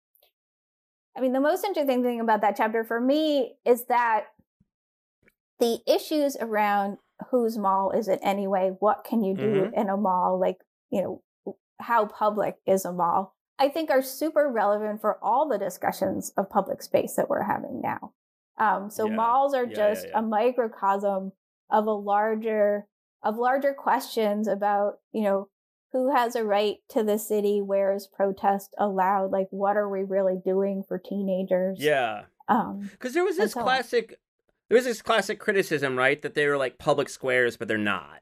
I 1.18 1.22
mean, 1.22 1.34
the 1.34 1.40
most 1.40 1.66
interesting 1.66 2.04
thing 2.04 2.20
about 2.20 2.42
that 2.42 2.56
chapter 2.56 2.84
for 2.84 3.02
me 3.02 3.56
is 3.66 3.86
that 3.86 4.28
the 5.60 5.80
issues 5.88 6.38
around 6.40 6.98
whose 7.32 7.58
mall 7.58 7.92
is 7.92 8.08
it 8.08 8.20
anyway? 8.22 8.76
What 8.80 9.04
can 9.04 9.24
you 9.24 9.36
do 9.36 9.44
mm-hmm. 9.44 9.74
in 9.74 9.90
a 9.90 9.98
mall? 9.98 10.40
Like, 10.40 10.58
you 10.92 11.02
know, 11.02 11.56
how 11.80 12.06
public 12.06 12.56
is 12.66 12.86
a 12.86 12.92
mall? 12.92 13.36
I 13.58 13.70
think 13.70 13.90
are 13.90 14.02
super 14.02 14.50
relevant 14.50 15.02
for 15.02 15.18
all 15.24 15.48
the 15.48 15.58
discussions 15.58 16.32
of 16.38 16.50
public 16.50 16.82
space 16.82 17.16
that 17.16 17.30
we're 17.30 17.44
having 17.44 17.82
now. 17.82 18.12
Um, 18.58 18.90
so 18.90 19.08
Yeah. 19.08 19.16
malls 19.16 19.54
are 19.54 19.66
Yeah, 19.66 19.74
just 19.76 20.08
yeah. 20.08 20.20
a 20.20 20.22
microcosm 20.22 21.34
of 21.70 21.86
a 21.88 21.92
larger 21.92 22.88
of 23.24 23.38
larger 23.38 23.74
questions 23.74 24.48
about, 24.48 25.00
you 25.12 25.24
know, 25.24 25.50
who 25.92 26.14
has 26.14 26.36
a 26.36 26.44
right 26.44 26.78
to 26.90 27.02
the 27.04 27.18
city? 27.18 27.60
Where 27.60 27.92
is 27.94 28.06
protest 28.08 28.76
allowed? 28.78 29.32
Like, 29.32 29.48
what 29.50 29.78
are 29.78 29.90
we 29.90 30.04
really 30.04 30.38
doing 30.46 30.84
for 30.88 31.00
teenagers? 31.00 31.80
Yeah. 31.82 32.26
Um, 32.48 32.82
Because 32.92 33.14
there 33.16 33.24
was 33.24 33.38
this 33.38 33.54
so 33.54 33.62
on. 33.62 33.66
classic, 33.66 34.20
there 34.70 34.76
was 34.76 34.86
this 34.86 35.02
classic 35.02 35.40
criticism, 35.40 35.98
right? 35.98 36.22
That 36.22 36.36
they 36.36 36.46
were 36.48 36.58
like 36.58 36.78
public 36.78 37.10
squares, 37.10 37.58
but 37.58 37.68
they're 37.68 37.78
not. 37.80 38.22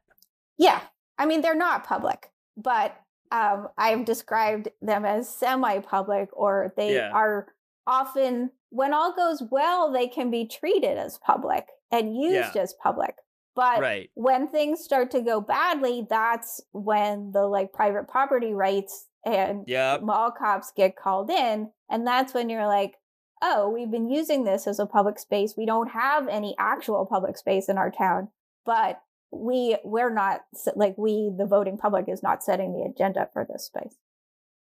yeah. 0.58 0.82
I 1.18 1.26
mean, 1.26 1.42
they're 1.42 1.54
not 1.56 1.84
public, 1.84 2.32
but 2.56 2.96
um, 3.32 3.68
I've 3.78 4.06
described 4.06 4.70
them 4.82 5.04
as 5.06 5.30
semi-public, 5.30 6.30
or 6.34 6.74
they 6.78 6.96
Yeah. 6.96 7.12
are 7.12 7.48
often, 7.86 8.52
when 8.70 8.94
all 8.94 9.14
goes 9.14 9.44
well, 9.50 9.92
they 9.92 10.08
can 10.08 10.32
be 10.32 10.46
treated 10.48 10.98
as 10.98 11.18
public 11.20 11.68
and 11.92 12.18
used 12.18 12.56
Yeah. 12.56 12.62
as 12.62 12.74
public. 12.74 13.16
But 13.56 13.82
right. 13.82 14.10
when 14.16 14.48
things 14.48 14.84
start 14.84 15.12
to 15.12 15.22
go 15.22 15.40
badly, 15.40 16.08
that's 16.10 16.60
when 16.72 17.32
the 17.32 17.46
like 17.46 17.72
private 17.72 18.08
property 18.08 18.54
rights 18.54 19.08
and 19.26 19.64
Yep. 19.68 20.02
mall 20.02 20.32
cops 20.32 20.72
get 20.72 20.96
called 20.96 21.30
in. 21.30 21.72
And 21.90 22.06
that's 22.08 22.34
when 22.34 22.50
you're 22.50 22.68
like, 22.68 22.98
oh, 23.44 23.70
we've 23.70 23.92
been 23.92 24.10
using 24.10 24.44
this 24.44 24.66
as 24.66 24.80
a 24.80 24.86
public 24.88 25.20
space. 25.20 25.56
We 25.56 25.66
don't 25.66 25.92
have 25.92 26.28
any 26.28 26.56
actual 26.58 27.06
public 27.06 27.38
space 27.38 27.70
in 27.70 27.78
our 27.78 27.92
town, 27.92 28.30
but 28.66 29.02
we 29.32 29.78
we're 29.84 30.14
not 30.14 30.42
like 30.76 30.96
we 30.98 31.32
the 31.36 31.46
voting 31.46 31.78
public 31.78 32.08
is 32.08 32.22
not 32.24 32.44
setting 32.44 32.72
the 32.74 32.84
agenda 32.84 33.30
for 33.34 33.46
this 33.46 33.66
space. 33.66 33.98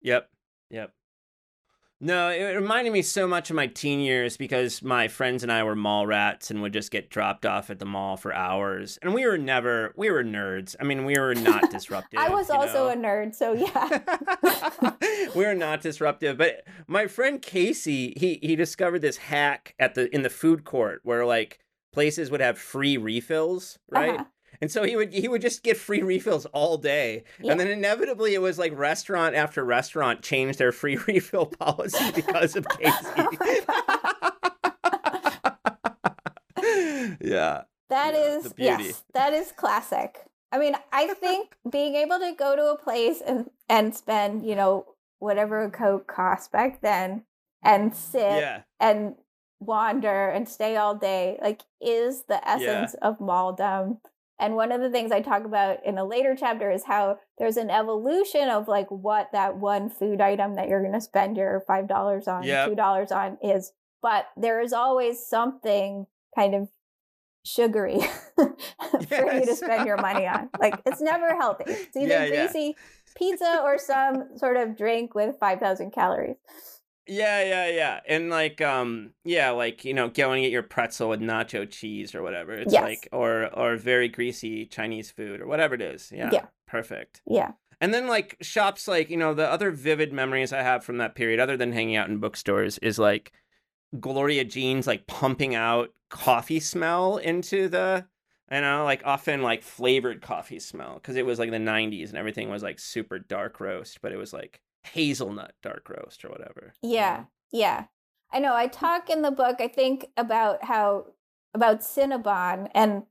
Yep. 0.02 0.30
Yep. 0.70 0.92
No, 2.00 2.30
it 2.30 2.54
reminded 2.54 2.92
me 2.92 3.02
so 3.02 3.26
much 3.26 3.50
of 3.50 3.56
my 3.56 3.66
teen 3.66 3.98
years 3.98 4.36
because 4.36 4.82
my 4.82 5.08
friends 5.08 5.42
and 5.42 5.50
I 5.50 5.64
were 5.64 5.74
mall 5.74 6.06
rats 6.06 6.48
and 6.48 6.62
would 6.62 6.72
just 6.72 6.92
get 6.92 7.10
dropped 7.10 7.44
off 7.44 7.70
at 7.70 7.80
the 7.80 7.84
mall 7.84 8.16
for 8.16 8.32
hours. 8.32 9.00
And 9.02 9.14
we 9.14 9.26
were 9.26 9.36
never, 9.36 9.92
we 9.96 10.08
were 10.08 10.22
nerds. 10.22 10.76
I 10.80 10.84
mean, 10.84 11.04
we 11.04 11.18
were 11.18 11.34
not 11.34 11.70
disruptive. 11.72 12.20
I 12.20 12.28
was 12.28 12.50
also 12.50 12.84
know? 12.84 12.90
a 12.90 12.96
nerd, 12.96 13.34
so 13.34 13.52
yeah. 13.52 15.30
we 15.34 15.44
were 15.44 15.56
not 15.56 15.80
disruptive. 15.80 16.38
But 16.38 16.64
my 16.86 17.08
friend 17.08 17.42
Casey, 17.42 18.14
he 18.16 18.38
he 18.42 18.54
discovered 18.54 19.00
this 19.00 19.16
hack 19.16 19.74
at 19.80 19.94
the 19.94 20.14
in 20.14 20.22
the 20.22 20.30
food 20.30 20.62
court 20.64 21.00
where 21.02 21.26
like 21.26 21.58
places 21.92 22.30
would 22.30 22.40
have 22.40 22.58
free 22.58 22.96
refills, 22.96 23.78
right? 23.90 24.20
Uh-huh. 24.20 24.24
And 24.60 24.70
so 24.70 24.82
he 24.82 24.96
would 24.96 25.12
he 25.12 25.28
would 25.28 25.42
just 25.42 25.62
get 25.62 25.76
free 25.76 26.02
refills 26.02 26.46
all 26.46 26.78
day. 26.78 27.24
Yeah. 27.40 27.52
And 27.52 27.60
then 27.60 27.68
inevitably 27.68 28.34
it 28.34 28.42
was 28.42 28.58
like 28.58 28.76
restaurant 28.76 29.34
after 29.34 29.64
restaurant 29.64 30.22
changed 30.22 30.58
their 30.58 30.72
free 30.72 30.96
refill 31.06 31.46
policy 31.46 32.10
because 32.14 32.56
of 32.56 32.66
Casey. 32.68 33.06
yeah. 37.20 37.62
That 37.90 38.14
Yeah, 38.14 38.36
is 38.38 38.54
yes, 38.58 39.04
that 39.14 39.32
is 39.32 39.52
classic. 39.52 40.24
I 40.52 40.58
mean, 40.58 40.74
I 40.92 41.06
think 41.14 41.56
being 41.70 41.94
able 41.94 42.18
to 42.18 42.34
go 42.36 42.56
to 42.56 42.72
a 42.72 42.78
place 42.78 43.22
and 43.26 43.50
and 43.68 43.94
spend, 43.94 44.44
you 44.44 44.54
know, 44.54 44.86
whatever 45.18 45.62
a 45.62 45.70
coke 45.70 46.06
cost 46.06 46.52
back 46.52 46.80
then 46.80 47.24
and 47.62 47.94
sit 47.94 48.20
Yeah. 48.40 48.62
and 48.80 49.14
wander 49.60 50.28
and 50.28 50.48
stay 50.48 50.76
all 50.76 50.94
day 50.94 51.36
like 51.42 51.62
is 51.80 52.22
the 52.28 52.46
essence 52.48 52.94
of 53.02 53.18
malldom. 53.18 53.98
And 54.40 54.54
one 54.54 54.70
of 54.72 54.80
the 54.80 54.90
things 54.90 55.10
I 55.10 55.20
talk 55.20 55.44
about 55.44 55.84
in 55.84 55.98
a 55.98 56.04
later 56.04 56.36
chapter 56.38 56.70
is 56.70 56.84
how 56.84 57.18
there's 57.38 57.56
an 57.56 57.70
evolution 57.70 58.48
of 58.48 58.68
like 58.68 58.88
what 58.90 59.30
that 59.32 59.56
one 59.56 59.90
food 59.90 60.20
item 60.20 60.54
that 60.54 60.68
you're 60.68 60.80
going 60.80 60.92
to 60.92 61.00
spend 61.00 61.36
your 61.36 61.64
$5 61.68 62.28
on, 62.28 62.42
Yep. 62.44 62.70
$2 62.70 63.12
on 63.12 63.38
is. 63.42 63.72
But 64.00 64.26
there 64.36 64.60
is 64.60 64.72
always 64.72 65.26
something 65.26 66.06
kind 66.36 66.54
of 66.54 66.68
sugary 67.44 67.98
for 68.36 69.32
you 69.32 69.44
to 69.46 69.56
spend 69.56 69.86
your 69.86 69.96
money 69.96 70.26
on. 70.26 70.50
Like 70.60 70.80
it's 70.86 71.00
never 71.00 71.34
healthy. 71.36 71.64
It's 71.68 71.96
either 71.96 72.06
Yeah, 72.08 72.24
yeah. 72.24 72.46
greasy 72.52 72.76
pizza 73.16 73.60
or 73.64 73.76
some 73.78 74.36
sort 74.36 74.56
of 74.56 74.76
drink 74.76 75.14
with 75.14 75.36
5,000 75.40 75.90
calories. 75.92 76.36
Yeah, 77.08 77.42
yeah, 77.42 77.68
yeah. 77.68 78.00
And 78.06 78.28
like 78.30 78.60
um 78.60 79.10
yeah, 79.24 79.50
like, 79.50 79.84
you 79.84 79.94
know, 79.94 80.08
going 80.08 80.42
to 80.42 80.46
get 80.46 80.52
your 80.52 80.62
pretzel 80.62 81.08
with 81.08 81.20
nacho 81.20 81.68
cheese 81.68 82.14
or 82.14 82.22
whatever. 82.22 82.52
It's 82.52 82.72
Yes. 82.72 82.82
like 82.82 83.08
or 83.12 83.46
or 83.58 83.76
very 83.76 84.08
greasy 84.08 84.66
Chinese 84.66 85.10
food 85.10 85.40
or 85.40 85.46
whatever 85.46 85.74
it 85.74 85.80
is. 85.82 86.12
Yeah. 86.14 86.30
Yeah. 86.32 86.46
Perfect. 86.66 87.22
Yeah. 87.26 87.52
And 87.80 87.94
then 87.94 88.06
like 88.08 88.36
shops 88.42 88.86
like, 88.86 89.08
you 89.08 89.16
know, 89.16 89.34
the 89.34 89.48
other 89.50 89.70
vivid 89.70 90.12
memories 90.12 90.52
I 90.52 90.62
have 90.62 90.84
from 90.84 90.98
that 90.98 91.14
period 91.14 91.40
other 91.40 91.56
than 91.56 91.72
hanging 91.72 91.96
out 91.96 92.08
in 92.08 92.18
bookstores 92.18 92.76
is 92.78 92.98
like 92.98 93.32
Gloria 93.98 94.44
Jean's 94.44 94.86
like 94.86 95.06
pumping 95.06 95.54
out 95.54 95.90
coffee 96.10 96.60
smell 96.60 97.16
into 97.16 97.68
the 97.68 98.04
you 98.50 98.60
know, 98.62 98.84
like 98.84 99.02
often 99.04 99.42
like 99.42 99.62
flavored 99.62 100.20
coffee 100.22 100.58
smell 100.58 100.94
because 100.94 101.16
it 101.16 101.26
was 101.26 101.38
like 101.38 101.50
the 101.50 101.58
90s 101.58 102.08
and 102.08 102.16
everything 102.18 102.48
was 102.50 102.62
like 102.62 102.78
super 102.78 103.18
dark 103.18 103.60
roast, 103.60 104.00
but 104.00 104.10
it 104.12 104.16
was 104.16 104.32
like 104.32 104.60
hazelnut 104.92 105.54
dark 105.62 105.88
roast 105.88 106.24
or 106.24 106.28
whatever. 106.28 106.74
Yeah. 106.82 107.24
Yeah. 107.52 107.84
I 108.30 108.40
know. 108.40 108.54
I 108.54 108.66
talk 108.66 109.08
in 109.08 109.22
the 109.22 109.30
book, 109.30 109.56
I 109.60 109.68
think, 109.68 110.06
about 110.16 110.64
how 110.64 111.06
about 111.54 111.80
Cinnabon 111.80 112.68
and 112.74 113.04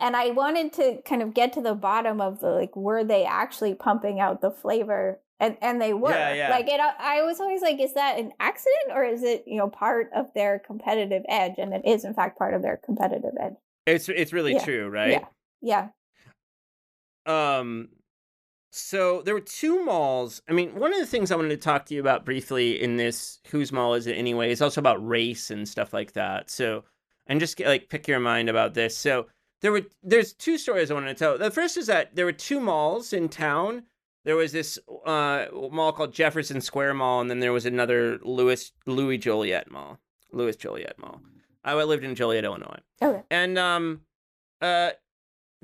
and 0.00 0.14
I 0.16 0.30
wanted 0.30 0.72
to 0.74 1.00
kind 1.02 1.22
of 1.22 1.34
get 1.34 1.52
to 1.54 1.60
the 1.60 1.74
bottom 1.74 2.20
of 2.20 2.40
the 2.40 2.50
like 2.50 2.74
were 2.76 3.04
they 3.04 3.24
actually 3.24 3.74
pumping 3.74 4.20
out 4.20 4.40
the 4.40 4.50
flavor 4.50 5.20
and 5.40 5.56
and 5.62 5.80
they 5.80 5.92
were 5.92 6.10
Yeah, 6.10 6.34
yeah. 6.34 6.50
like 6.50 6.68
it 6.68 6.80
I 6.80 7.22
was 7.22 7.40
always 7.40 7.62
like 7.62 7.78
is 7.80 7.94
that 7.94 8.18
an 8.18 8.32
accident 8.40 8.92
or 8.92 9.04
is 9.04 9.22
it 9.22 9.44
you 9.46 9.56
know 9.56 9.68
part 9.68 10.10
of 10.14 10.26
their 10.34 10.58
competitive 10.58 11.22
edge 11.28 11.54
and 11.58 11.72
it 11.72 11.82
is 11.84 12.04
in 12.04 12.14
fact 12.14 12.36
part 12.38 12.54
of 12.54 12.62
their 12.62 12.76
competitive 12.76 13.34
edge 13.40 13.54
It's 13.86 14.08
it's 14.08 14.32
really 14.32 14.54
Yeah, 14.54 14.64
true, 14.64 14.88
right? 14.88 15.24
yeah 15.62 15.88
yeah 17.26 17.52
Um 17.60 17.88
so 18.70 19.22
there 19.22 19.34
were 19.34 19.40
two 19.40 19.84
malls. 19.84 20.42
I 20.48 20.52
mean, 20.52 20.74
one 20.74 20.92
of 20.92 21.00
the 21.00 21.06
things 21.06 21.30
I 21.30 21.36
wanted 21.36 21.50
to 21.50 21.56
talk 21.56 21.86
to 21.86 21.94
you 21.94 22.00
about 22.00 22.24
briefly 22.24 22.80
in 22.82 22.96
this 22.96 23.40
whose 23.50 23.72
mall 23.72 23.94
is 23.94 24.06
it 24.06 24.16
anyway 24.16 24.50
is 24.50 24.62
also 24.62 24.80
about 24.80 25.06
race 25.06 25.50
and 25.50 25.68
stuff 25.68 25.92
like 25.92 26.12
that. 26.12 26.50
So 26.50 26.84
and 27.26 27.40
just 27.40 27.60
like 27.60 27.88
pick 27.88 28.08
your 28.08 28.20
mind 28.20 28.48
about 28.48 28.74
this. 28.74 28.96
So 28.96 29.26
there 29.60 29.72
were 29.72 29.82
there's 30.02 30.32
two 30.32 30.58
stories 30.58 30.90
I 30.90 30.94
wanted 30.94 31.08
to 31.08 31.14
tell. 31.14 31.38
The 31.38 31.50
first 31.50 31.76
is 31.76 31.86
that 31.86 32.14
there 32.14 32.24
were 32.24 32.32
two 32.32 32.60
malls 32.60 33.12
in 33.12 33.28
town. 33.28 33.84
There 34.24 34.36
was 34.36 34.52
this 34.52 34.78
uh, 35.06 35.46
mall 35.70 35.92
called 35.92 36.12
Jefferson 36.12 36.60
Square 36.60 36.94
Mall, 36.94 37.20
and 37.20 37.30
then 37.30 37.40
there 37.40 37.52
was 37.52 37.64
another 37.64 38.18
Louis 38.22 38.72
Louis 38.86 39.16
Joliet 39.16 39.70
Mall, 39.70 39.98
Louis 40.32 40.56
Joliet 40.56 40.98
Mall. 40.98 41.20
I 41.64 41.74
lived 41.74 42.04
in 42.04 42.14
Joliet, 42.14 42.44
Illinois. 42.44 42.80
okay 43.02 43.22
And 43.30 43.58
um, 43.58 44.00
uh, 44.60 44.90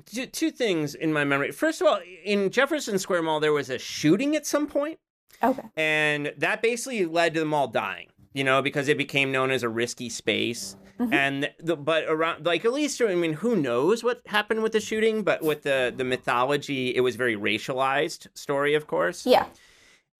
two, 0.05 0.25
two 0.25 0.51
things 0.51 0.95
in 0.95 1.11
my 1.13 1.23
memory. 1.23 1.51
First 1.51 1.81
of 1.81 1.87
all, 1.87 1.99
in 2.23 2.49
Jefferson 2.49 2.99
Square 2.99 3.23
Mall, 3.23 3.39
there 3.39 3.53
was 3.53 3.69
a 3.69 3.77
shooting 3.79 4.35
at 4.35 4.45
some 4.45 4.67
point, 4.67 4.99
okay 5.43 5.63
and 5.75 6.33
that 6.37 6.61
basically 6.61 7.05
led 7.05 7.33
to 7.33 7.39
the 7.41 7.45
mall 7.45 7.67
dying. 7.67 8.07
You 8.33 8.43
know, 8.43 8.61
because 8.61 8.89
it 8.89 8.97
became 8.97 9.31
known 9.31 9.49
as 9.49 9.63
a 9.63 9.69
risky 9.69 10.09
space. 10.09 10.75
Mhm. 10.99 11.13
And 11.13 11.49
the 11.59 11.75
but 11.77 12.03
around 12.07 12.45
like 12.45 12.65
at 12.65 12.73
least 12.73 13.01
I 13.01 13.15
mean 13.15 13.33
who 13.33 13.55
knows 13.55 14.03
what 14.03 14.21
happened 14.27 14.61
with 14.63 14.71
the 14.73 14.79
shooting, 14.81 15.23
but 15.23 15.41
with 15.41 15.63
the 15.63 15.93
the 15.95 16.03
mythology, 16.03 16.93
it 16.95 17.01
was 17.01 17.15
very 17.15 17.35
racialized 17.37 18.27
story, 18.33 18.73
of 18.75 18.87
course. 18.87 19.25
yeah 19.25 19.45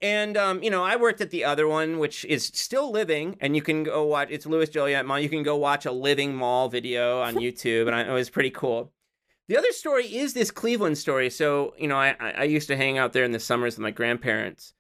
And 0.02 0.36
um, 0.38 0.62
you 0.64 0.70
know, 0.70 0.84
I 0.84 0.96
worked 0.98 1.22
at 1.22 1.30
the 1.30 1.44
other 1.46 1.68
one, 1.68 2.00
which 2.00 2.26
is 2.26 2.46
still 2.54 2.92
living, 2.92 3.38
and 3.42 3.56
you 3.56 3.62
can 3.62 3.84
go 3.84 4.06
watch. 4.06 4.28
It's 4.32 4.46
Louis 4.46 4.70
Joliet 4.70 5.06
Mall. 5.06 5.20
You 5.20 5.30
can 5.30 5.44
go 5.44 5.56
watch 5.56 5.86
a 5.86 5.92
living 5.92 6.36
mall 6.36 6.68
video 6.70 7.22
on 7.22 7.36
YouTube, 7.44 7.88
and 7.88 7.96
I, 7.96 8.02
it 8.04 8.14
was 8.14 8.30
pretty 8.30 8.52
cool. 8.52 8.92
The 9.48 9.58
other 9.58 9.72
story 9.72 10.06
is 10.06 10.34
this 10.34 10.50
Cleveland 10.50 10.98
story. 10.98 11.30
So 11.30 11.74
you 11.78 11.88
know, 11.88 11.98
I 11.98 12.16
I 12.20 12.44
used 12.44 12.68
to 12.68 12.78
hang 12.78 12.98
out 12.98 13.14
there 13.14 13.24
in 13.24 13.32
the 13.32 13.40
summers 13.40 13.76
with 13.76 13.84
my 13.84 13.92
grandparents. 13.92 14.74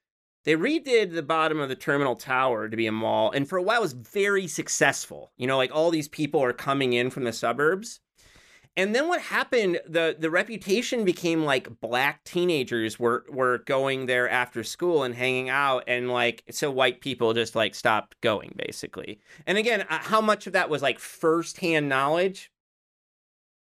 They 0.43 0.55
redid 0.55 1.13
the 1.13 1.23
bottom 1.23 1.59
of 1.59 1.69
the 1.69 1.75
terminal 1.75 2.15
tower 2.15 2.69
to 2.69 2.77
be 2.77 2.85
a 2.85 2.91
mall, 2.91 3.31
and 3.31 3.49
for 3.49 3.57
a 3.57 3.63
while 3.63 3.81
was 3.81 3.93
very 3.93 4.47
successful. 4.47 5.31
You 5.37 5.47
know, 5.47 5.57
like 5.57 5.73
all 5.73 5.91
these 5.91 6.07
people 6.07 6.43
are 6.43 6.53
coming 6.53 6.93
in 6.93 7.09
from 7.09 7.23
the 7.23 7.33
suburbs. 7.33 7.99
And 8.77 8.93
then 8.93 9.07
what 9.07 9.21
happened, 9.21 9.79
the 9.87 10.15
the 10.19 10.29
reputation 10.29 11.05
became 11.05 11.45
like 11.45 11.79
black 11.79 12.23
teenagers 12.25 12.99
were 12.99 13.25
were 13.29 13.59
going 13.59 14.05
there 14.05 14.29
after 14.29 14.63
school 14.63 15.03
and 15.03 15.15
hanging 15.15 15.49
out 15.49 15.85
and 15.87 16.11
like 16.11 16.43
so 16.51 16.69
white 16.69 17.01
people 17.01 17.33
just 17.33 17.55
like 17.55 17.73
stopped 17.73 18.19
going 18.21 18.53
basically. 18.57 19.19
And 19.47 19.57
again, 19.57 19.85
uh, 19.89 19.99
how 19.99 20.21
much 20.21 20.45
of 20.45 20.53
that 20.53 20.69
was 20.69 20.81
like 20.81 20.99
firsthand 20.99 21.87
knowledge? 21.87 22.51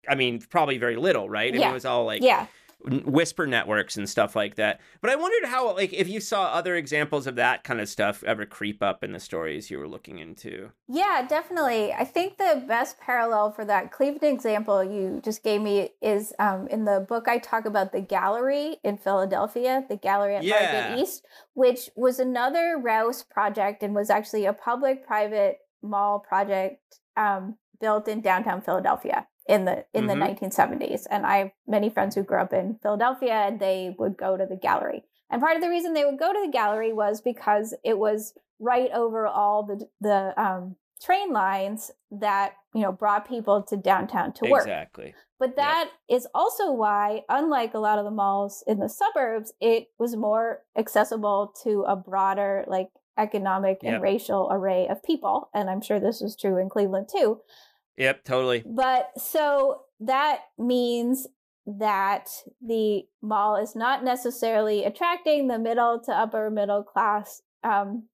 I 0.08 0.16
mean, 0.16 0.40
probably 0.42 0.78
very 0.78 0.96
little, 0.96 1.30
right? 1.30 1.54
I 1.54 1.58
mean, 1.58 1.68
it 1.68 1.74
was 1.74 1.86
all 1.86 2.06
like 2.06 2.22
yeah 2.22 2.48
whisper 2.84 3.46
networks 3.46 3.98
and 3.98 4.10
stuff 4.10 4.36
like 4.36 4.56
that. 4.56 4.80
But 5.02 5.12
I 5.12 5.16
wondered 5.16 5.50
how 5.50 5.74
like 5.76 5.94
if 5.94 6.08
you 6.08 6.20
saw 6.20 6.46
other 6.46 6.76
examples 6.76 7.28
of 7.28 7.36
that 7.36 7.64
kind 7.64 7.80
of 7.80 7.90
stuff 7.90 8.24
ever 8.24 8.46
creep 8.46 8.82
up 8.82 9.04
in 9.04 9.12
the 9.12 9.20
stories 9.20 9.70
you 9.70 9.78
were 9.80 9.88
looking 9.88 10.20
into. 10.20 10.72
Yeah, 10.88 11.26
definitely. 11.28 11.94
I 11.94 12.06
think 12.06 12.38
the 12.38 12.64
best 12.68 13.00
parallel 13.00 13.52
for 13.52 13.66
that 13.66 13.92
Cleveland 13.92 14.34
example 14.36 14.84
you 14.84 15.22
just 15.24 15.44
gave 15.44 15.62
me 15.62 15.90
is 16.02 16.34
um, 16.40 16.68
in 16.68 16.86
the 16.86 17.06
book 17.08 17.28
I 17.28 17.38
talk 17.38 17.66
about 17.66 17.92
the 17.92 18.02
gallery 18.02 18.78
in 18.84 18.98
Philadelphia, 18.98 19.86
the 19.88 19.98
gallery 19.98 20.36
at 20.36 20.44
Yeah. 20.44 20.88
Market 20.90 21.02
East, 21.04 21.26
which 21.54 21.90
was 21.96 22.20
another 22.20 22.78
Rouse 22.82 23.24
project 23.24 23.84
and 23.84 23.96
was 23.96 24.10
actually 24.10 24.46
a 24.46 24.54
public 24.54 25.06
private 25.06 25.60
mall 25.82 26.20
project 26.20 27.00
um, 27.18 27.58
built 27.80 28.08
in 28.08 28.22
downtown 28.22 28.62
Philadelphia 28.62 29.28
in 29.48 29.66
the 29.66 29.86
in 29.94 30.06
Mhm. 30.06 30.08
the 30.08 30.16
1970s. 30.16 31.06
And 31.08 31.26
I 31.26 31.38
have 31.38 31.52
many 31.68 31.90
friends 31.90 32.16
who 32.16 32.24
grew 32.24 32.40
up 32.40 32.54
in 32.54 32.76
Philadelphia 32.82 33.34
and 33.34 33.60
they 33.60 33.96
would 33.98 34.18
go 34.18 34.38
to 34.38 34.46
the 34.46 34.56
gallery. 34.56 35.04
And 35.30 35.42
part 35.42 35.56
of 35.56 35.62
the 35.62 35.70
reason 35.70 35.94
they 35.94 36.06
would 36.06 36.20
go 36.20 36.34
to 36.34 36.42
the 36.46 36.52
gallery 36.52 36.94
was 36.94 37.22
because 37.22 37.74
it 37.84 37.98
was 37.98 38.34
right 38.60 38.92
over 38.92 39.26
all 39.28 39.64
the 39.64 39.88
the 40.00 40.34
um, 40.42 40.76
train 41.02 41.32
lines 41.34 41.92
that 42.12 42.54
you 42.74 42.82
know 42.82 42.92
brought 42.92 43.28
people 43.28 43.64
to 43.64 43.76
downtown 43.78 44.32
to 44.34 44.46
work. 44.50 44.62
Exactly. 44.62 45.14
But 45.40 45.56
that 45.56 45.90
is 46.08 46.28
also 46.36 46.72
why, 46.72 47.24
unlike 47.28 47.74
a 47.74 47.80
lot 47.80 47.98
of 47.98 48.06
the 48.06 48.12
malls 48.12 48.64
in 48.68 48.78
the 48.78 48.88
suburbs, 48.88 49.52
it 49.60 49.88
was 49.98 50.16
more 50.16 50.62
accessible 50.78 51.54
to 51.64 51.82
a 51.88 51.96
broader 51.96 52.64
like 52.68 52.90
economic 53.18 53.80
and 53.84 54.02
racial 54.04 54.48
array 54.52 54.88
of 54.88 55.02
people. 55.04 55.50
And 55.54 55.70
I'm 55.70 55.82
sure 55.82 56.00
this 56.00 56.22
is 56.22 56.36
true 56.36 56.58
in 56.58 56.70
Cleveland 56.70 57.10
too. 57.12 57.42
Yep, 58.02 58.24
totally. 58.24 58.64
But 58.66 59.12
so 59.16 59.84
that 60.00 60.40
means 60.58 61.28
that 61.68 62.30
the 62.60 63.04
mall 63.22 63.58
is 63.58 63.76
not 63.76 64.04
necessarily 64.04 64.84
attracting 64.86 65.48
the 65.48 65.60
middle 65.60 66.02
to 66.06 66.12
upper 66.12 66.50
middle 66.50 66.82
class 66.82 67.44
um, 67.64 68.08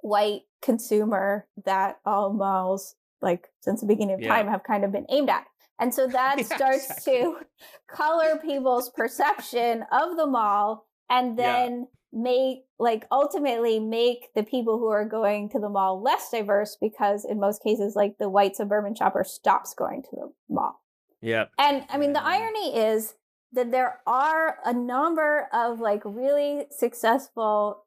white 0.00 0.42
consumer 0.62 1.48
that 1.64 1.98
all 2.04 2.32
malls, 2.32 2.94
like 3.20 3.48
since 3.62 3.80
the 3.80 3.86
beginning 3.88 4.14
of 4.14 4.20
Yeah. 4.22 4.36
time, 4.36 4.46
have 4.46 4.62
kind 4.62 4.84
of 4.84 4.92
been 4.92 5.06
aimed 5.08 5.28
at. 5.28 5.44
And 5.80 5.92
so 5.92 6.06
that 6.18 6.38
Yeah, 6.38 6.44
starts 6.44 7.04
to 7.06 7.38
color 7.88 8.38
people's 8.40 8.90
perception 8.90 9.84
of 9.90 10.16
the 10.16 10.26
mall. 10.28 10.86
And 11.10 11.36
then 11.36 11.88
make 12.12 12.58
like 12.78 13.06
ultimately 13.10 13.78
make 13.80 14.28
the 14.34 14.42
people 14.42 14.78
who 14.78 14.86
are 14.88 15.04
going 15.04 15.48
to 15.50 15.58
the 15.58 15.68
mall 15.68 16.00
less 16.00 16.30
diverse 16.30 16.76
because 16.80 17.24
in 17.24 17.38
most 17.40 17.62
cases 17.62 17.94
like 17.96 18.16
the 18.18 18.28
white 18.28 18.54
suburban 18.56 18.94
shopper 18.94 19.24
stops 19.24 19.74
going 19.74 20.02
to 20.02 20.08
the 20.12 20.32
mall 20.48 20.80
Yep. 21.22 21.50
and 21.58 21.84
i 21.90 21.98
mean 21.98 22.12
the 22.12 22.22
irony 22.24 22.76
is 22.76 23.14
that 23.52 23.70
there 23.70 24.00
are 24.06 24.58
a 24.64 24.72
number 24.72 25.48
of 25.52 25.80
like 25.80 26.02
really 26.04 26.66
successful 26.70 27.84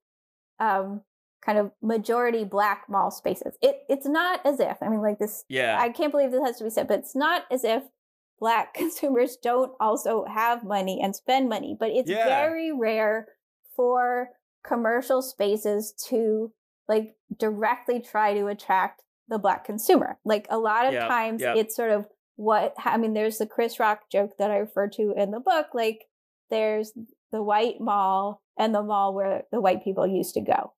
um 0.60 1.02
kind 1.44 1.58
of 1.58 1.72
majority 1.82 2.44
black 2.44 2.86
mall 2.90 3.10
spaces 3.12 3.56
it 3.62 3.84
it's 3.88 4.06
not 4.08 4.46
as 4.46 4.60
if 4.60 4.78
i 4.82 4.90
mean 4.90 5.02
like 5.02 5.18
this 5.20 5.46
Yeah. 5.48 5.78
I 5.80 5.90
can't 5.90 6.12
believe 6.12 6.32
this 6.32 6.44
has 6.46 6.58
to 6.58 6.66
be 6.66 6.70
said, 6.70 6.88
but 6.90 7.00
it's 7.00 7.16
not 7.16 7.44
as 7.50 7.64
if 7.64 7.84
black 8.40 8.74
consumers 8.82 9.38
don't 9.42 9.72
also 9.80 10.26
have 10.26 10.64
money 10.64 11.00
and 11.02 11.16
spend 11.16 11.48
money, 11.50 11.76
but 11.80 11.90
it's 11.90 12.10
Yeah. 12.10 12.26
very 12.28 12.72
rare 12.72 13.28
for 13.80 14.32
commercial 14.68 15.22
spaces 15.22 15.94
to 16.10 16.52
like 16.90 17.16
directly 17.38 18.02
try 18.02 18.34
to 18.34 18.48
attract 18.48 19.04
the 19.30 19.38
black 19.40 19.64
consumer. 19.64 20.18
Like 20.26 20.48
a 20.50 20.58
lot 20.58 20.86
of 20.86 20.92
Yep, 20.92 21.08
times 21.08 21.42
yep. 21.42 21.56
it's 21.56 21.78
sort 21.78 21.92
of 21.92 22.06
what 22.36 22.74
I 22.84 22.98
mean 22.98 23.14
there's 23.14 23.38
the 23.38 23.46
Chris 23.46 23.80
Rock 23.80 24.02
joke 24.12 24.32
that 24.38 24.52
I 24.52 24.58
refer 24.58 24.90
to 24.90 25.14
in 25.16 25.32
the 25.32 25.40
book 25.40 25.68
like 25.74 26.02
there's 26.50 26.92
the 27.32 27.42
white 27.42 27.80
mall 27.80 28.42
and 28.58 28.76
the 28.76 28.84
mall 28.84 29.14
where 29.16 29.44
the 29.50 29.62
white 29.62 29.82
people 29.82 30.06
used 30.06 30.34
to 30.34 30.42
go. 30.42 30.74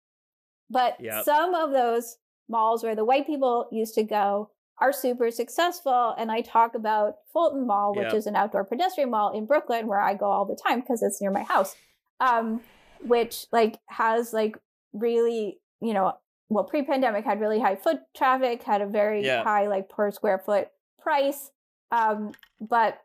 But 0.70 0.98
Yep. 1.00 1.26
some 1.26 1.56
of 1.56 1.72
those 1.72 2.18
malls 2.48 2.84
where 2.84 2.96
the 2.96 3.06
white 3.06 3.26
people 3.26 3.68
used 3.72 3.96
to 3.96 4.04
go 4.04 4.52
are 4.80 4.94
super 4.94 5.32
successful. 5.32 6.14
And 6.20 6.32
I 6.32 6.42
talk 6.42 6.76
about 6.76 7.16
Fulton 7.34 7.66
Mall, 7.66 7.96
which 7.96 8.06
Yep. 8.14 8.14
is 8.14 8.28
an 8.28 8.36
outdoor 8.36 8.64
pedestrian 8.64 9.10
mall 9.10 9.32
in 9.36 9.48
Brooklyn 9.48 9.88
where 9.88 10.00
I 10.02 10.14
go 10.14 10.26
all 10.26 10.46
the 10.46 10.56
time 10.68 10.82
because 10.82 11.02
it's 11.02 11.20
near 11.20 11.32
my 11.32 11.44
house. 11.44 11.76
Um, 12.20 12.62
which 13.04 13.46
like 13.52 13.78
has 13.88 14.34
like 14.34 14.58
really, 14.94 15.60
you 15.82 15.94
know, 15.94 16.14
well, 16.50 16.64
pre-pandemic 16.66 17.24
had 17.26 17.40
really 17.40 17.60
high 17.60 17.76
foot 17.76 18.02
traffic, 18.16 18.64
had 18.64 18.82
a 18.82 18.86
very 18.88 19.26
Yeah. 19.26 19.44
high 19.44 19.68
like 19.68 19.90
per 19.90 20.12
square 20.12 20.40
foot 20.40 20.70
price. 21.00 21.52
Um, 21.92 22.32
but 22.60 23.02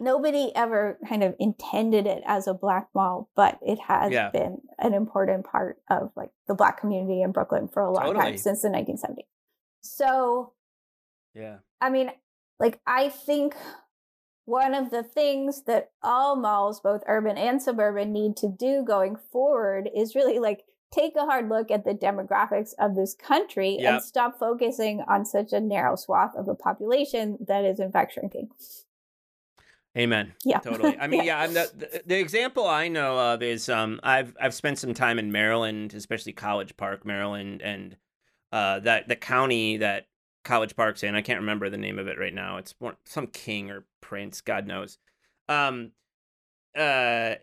nobody 0.00 0.50
ever 0.54 0.98
kind 1.08 1.22
of 1.22 1.34
intended 1.38 2.06
it 2.06 2.22
as 2.26 2.46
a 2.46 2.54
black 2.54 2.88
mall, 2.94 3.30
but 3.36 3.58
it 3.62 3.78
has 3.80 4.12
Yeah. 4.12 4.30
been 4.30 4.60
an 4.78 4.92
important 4.94 5.46
part 5.46 5.80
of 5.88 6.10
like 6.16 6.30
the 6.46 6.54
black 6.54 6.80
community 6.80 7.22
in 7.22 7.32
Brooklyn 7.32 7.68
for 7.68 7.82
a 7.82 7.90
long 7.92 8.06
Totally. 8.06 8.24
time 8.24 8.36
since 8.36 8.62
the 8.62 8.68
1970s. 8.70 9.26
So, 9.82 10.52
Yeah. 11.34 11.58
I 11.80 11.90
mean, 11.90 12.10
like 12.58 12.80
I 12.86 13.08
think 13.08 13.54
one 14.46 14.74
of 14.74 14.90
the 14.90 15.02
things 15.02 15.62
that 15.62 15.90
all 16.02 16.36
malls, 16.36 16.80
both 16.80 17.02
urban 17.06 17.36
and 17.38 17.62
suburban, 17.62 18.12
need 18.12 18.36
to 18.38 18.48
do 18.48 18.82
going 18.86 19.16
forward 19.16 19.88
is 19.94 20.14
really 20.14 20.38
like 20.38 20.64
take 20.92 21.16
a 21.16 21.24
hard 21.24 21.48
look 21.48 21.70
at 21.70 21.84
the 21.84 21.94
demographics 21.94 22.70
of 22.78 22.94
this 22.94 23.14
country 23.14 23.76
Yep. 23.80 23.92
and 23.92 24.02
stop 24.02 24.38
focusing 24.38 25.02
on 25.08 25.24
such 25.24 25.52
a 25.52 25.60
narrow 25.60 25.96
swath 25.96 26.34
of 26.36 26.46
the 26.46 26.54
population 26.54 27.38
that 27.48 27.64
is 27.64 27.80
in 27.80 27.90
fact 27.90 28.12
shrinking. 28.12 28.48
Amen. 29.96 30.32
Yeah. 30.44 30.58
Totally. 30.58 30.96
I 31.00 31.06
mean, 31.06 31.24
yeah. 31.24 31.40
I'm 31.40 31.54
the, 31.54 31.70
the 31.76 32.02
the 32.06 32.18
example 32.18 32.66
I 32.66 32.88
know 32.88 33.18
of 33.18 33.42
is 33.42 33.68
um 33.68 34.00
I've 34.02 34.36
I've 34.40 34.54
spent 34.54 34.78
some 34.78 34.94
time 34.94 35.18
in 35.18 35.30
Maryland, 35.32 35.94
especially 35.94 36.32
College 36.32 36.76
Park, 36.76 37.04
Maryland, 37.06 37.62
and 37.62 37.96
uh 38.52 38.80
that 38.80 39.08
the 39.08 39.16
county 39.16 39.78
that 39.78 40.06
College 40.44 40.76
Park's 40.76 41.02
in. 41.02 41.14
I 41.14 41.22
can't 41.22 41.40
remember 41.40 41.68
the 41.68 41.76
name 41.76 41.98
of 41.98 42.06
it 42.06 42.18
right 42.18 42.34
now. 42.34 42.58
It's 42.58 42.74
some 43.04 43.26
king 43.28 43.70
or 43.70 43.86
prince, 44.00 44.40
God 44.40 44.66
knows. 44.66 44.98
Um, 45.48 45.92
uh, 46.76 47.34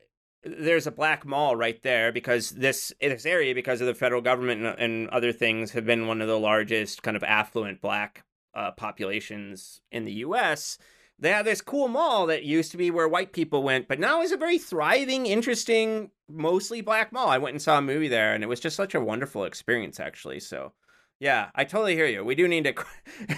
there's 0.43 0.87
a 0.87 0.91
black 0.91 1.25
mall 1.25 1.55
right 1.55 1.81
there 1.83 2.11
because 2.11 2.51
this 2.51 2.91
this 2.99 3.25
area, 3.25 3.53
because 3.53 3.81
of 3.81 3.87
the 3.87 3.93
federal 3.93 4.21
government 4.21 4.65
and, 4.65 4.79
and 4.79 5.09
other 5.09 5.31
things, 5.31 5.71
have 5.71 5.85
been 5.85 6.07
one 6.07 6.21
of 6.21 6.27
the 6.27 6.39
largest 6.39 7.03
kind 7.03 7.15
of 7.15 7.23
affluent 7.23 7.81
black 7.81 8.23
uh, 8.55 8.71
populations 8.71 9.81
in 9.91 10.05
the 10.05 10.13
U.S. 10.13 10.77
They 11.19 11.29
have 11.29 11.45
this 11.45 11.61
cool 11.61 11.87
mall 11.87 12.25
that 12.27 12.43
used 12.43 12.71
to 12.71 12.77
be 12.77 12.89
where 12.89 13.07
white 13.07 13.31
people 13.31 13.61
went, 13.61 13.87
but 13.87 13.99
now 13.99 14.23
is 14.23 14.31
a 14.31 14.37
very 14.37 14.57
thriving, 14.57 15.27
interesting, 15.27 16.09
mostly 16.27 16.81
black 16.81 17.13
mall. 17.13 17.27
I 17.27 17.37
went 17.37 17.53
and 17.53 17.61
saw 17.61 17.77
a 17.77 17.81
movie 17.81 18.07
there, 18.07 18.33
and 18.33 18.43
it 18.43 18.47
was 18.47 18.59
just 18.59 18.75
such 18.75 18.95
a 18.95 19.01
wonderful 19.01 19.43
experience, 19.43 19.99
actually. 19.99 20.39
So, 20.39 20.73
yeah, 21.21 21.51
I 21.53 21.65
totally 21.65 21.93
hear 21.93 22.07
you. 22.07 22.25
We 22.25 22.33
do 22.33 22.47
need 22.47 22.63
to 22.63 22.73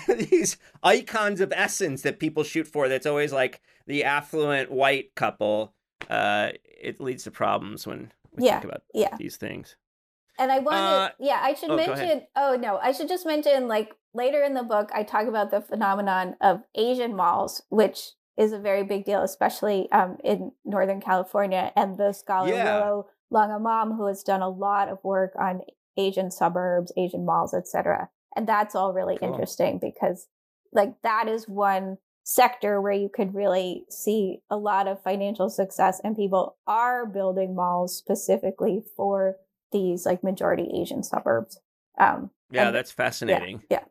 these 0.16 0.56
icons 0.82 1.42
of 1.42 1.52
essence 1.54 2.02
that 2.04 2.18
people 2.18 2.46
shoot 2.46 2.66
for. 2.66 2.88
That's 2.88 3.06
always 3.06 3.34
like 3.34 3.62
the 3.86 4.06
affluent 4.06 4.72
white 4.72 5.14
couple. 5.16 5.74
Uh, 6.10 6.52
it 6.64 7.02
leads 7.02 7.26
to 7.26 7.32
problems 7.32 7.86
when 7.86 8.14
we 8.32 8.46
Yeah, 8.46 8.54
think 8.54 8.72
about 8.72 8.84
yeah. 8.94 9.18
these 9.18 9.36
things. 9.36 9.76
And 10.40 10.50
I 10.50 10.60
wanted, 10.60 10.80
Uh, 10.80 11.10
yeah, 11.20 11.40
I 11.44 11.54
should 11.56 11.72
oh, 11.72 11.76
mention. 11.76 12.22
Oh 12.38 12.56
no, 12.56 12.78
I 12.78 12.94
should 12.94 13.10
just 13.10 13.26
mention 13.26 13.68
like 13.68 13.94
later 14.14 14.42
in 14.42 14.54
the 14.54 14.64
book, 14.64 14.90
I 14.96 15.04
talk 15.04 15.28
about 15.28 15.52
the 15.52 15.60
phenomenon 15.60 16.38
of 16.40 16.62
Asian 16.76 17.14
malls, 17.18 17.64
which 17.68 18.12
is 18.38 18.54
a 18.54 18.60
very 18.60 18.84
big 18.84 19.04
deal, 19.04 19.22
especially 19.22 19.92
um, 19.92 20.18
in 20.24 20.54
Northern 20.64 21.02
California. 21.02 21.74
And 21.76 21.98
the 21.98 22.14
scholar 22.14 22.48
Yeah. 22.50 22.80
Willow 22.80 23.08
Lung-Amam, 23.30 23.98
who 23.98 24.06
has 24.08 24.24
done 24.24 24.42
a 24.42 24.48
lot 24.50 24.88
of 24.88 25.04
work 25.04 25.34
on 25.38 25.62
Asian 25.98 26.32
suburbs, 26.32 26.92
Asian 26.98 27.26
malls, 27.26 27.54
etc. 27.54 28.10
And 28.36 28.48
that's 28.48 28.76
all 28.76 28.94
really 28.94 29.18
Cool. 29.18 29.30
interesting 29.30 29.80
because, 29.80 30.28
like, 30.72 30.94
that 31.04 31.28
is 31.28 31.48
one 31.48 31.98
sector 32.24 32.82
where 32.82 32.94
you 32.94 33.10
could 33.10 33.36
really 33.36 33.86
see 33.90 34.42
a 34.50 34.56
lot 34.58 34.88
of 34.88 35.02
financial 35.04 35.50
success, 35.50 36.00
and 36.04 36.16
people 36.16 36.58
are 36.66 37.06
building 37.06 37.54
malls 37.56 37.96
specifically 37.98 38.82
for 38.96 39.36
these 39.72 40.06
like 40.06 40.24
majority 40.24 40.70
Asian 40.74 41.04
suburbs. 41.04 41.60
Um, 41.98 42.30
Yeah, 42.50 42.68
and- 42.68 42.76
that's 42.76 42.92
fascinating. 42.92 43.64
yeah. 43.70 43.84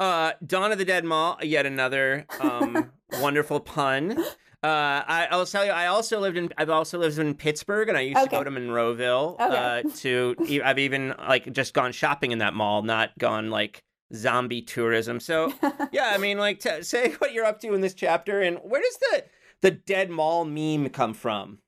Uh, 0.00 0.32
Dawn 0.44 0.72
of 0.72 0.78
the 0.78 0.84
Dead 0.84 1.04
Mall, 1.04 1.38
yet 1.42 1.64
another 1.66 2.26
um, 2.40 2.90
wonderful 3.20 3.60
pun. 3.60 4.22
Uh, 4.64 5.02
I, 5.06 5.26
I'll 5.32 5.44
tell 5.44 5.64
you, 5.64 5.72
I 5.72 5.86
also 5.86 6.20
lived 6.20 6.36
in, 6.36 6.48
I've 6.56 6.70
also 6.70 6.96
lived 6.98 7.18
in 7.18 7.34
Pittsburgh, 7.34 7.88
and 7.88 7.98
I 7.98 8.02
used 8.02 8.22
to 8.22 8.28
go 8.28 8.44
to 8.44 8.50
Monroeville. 8.50 9.36
Uh, 9.40 9.82
Okay. 9.84 9.90
to, 9.96 10.62
I've 10.64 10.78
even 10.78 11.14
like 11.18 11.52
just 11.52 11.74
gone 11.74 11.90
shopping 11.90 12.30
in 12.30 12.38
that 12.38 12.54
mall, 12.54 12.82
not 12.82 13.10
gone 13.18 13.50
like 13.50 13.82
zombie 14.14 14.62
tourism. 14.62 15.18
So 15.18 15.52
yeah, 15.92 16.12
I 16.14 16.18
mean, 16.18 16.38
like, 16.38 16.60
t- 16.60 16.82
say 16.82 17.12
what 17.18 17.32
you're 17.32 17.44
up 17.44 17.60
to 17.60 17.74
in 17.74 17.80
this 17.80 17.94
chapter, 17.94 18.40
and 18.40 18.58
where 18.58 18.80
does 18.82 18.98
the 18.98 19.24
the 19.62 19.70
dead 19.72 20.10
mall 20.10 20.44
meme 20.44 20.88
come 20.90 21.14
from? 21.14 21.58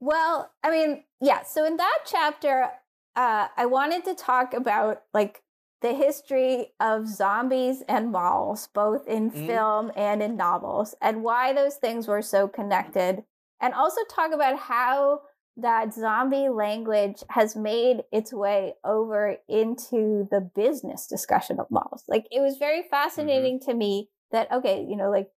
Well, 0.00 0.52
I 0.62 0.70
mean, 0.70 1.04
yeah. 1.20 1.42
So 1.42 1.64
in 1.66 1.76
that 1.76 1.98
chapter, 2.06 2.70
uh, 3.16 3.48
I 3.56 3.66
wanted 3.66 4.04
to 4.04 4.14
talk 4.14 4.54
about 4.54 5.02
like 5.12 5.42
the 5.80 5.94
history 5.94 6.72
of 6.80 7.06
zombies 7.06 7.82
and 7.88 8.10
malls, 8.12 8.68
both 8.68 9.06
in 9.06 9.30
Mhm. 9.30 9.46
film 9.46 9.92
and 9.96 10.22
in 10.22 10.36
novels, 10.36 10.94
and 11.00 11.22
why 11.22 11.52
those 11.52 11.76
things 11.76 12.08
were 12.08 12.22
so 12.22 12.48
connected, 12.48 13.24
and 13.60 13.74
also 13.74 14.00
talk 14.10 14.32
about 14.32 14.58
how 14.58 15.22
that 15.56 15.92
zombie 15.92 16.48
language 16.48 17.24
has 17.30 17.56
made 17.56 18.04
its 18.12 18.32
way 18.32 18.74
over 18.84 19.36
into 19.48 20.28
the 20.30 20.40
business 20.40 21.06
discussion 21.06 21.58
of 21.58 21.70
malls. 21.70 22.04
Like 22.08 22.26
it 22.30 22.40
was 22.40 22.58
very 22.58 22.82
fascinating 22.82 23.58
to 23.60 23.74
me 23.74 24.08
that 24.30 24.50
okay, 24.52 24.84
you 24.84 24.96
know, 24.96 25.10
like 25.10 25.30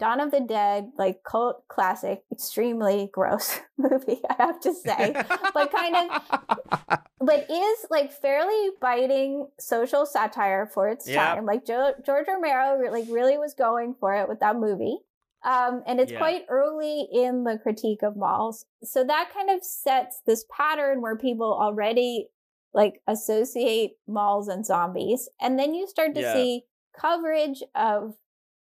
Dawn 0.00 0.20
of 0.20 0.30
the 0.30 0.40
Dead, 0.40 0.90
like 0.98 1.22
cult 1.24 1.66
classic, 1.68 2.24
extremely 2.32 3.08
gross 3.12 3.60
movie, 3.78 4.20
I 4.28 4.34
have 4.42 4.60
to 4.60 4.74
say. 4.74 5.12
But 5.54 5.70
kind 5.72 5.96
of. 5.96 6.98
but 7.20 7.46
is 7.50 7.86
like 7.90 8.12
fairly 8.12 8.70
biting 8.80 9.48
social 9.58 10.04
satire 10.04 10.66
for 10.72 10.88
its 10.88 11.08
Yeah. 11.08 11.34
time. 11.34 11.46
Like 11.46 11.64
jo- 11.64 11.94
George 12.04 12.26
Romero 12.28 12.78
like 12.90 13.06
really 13.08 13.38
was 13.38 13.54
going 13.54 13.94
for 13.98 14.14
it 14.14 14.28
with 14.28 14.40
that 14.40 14.56
movie. 14.56 14.98
Um, 15.44 15.82
and 15.86 16.00
it's 16.00 16.12
Yeah. 16.12 16.18
quite 16.18 16.46
early 16.48 17.06
in 17.12 17.44
the 17.44 17.58
critique 17.58 18.02
of 18.02 18.16
malls. 18.16 18.66
So 18.82 19.04
that 19.04 19.30
kind 19.32 19.50
of 19.50 19.62
sets 19.62 20.20
this 20.26 20.44
pattern 20.50 21.00
where 21.02 21.16
people 21.16 21.52
already 21.52 22.28
like 22.72 23.00
associate 23.06 23.92
malls 24.08 24.48
and 24.48 24.66
zombies. 24.66 25.28
And 25.40 25.58
then 25.58 25.74
you 25.74 25.86
start 25.86 26.14
to 26.16 26.20
Yeah. 26.22 26.32
see 26.34 26.64
coverage 26.98 27.62
of 27.74 28.14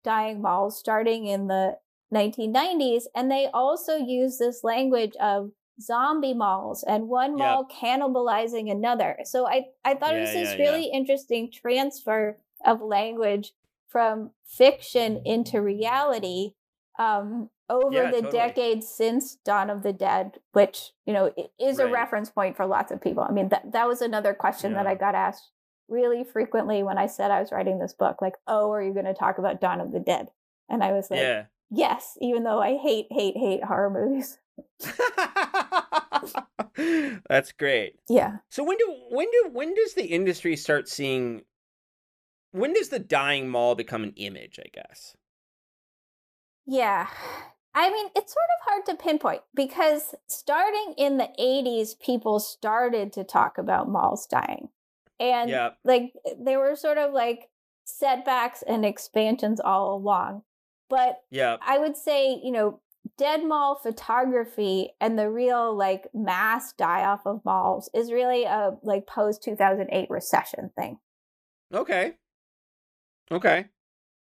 dying 0.05 0.41
malls 0.43 0.79
starting 0.79 1.27
in 1.27 1.47
the 1.49 1.79
1990s. 2.13 3.05
And 3.15 3.31
they 3.31 3.49
also 3.53 3.97
use 3.97 4.39
this 4.39 4.63
language 4.65 5.13
of 5.21 5.51
zombie 5.81 6.35
malls 6.35 6.83
and 6.83 7.09
one 7.09 7.33
Yep. 7.33 7.39
mall 7.39 7.67
cannibalizing 7.71 8.71
another. 8.71 9.19
So 9.25 9.47
I, 9.47 9.67
I 9.85 9.95
thought 9.95 10.15
it 10.17 10.21
was 10.21 10.35
Yeah, 10.35 10.41
this 10.41 10.51
yeah, 10.59 10.65
yeah. 10.65 10.71
really 10.71 10.87
interesting 10.87 11.51
transfer 11.53 12.39
of 12.65 12.81
language 12.81 13.53
from 13.89 14.31
fiction 14.45 15.23
into 15.25 15.63
reality 15.63 16.55
um, 16.99 17.51
over 17.71 17.95
Yeah, 17.95 18.11
the 18.11 18.23
totally. 18.23 18.33
decades 18.33 18.89
since 18.89 19.37
Dawn 19.37 19.71
of 19.71 19.83
the 19.83 19.93
Dead, 19.93 20.39
which 20.53 20.93
you 21.07 21.13
know 21.13 21.33
is 21.61 21.79
a 21.79 21.87
reference 21.87 22.29
point 22.31 22.57
for 22.57 22.67
lots 22.67 22.91
of 22.91 23.01
people. 23.01 23.23
I 23.23 23.31
mean, 23.31 23.51
that 23.51 23.71
that 23.73 23.87
was 23.87 24.03
another 24.03 24.35
question 24.35 24.73
that 24.75 24.87
I 24.87 24.95
got 24.95 25.15
asked 25.15 25.51
really 25.89 26.25
frequently 26.25 26.83
when 26.83 26.99
I 26.99 27.07
said 27.07 27.31
I 27.31 27.41
was 27.41 27.53
writing 27.53 27.79
this 27.79 27.95
book. 27.95 28.21
Like, 28.21 28.35
oh, 28.47 28.71
are 28.73 28.83
you 28.83 28.93
going 28.93 29.07
to 29.07 29.15
talk 29.15 29.39
about 29.39 29.61
Dawn 29.61 29.81
of 29.81 29.93
the 29.93 30.01
Dead? 30.01 30.29
And 30.69 30.83
I 30.83 30.93
was 30.93 31.11
like, 31.11 31.21
yeah. 31.21 31.45
yes, 31.71 32.19
even 32.21 32.45
though 32.45 32.61
I 32.61 32.77
hate, 32.77 33.07
hate, 33.11 33.37
hate 33.37 33.65
horror 33.65 33.91
movies. 33.91 34.39
That's 37.29 37.53
great. 37.53 37.97
Yeah. 38.09 38.39
So 38.49 38.65
when 38.65 38.79
do 38.79 38.95
when 39.11 39.31
do 39.31 39.51
when 39.53 39.75
does 39.75 39.95
the 39.95 40.07
industry 40.07 40.57
start 40.57 40.89
seeing 40.89 41.43
when 42.53 42.73
does 42.73 42.89
the 42.89 42.99
dying 42.99 43.49
mall 43.49 43.75
become 43.75 44.03
an 44.03 44.15
image, 44.17 44.59
I 44.59 44.69
guess? 44.73 45.17
Yeah. 46.67 47.09
I 47.75 47.91
mean, 47.91 48.09
it's 48.17 48.33
sort 48.33 48.47
of 48.59 48.69
hard 48.69 48.87
to 48.87 49.03
pinpoint 49.03 49.43
because 49.55 50.15
starting 50.27 50.95
in 50.97 51.19
the 51.19 51.29
80s, 51.39 51.99
people 52.01 52.41
started 52.41 53.13
to 53.13 53.25
talk 53.25 53.59
about 53.59 53.89
malls 53.89 54.27
dying. 54.27 54.71
And 55.21 55.51
Yeah. 55.51 55.71
like 55.85 56.13
they 56.39 56.57
were 56.57 56.77
sort 56.77 56.99
of 56.99 57.13
like 57.13 57.49
setbacks 57.85 58.63
and 58.63 58.85
expansions 58.85 59.61
all 59.61 59.95
along. 59.97 60.43
But 60.89 61.23
Yeah. 61.31 61.57
I 61.61 61.79
would 61.79 61.97
say, 61.97 62.41
you 62.43 62.51
know, 62.51 62.81
dead 63.17 63.45
mall 63.45 63.75
photography 63.77 64.91
and 65.01 65.19
the 65.19 65.31
real 65.31 65.75
like 65.75 66.07
mass 66.15 66.73
die 66.73 67.05
off 67.05 67.27
of 67.27 67.45
malls 67.45 67.89
is 67.95 68.13
really 68.13 68.45
a 68.45 68.77
like 68.83 69.07
post 69.07 69.43
2008 69.43 70.09
recession 70.11 70.71
thing. 70.77 70.99
Okay. 71.73 72.15
Okay. 73.31 73.67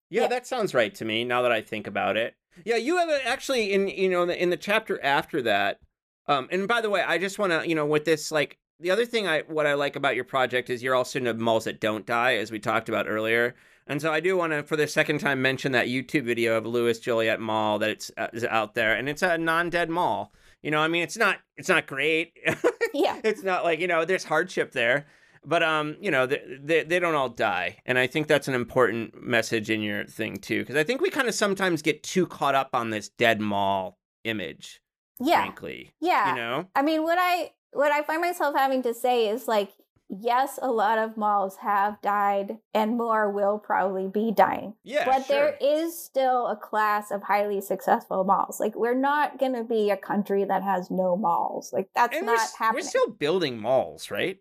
Yeah, 0.08 0.22
Yeah. 0.22 0.28
that 0.28 0.46
sounds 0.46 0.74
right 0.74 0.94
to 0.96 1.04
me 1.04 1.24
now 1.24 1.42
that 1.42 1.52
I 1.52 1.60
think 1.62 1.86
about 1.86 2.16
it. 2.16 2.34
Yeah, 2.64 2.76
you 2.76 2.96
have 2.98 3.08
actually 3.24 3.72
in 3.72 3.88
you 3.88 4.08
know 4.08 4.22
in 4.22 4.28
the, 4.28 4.42
in 4.42 4.50
the 4.50 4.56
chapter 4.56 5.02
after 5.02 5.42
that. 5.42 5.78
Um, 6.26 6.48
and 6.50 6.68
by 6.68 6.80
the 6.80 6.90
way, 6.90 7.02
I 7.02 7.18
just 7.18 7.38
want 7.38 7.52
to 7.52 7.68
you 7.68 7.74
know 7.74 7.86
with 7.86 8.04
this 8.04 8.30
like 8.32 8.58
the 8.80 8.90
other 8.90 9.04
thing 9.06 9.26
I 9.28 9.42
what 9.42 9.66
I 9.66 9.74
like 9.74 9.96
about 9.96 10.14
your 10.14 10.24
project 10.24 10.70
is 10.70 10.82
you're 10.82 10.94
also 10.94 11.18
into 11.18 11.34
malls 11.34 11.64
that 11.64 11.80
don't 11.80 12.06
die, 12.06 12.36
as 12.36 12.50
we 12.50 12.58
talked 12.58 12.88
about 12.88 13.06
earlier. 13.08 13.54
And 13.86 14.00
so 14.00 14.12
I 14.12 14.20
do 14.20 14.36
want 14.36 14.52
to, 14.52 14.62
for 14.62 14.76
the 14.76 14.86
second 14.86 15.18
time, 15.18 15.42
mention 15.42 15.72
that 15.72 15.88
YouTube 15.88 16.22
video 16.24 16.56
of 16.56 16.64
Louis 16.64 16.98
Joliet 17.00 17.40
Mall 17.40 17.78
that 17.80 17.90
it's 17.90 18.10
uh, 18.16 18.28
is 18.32 18.44
out 18.44 18.74
there, 18.74 18.94
and 18.94 19.08
it's 19.08 19.22
a 19.22 19.36
non-dead 19.36 19.90
mall. 19.90 20.32
You 20.62 20.70
know, 20.70 20.78
I 20.80 20.88
mean, 20.88 21.02
it's 21.02 21.16
not 21.16 21.38
it's 21.56 21.68
not 21.68 21.86
great. 21.86 22.38
Yeah. 22.92 23.20
it's 23.22 23.44
not 23.44 23.62
like 23.62 23.78
you 23.78 23.86
know 23.86 24.04
there's 24.04 24.24
hardship 24.24 24.72
there 24.72 25.06
but 25.44 25.62
um 25.62 25.96
you 26.00 26.10
know 26.10 26.26
they, 26.26 26.42
they, 26.60 26.82
they 26.82 26.98
don't 26.98 27.14
all 27.14 27.28
die 27.28 27.76
and 27.86 27.96
i 27.96 28.08
think 28.08 28.26
that's 28.26 28.48
an 28.48 28.54
important 28.54 29.22
message 29.22 29.70
in 29.70 29.80
your 29.80 30.04
thing 30.06 30.36
too 30.38 30.58
because 30.60 30.74
i 30.74 30.82
think 30.82 31.00
we 31.00 31.08
kind 31.08 31.28
of 31.28 31.34
sometimes 31.36 31.82
get 31.82 32.02
too 32.02 32.26
caught 32.26 32.56
up 32.56 32.70
on 32.74 32.90
this 32.90 33.08
dead 33.10 33.40
mall 33.40 33.96
image 34.24 34.82
Yeah. 35.20 35.40
frankly 35.42 35.92
Yeah. 36.00 36.30
you 36.30 36.34
know 36.36 36.66
I 36.74 36.82
mean, 36.82 37.04
what 37.04 37.16
I 37.20 37.52
what 37.72 37.92
I 37.92 38.02
find 38.02 38.20
myself 38.20 38.54
having 38.56 38.82
to 38.82 38.94
say 38.94 39.28
is 39.28 39.46
like, 39.48 39.70
yes, 40.08 40.58
a 40.60 40.70
lot 40.72 40.98
of 40.98 41.16
malls 41.16 41.56
have 41.58 42.00
died, 42.02 42.58
and 42.74 42.96
more 42.98 43.30
will 43.30 43.58
probably 43.58 44.08
be 44.08 44.32
dying. 44.32 44.74
yeah 44.82 45.04
but 45.04 45.24
sure. 45.26 45.36
there 45.36 45.58
is 45.60 45.96
still 45.96 46.48
a 46.48 46.56
class 46.56 47.10
of 47.12 47.22
highly 47.22 47.60
successful 47.60 48.24
malls. 48.24 48.58
Like, 48.58 48.74
we're 48.74 48.94
not 48.94 49.38
going 49.38 49.54
to 49.54 49.62
be 49.62 49.90
a 49.90 49.96
country 49.96 50.44
that 50.44 50.62
has 50.64 50.90
no 50.90 51.16
malls. 51.16 51.72
Like, 51.72 51.88
that's 51.94 52.16
and 52.16 52.26
we're, 52.26 52.34
not 52.34 52.48
happening. 52.58 52.82
we're 52.82 52.88
still 52.88 53.08
building 53.10 53.60
malls 53.60 54.10
right 54.10 54.38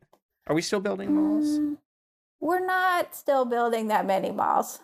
are 0.47 0.55
we 0.55 0.61
still 0.63 0.79
building 0.79 1.13
malls 1.13 1.59
Mm, 1.59 1.77
We're 2.39 2.65
not 2.65 3.13
still 3.13 3.45
building 3.45 3.89
that 3.89 4.07
many 4.07 4.31
malls, 4.31 4.79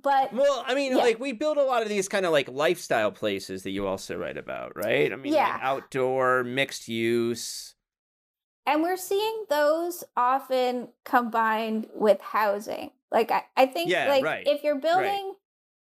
but 0.00 0.32
well 0.32 0.62
i 0.68 0.74
mean 0.76 0.92
Yeah. 0.92 0.98
like 1.02 1.18
we 1.18 1.32
build 1.32 1.56
a 1.56 1.64
lot 1.64 1.82
of 1.82 1.88
these 1.88 2.08
kind 2.08 2.24
of 2.26 2.30
like 2.30 2.48
lifestyle 2.48 3.10
places 3.10 3.64
that 3.64 3.70
you 3.70 3.86
also 3.88 4.16
write 4.16 4.36
about 4.36 4.76
right 4.76 5.12
i 5.12 5.16
mean 5.16 5.32
Yeah. 5.32 5.54
like 5.54 5.62
outdoor 5.62 6.44
mixed 6.44 6.86
use 6.86 7.71
and 8.66 8.82
we're 8.82 8.96
seeing 8.96 9.44
those 9.48 10.04
often 10.16 10.88
combined 11.04 11.86
with 11.94 12.20
housing 12.20 12.90
like 13.10 13.30
i, 13.30 13.42
I 13.56 13.66
think 13.66 13.90
Yeah, 13.90 14.08
like 14.08 14.24
right, 14.24 14.46
if 14.46 14.62
you're 14.62 14.80
building 14.80 15.34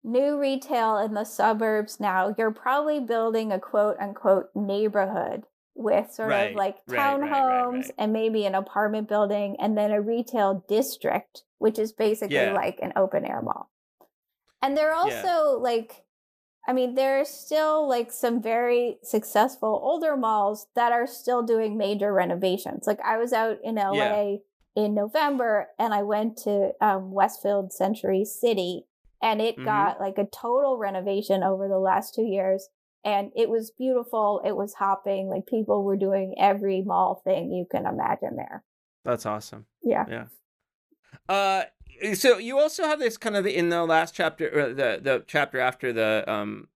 new 0.05 0.39
retail 0.39 0.99
in 0.99 1.15
the 1.15 1.25
suburbs 1.25 2.01
now 2.01 2.35
you're 2.37 2.51
probably 2.51 3.01
building 3.01 3.53
a 3.53 3.61
quote 3.61 3.97
unquote 4.01 4.51
neighborhood 4.55 5.45
with 5.75 6.13
sort 6.13 6.31
Right, 6.31 6.51
of 6.51 6.57
like 6.57 6.77
right, 6.87 6.97
right, 6.99 7.21
right, 7.21 7.31
townhomes 7.31 7.73
right. 7.85 7.91
and 7.99 8.13
maybe 8.13 8.45
an 8.45 8.55
apartment 8.55 9.09
building 9.09 9.57
and 9.61 9.77
then 9.79 9.91
a 9.91 10.01
retail 10.03 10.65
district 10.69 11.45
which 11.59 11.79
is 11.79 11.93
basically 11.93 12.35
Yeah. 12.37 12.53
like 12.53 12.79
an 12.83 12.93
open 12.97 13.25
air 13.25 13.41
mall 13.43 13.71
and 14.61 14.77
they're 14.77 14.95
Yeah. 14.95 15.23
also 15.23 15.59
like 15.59 16.05
I 16.67 16.73
mean, 16.73 16.95
there's 16.95 17.29
still 17.29 17.89
like 17.89 18.13
some 18.13 18.41
very 18.41 18.99
successful 19.03 19.81
older 19.83 20.17
malls 20.17 20.67
that 20.77 20.93
are 20.93 21.07
still 21.07 21.43
doing 21.43 21.77
major 21.77 22.13
renovations. 22.13 22.87
Like 22.87 23.01
I 23.05 23.19
was 23.19 23.33
out 23.33 23.59
in 23.65 23.77
LA 23.77 23.95
Yeah. 23.95 24.37
in 24.85 24.95
November 24.95 25.69
and 25.79 25.93
I 25.93 26.03
went 26.05 26.37
to 26.45 26.73
um, 26.81 27.11
Westfield 27.13 27.73
Century 27.73 28.25
City 28.25 28.87
and 29.21 29.41
it 29.43 29.57
Mhm. 29.57 29.65
got 29.65 30.01
like 30.01 30.19
a 30.19 30.27
total 30.27 30.79
renovation 30.79 31.43
over 31.43 31.67
the 31.69 31.79
last 31.81 32.15
two 32.15 32.25
years. 32.25 32.69
And 33.05 33.33
it 33.35 33.49
was 33.51 33.73
beautiful. 33.73 34.41
It 34.45 34.57
was 34.57 34.75
hopping. 34.75 35.29
Like 35.29 35.47
people 35.47 35.83
were 35.83 35.97
doing 35.97 36.37
every 36.39 36.83
mall 36.83 37.21
thing 37.25 37.51
you 37.53 37.67
can 37.71 37.87
imagine 37.87 38.37
there. 38.37 38.63
that's 39.05 39.27
awesome 39.27 39.67
Yeah. 39.83 40.05
Yeah. 40.09 40.27
Uh, 41.29 41.65
so 42.15 42.39
you 42.39 42.59
also 42.59 42.85
have 42.85 42.99
this 42.99 43.17
kind 43.17 43.37
of 43.37 43.47
in 43.47 43.69
the 43.69 43.85
last 43.85 44.15
chapter, 44.15 44.49
or 44.49 44.69
the 44.75 45.01
the 45.03 45.25
chapter 45.27 45.61
after 45.61 45.93
the 45.93 46.25
um, 46.31 46.69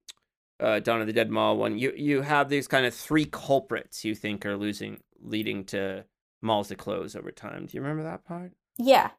uh, 0.61 0.81
Dawn 0.81 1.01
of 1.01 1.07
the 1.07 1.13
Dead 1.13 1.31
Mall 1.31 1.57
one. 1.57 1.79
You 1.79 1.93
you 1.97 2.23
have 2.23 2.49
these 2.49 2.69
kind 2.69 2.87
of 2.87 2.95
three 2.95 3.25
culprits 3.27 4.05
you 4.05 4.15
think 4.15 4.45
are 4.47 4.57
losing, 4.57 5.01
leading 5.21 5.65
to 5.67 6.05
malls 6.43 6.69
to 6.69 6.77
close 6.77 7.17
over 7.17 7.31
time. 7.31 7.67
Do 7.67 7.77
you 7.77 7.83
remember 7.83 8.05
that 8.05 8.25
part? 8.25 8.53
Yeah. 8.79 9.11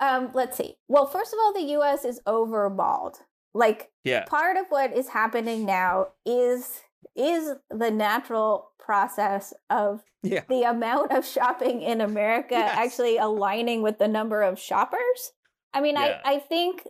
Um, 0.00 0.30
let's 0.34 0.56
see. 0.56 0.76
Well, 0.88 1.06
first 1.06 1.32
of 1.32 1.38
all, 1.42 1.52
the 1.52 1.72
US 1.78 2.04
is 2.04 2.20
over 2.26 2.68
malled. 2.68 3.18
Like 3.54 3.90
Yeah. 4.04 4.24
part 4.26 4.56
of 4.56 4.66
what 4.68 4.92
is 4.92 5.08
happening 5.08 5.64
now 5.64 6.08
is 6.26 6.82
is 7.14 7.52
the 7.70 7.90
natural 7.90 8.70
process 8.78 9.52
of 9.70 10.02
Yeah. 10.22 10.42
the 10.48 10.62
amount 10.62 11.12
of 11.12 11.24
shopping 11.26 11.82
in 11.82 12.00
America 12.00 12.54
Yes. 12.54 12.76
actually 12.76 13.16
aligning 13.18 13.82
with 13.82 13.98
the 13.98 14.08
number 14.08 14.42
of 14.42 14.58
shoppers. 14.58 15.32
I 15.74 15.80
mean, 15.80 15.94
Yeah. 15.94 16.20
I, 16.24 16.34
I 16.34 16.38
think, 16.38 16.86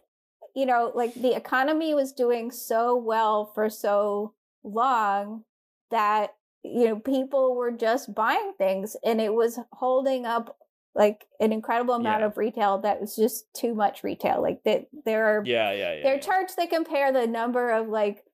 you 0.54 0.66
know, 0.66 0.92
like 0.94 1.14
the 1.14 1.34
economy 1.34 1.94
was 1.94 2.12
doing 2.12 2.50
so 2.50 2.96
well 2.96 3.46
for 3.54 3.68
so 3.70 4.34
long 4.64 5.44
that, 5.90 6.34
you 6.62 6.86
know, 6.86 6.96
people 6.98 7.54
were 7.56 7.70
just 7.72 8.14
buying 8.14 8.52
things 8.58 8.96
and 9.04 9.20
it 9.20 9.34
was 9.34 9.58
holding 9.72 10.26
up 10.26 10.56
like 10.94 11.26
an 11.40 11.52
incredible 11.52 11.94
amount 11.94 12.20
Yeah. 12.20 12.26
of 12.26 12.36
retail 12.38 12.78
that 12.78 13.00
was 13.00 13.14
just 13.16 13.52
too 13.54 13.74
much 13.74 14.02
retail. 14.02 14.40
Like 14.40 14.62
that 14.64 14.86
there 15.04 15.26
are 15.26 15.42
Yeah. 15.44 15.70
Yeah. 15.72 15.92
Yeah. 15.94 16.02
their 16.02 16.14
yeah. 16.14 16.20
charts 16.20 16.54
they 16.54 16.66
compare 16.66 17.12
the 17.12 17.26
number 17.26 17.70
of 17.70 17.88
like 17.88 18.24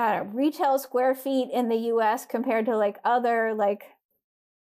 uh, 0.00 0.24
retail 0.32 0.78
square 0.78 1.14
feet 1.14 1.48
in 1.52 1.68
the 1.68 1.76
U.S. 1.92 2.24
compared 2.26 2.64
to 2.66 2.76
like 2.76 2.98
other 3.04 3.54
like 3.54 3.82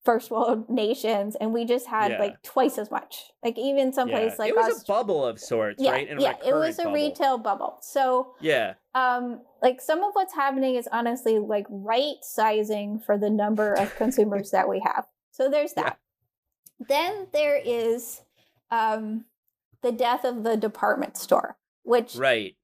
first 0.05 0.31
world 0.31 0.68
nations, 0.83 1.37
and 1.41 1.53
we 1.53 1.64
just 1.64 1.87
had 1.87 2.12
Yeah. 2.12 2.18
like 2.18 2.43
twice 2.43 2.78
as 2.78 2.91
much. 2.91 3.31
Like 3.45 3.57
even 3.59 3.93
someplace 3.93 4.33
Yeah. 4.33 4.37
like 4.39 4.49
it 4.51 4.57
was 4.57 4.74
Aust- 4.76 4.89
a 4.89 4.93
bubble 4.93 5.24
of 5.24 5.39
sorts, 5.39 5.83
yeah, 5.83 5.93
right? 5.93 6.09
And 6.11 6.20
yeah, 6.20 6.35
it 6.45 6.55
was 6.55 6.78
a 6.78 6.85
bubble. 6.85 6.95
retail 6.95 7.39
bubble. 7.39 7.78
So 7.83 8.35
Yeah. 8.41 8.74
um 8.95 9.43
like 9.62 9.81
some 9.81 10.03
of 10.03 10.12
what's 10.14 10.35
happening 10.35 10.74
is 10.74 10.89
honestly 10.91 11.39
like 11.39 11.66
right 11.70 12.16
sizing 12.22 12.99
for 12.99 13.16
the 13.18 13.31
number 13.31 13.74
of 13.74 13.95
consumers 13.97 14.51
that 14.53 14.68
we 14.68 14.81
have 14.81 15.05
so 15.33 15.49
there's 15.51 15.74
Yeah. 15.76 15.83
that 15.85 15.99
then 16.89 17.26
there 17.33 17.57
is 17.62 18.22
um 18.70 19.26
the 19.83 19.93
death 19.93 20.24
of 20.24 20.43
the 20.45 20.57
department 20.57 21.16
store 21.16 21.57
which 21.85 22.16
Right. 22.16 22.57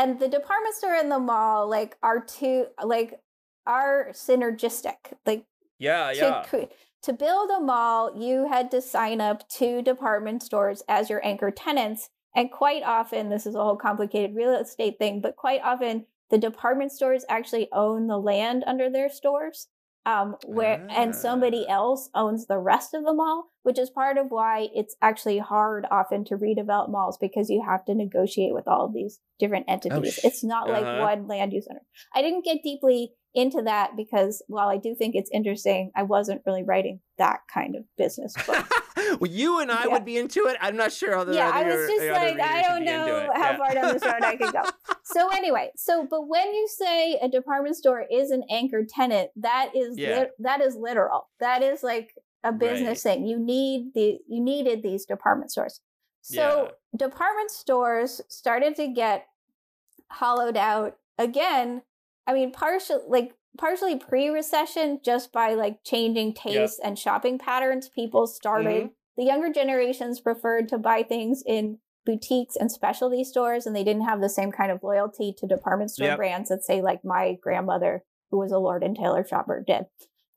And 0.00 0.18
the 0.18 0.28
department 0.28 0.74
store 0.74 0.94
and 0.94 1.10
the 1.10 1.18
mall 1.18 1.68
like 1.68 1.96
are 2.02 2.20
two 2.20 2.66
like 2.82 3.20
are 3.66 4.08
synergistic 4.12 4.96
like 5.26 5.44
Yeah. 5.78 6.12
to 6.12 6.18
Yeah. 6.52 6.64
to 7.02 7.12
build 7.14 7.50
a 7.50 7.60
mall, 7.60 8.14
you 8.16 8.46
had 8.48 8.70
to 8.72 8.80
sign 8.82 9.20
up 9.20 9.48
two 9.48 9.80
department 9.82 10.42
stores 10.42 10.82
as 10.88 11.08
your 11.08 11.24
anchor 11.24 11.50
tenants. 11.50 12.10
And 12.36 12.52
quite 12.52 12.82
often, 12.82 13.28
this 13.30 13.46
is 13.46 13.54
a 13.54 13.62
whole 13.64 13.76
complicated 13.76 14.36
real 14.36 14.54
estate 14.54 14.98
thing, 14.98 15.20
but 15.20 15.34
quite 15.36 15.62
often 15.62 16.06
the 16.30 16.38
department 16.38 16.92
stores 16.92 17.24
actually 17.28 17.68
own 17.72 18.06
the 18.06 18.18
land 18.18 18.62
under 18.66 18.88
their 18.90 19.08
stores. 19.08 19.68
Um, 20.06 20.36
where 20.46 20.86
and 20.88 21.14
somebody 21.14 21.66
Ah. 21.68 21.74
else 21.74 22.08
owns 22.14 22.46
the 22.46 22.58
rest 22.58 22.94
of 22.94 23.04
the 23.04 23.12
mall, 23.12 23.49
which 23.62 23.78
is 23.78 23.90
part 23.90 24.18
of 24.18 24.30
why 24.30 24.68
it's 24.74 24.96
actually 25.02 25.38
hard 25.38 25.86
often 25.90 26.24
to 26.24 26.36
redevelop 26.36 26.90
malls 26.90 27.18
because 27.20 27.50
you 27.50 27.62
have 27.64 27.84
to 27.84 27.94
negotiate 27.94 28.54
with 28.54 28.66
all 28.66 28.86
of 28.86 28.94
these 28.94 29.20
different 29.38 29.66
entities. 29.68 30.14
sh- 30.14 30.24
it's 30.24 30.44
not 30.44 30.68
like 30.68 30.84
uh-huh. 30.84 31.00
one 31.02 31.26
land 31.26 31.52
use 31.52 31.66
owner. 31.70 31.82
I 32.14 32.22
didn't 32.22 32.44
get 32.44 32.62
deeply 32.62 33.12
into 33.32 33.62
that 33.62 33.96
because 33.96 34.42
while 34.48 34.68
I 34.68 34.76
do 34.76 34.94
think 34.94 35.14
it's 35.14 35.30
interesting, 35.32 35.92
I 35.94 36.02
wasn't 36.02 36.42
really 36.46 36.64
writing 36.64 37.00
that 37.18 37.40
kind 37.52 37.76
of 37.76 37.84
business 37.96 38.34
book. 38.44 38.66
well, 39.20 39.30
you 39.30 39.60
and 39.60 39.70
I 39.70 39.84
Yeah. 39.84 39.92
would 39.92 40.04
be 40.04 40.16
into 40.16 40.46
it. 40.46 40.56
I'm 40.60 40.76
not 40.76 40.90
sure 40.92 41.14
how 41.14 41.22
the 41.24 41.34
yeah, 41.34 41.50
other, 41.50 41.58
I 41.58 41.76
was 41.76 41.88
just 41.88 42.06
like, 42.10 42.40
I 42.40 42.62
don't 42.62 42.84
know 42.84 43.30
how 43.34 43.50
Yeah. 43.50 43.56
far 43.56 43.74
down 43.74 43.92
this 43.92 44.04
road 44.04 44.22
I 44.22 44.36
could 44.36 44.52
go. 44.52 44.62
So 45.02 45.28
anyway, 45.30 45.72
so 45.74 46.06
but 46.08 46.28
when 46.28 46.54
you 46.54 46.68
say 46.68 47.18
a 47.20 47.28
department 47.28 47.74
store 47.74 48.04
is 48.12 48.30
an 48.30 48.44
anchor 48.48 48.84
tenant, 48.88 49.30
that 49.36 49.72
is 49.74 49.98
Yeah. 49.98 50.20
lit- 50.20 50.30
that 50.38 50.60
is 50.60 50.76
literal. 50.76 51.28
That 51.40 51.62
is 51.64 51.82
like 51.82 52.14
a 52.44 52.52
business 52.52 53.02
thing. 53.02 53.26
You 53.26 53.38
need 53.38 53.92
the 53.94 54.18
you 54.28 54.40
needed 54.42 54.82
these 54.82 55.04
department 55.04 55.50
stores. 55.52 55.80
So 56.22 56.72
department 56.96 57.50
stores 57.50 58.20
started 58.28 58.76
to 58.76 58.88
get 58.88 59.26
hollowed 60.10 60.56
out 60.56 60.96
again. 61.18 61.82
I 62.26 62.32
mean, 62.34 62.52
partially 62.52 63.02
like 63.08 63.34
partially 63.58 63.96
pre-recession 63.98 65.00
just 65.04 65.32
by 65.32 65.54
like 65.54 65.82
changing 65.84 66.34
tastes 66.34 66.78
and 66.82 66.98
shopping 66.98 67.36
patterns 67.38 67.88
people 67.88 68.26
started 68.28 68.84
Mhm. 68.84 68.90
the 69.16 69.24
younger 69.24 69.50
generations 69.52 70.20
preferred 70.20 70.68
to 70.68 70.78
buy 70.78 71.02
things 71.02 71.42
in 71.44 71.78
boutiques 72.06 72.54
and 72.56 72.70
specialty 72.70 73.24
stores 73.24 73.66
and 73.66 73.74
they 73.74 73.82
didn't 73.84 74.04
have 74.04 74.20
the 74.20 74.28
same 74.28 74.52
kind 74.52 74.70
of 74.70 74.82
loyalty 74.84 75.32
to 75.36 75.46
department 75.48 75.90
store 75.90 76.06
Yep. 76.08 76.16
brands 76.16 76.48
that 76.48 76.64
say 76.64 76.80
like 76.80 77.04
my 77.04 77.34
grandmother 77.42 78.04
who 78.30 78.38
was 78.38 78.52
a 78.52 78.58
lord 78.58 78.82
and 78.84 78.96
taylor 78.96 79.24
shopper 79.26 79.62
did 79.66 79.86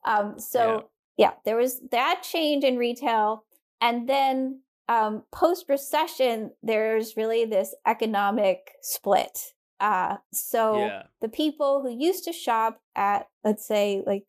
um 0.04 0.38
so 0.38 0.90
yeah, 1.16 1.32
there 1.44 1.56
was 1.56 1.80
that 1.90 2.22
change 2.22 2.64
in 2.64 2.76
retail 2.76 3.44
and 3.80 4.08
then 4.08 4.60
um 4.88 5.22
post 5.32 5.64
recession 5.68 6.50
there's 6.62 7.16
really 7.16 7.44
this 7.46 7.74
economic 7.86 8.72
split 8.82 9.54
uh 9.80 10.16
so 10.32 10.78
yeah. 10.78 11.02
the 11.22 11.28
people 11.28 11.80
who 11.82 11.90
used 11.98 12.24
to 12.24 12.32
shop 12.32 12.80
at 12.94 13.26
let's 13.44 13.66
say 13.66 14.02
like 14.06 14.24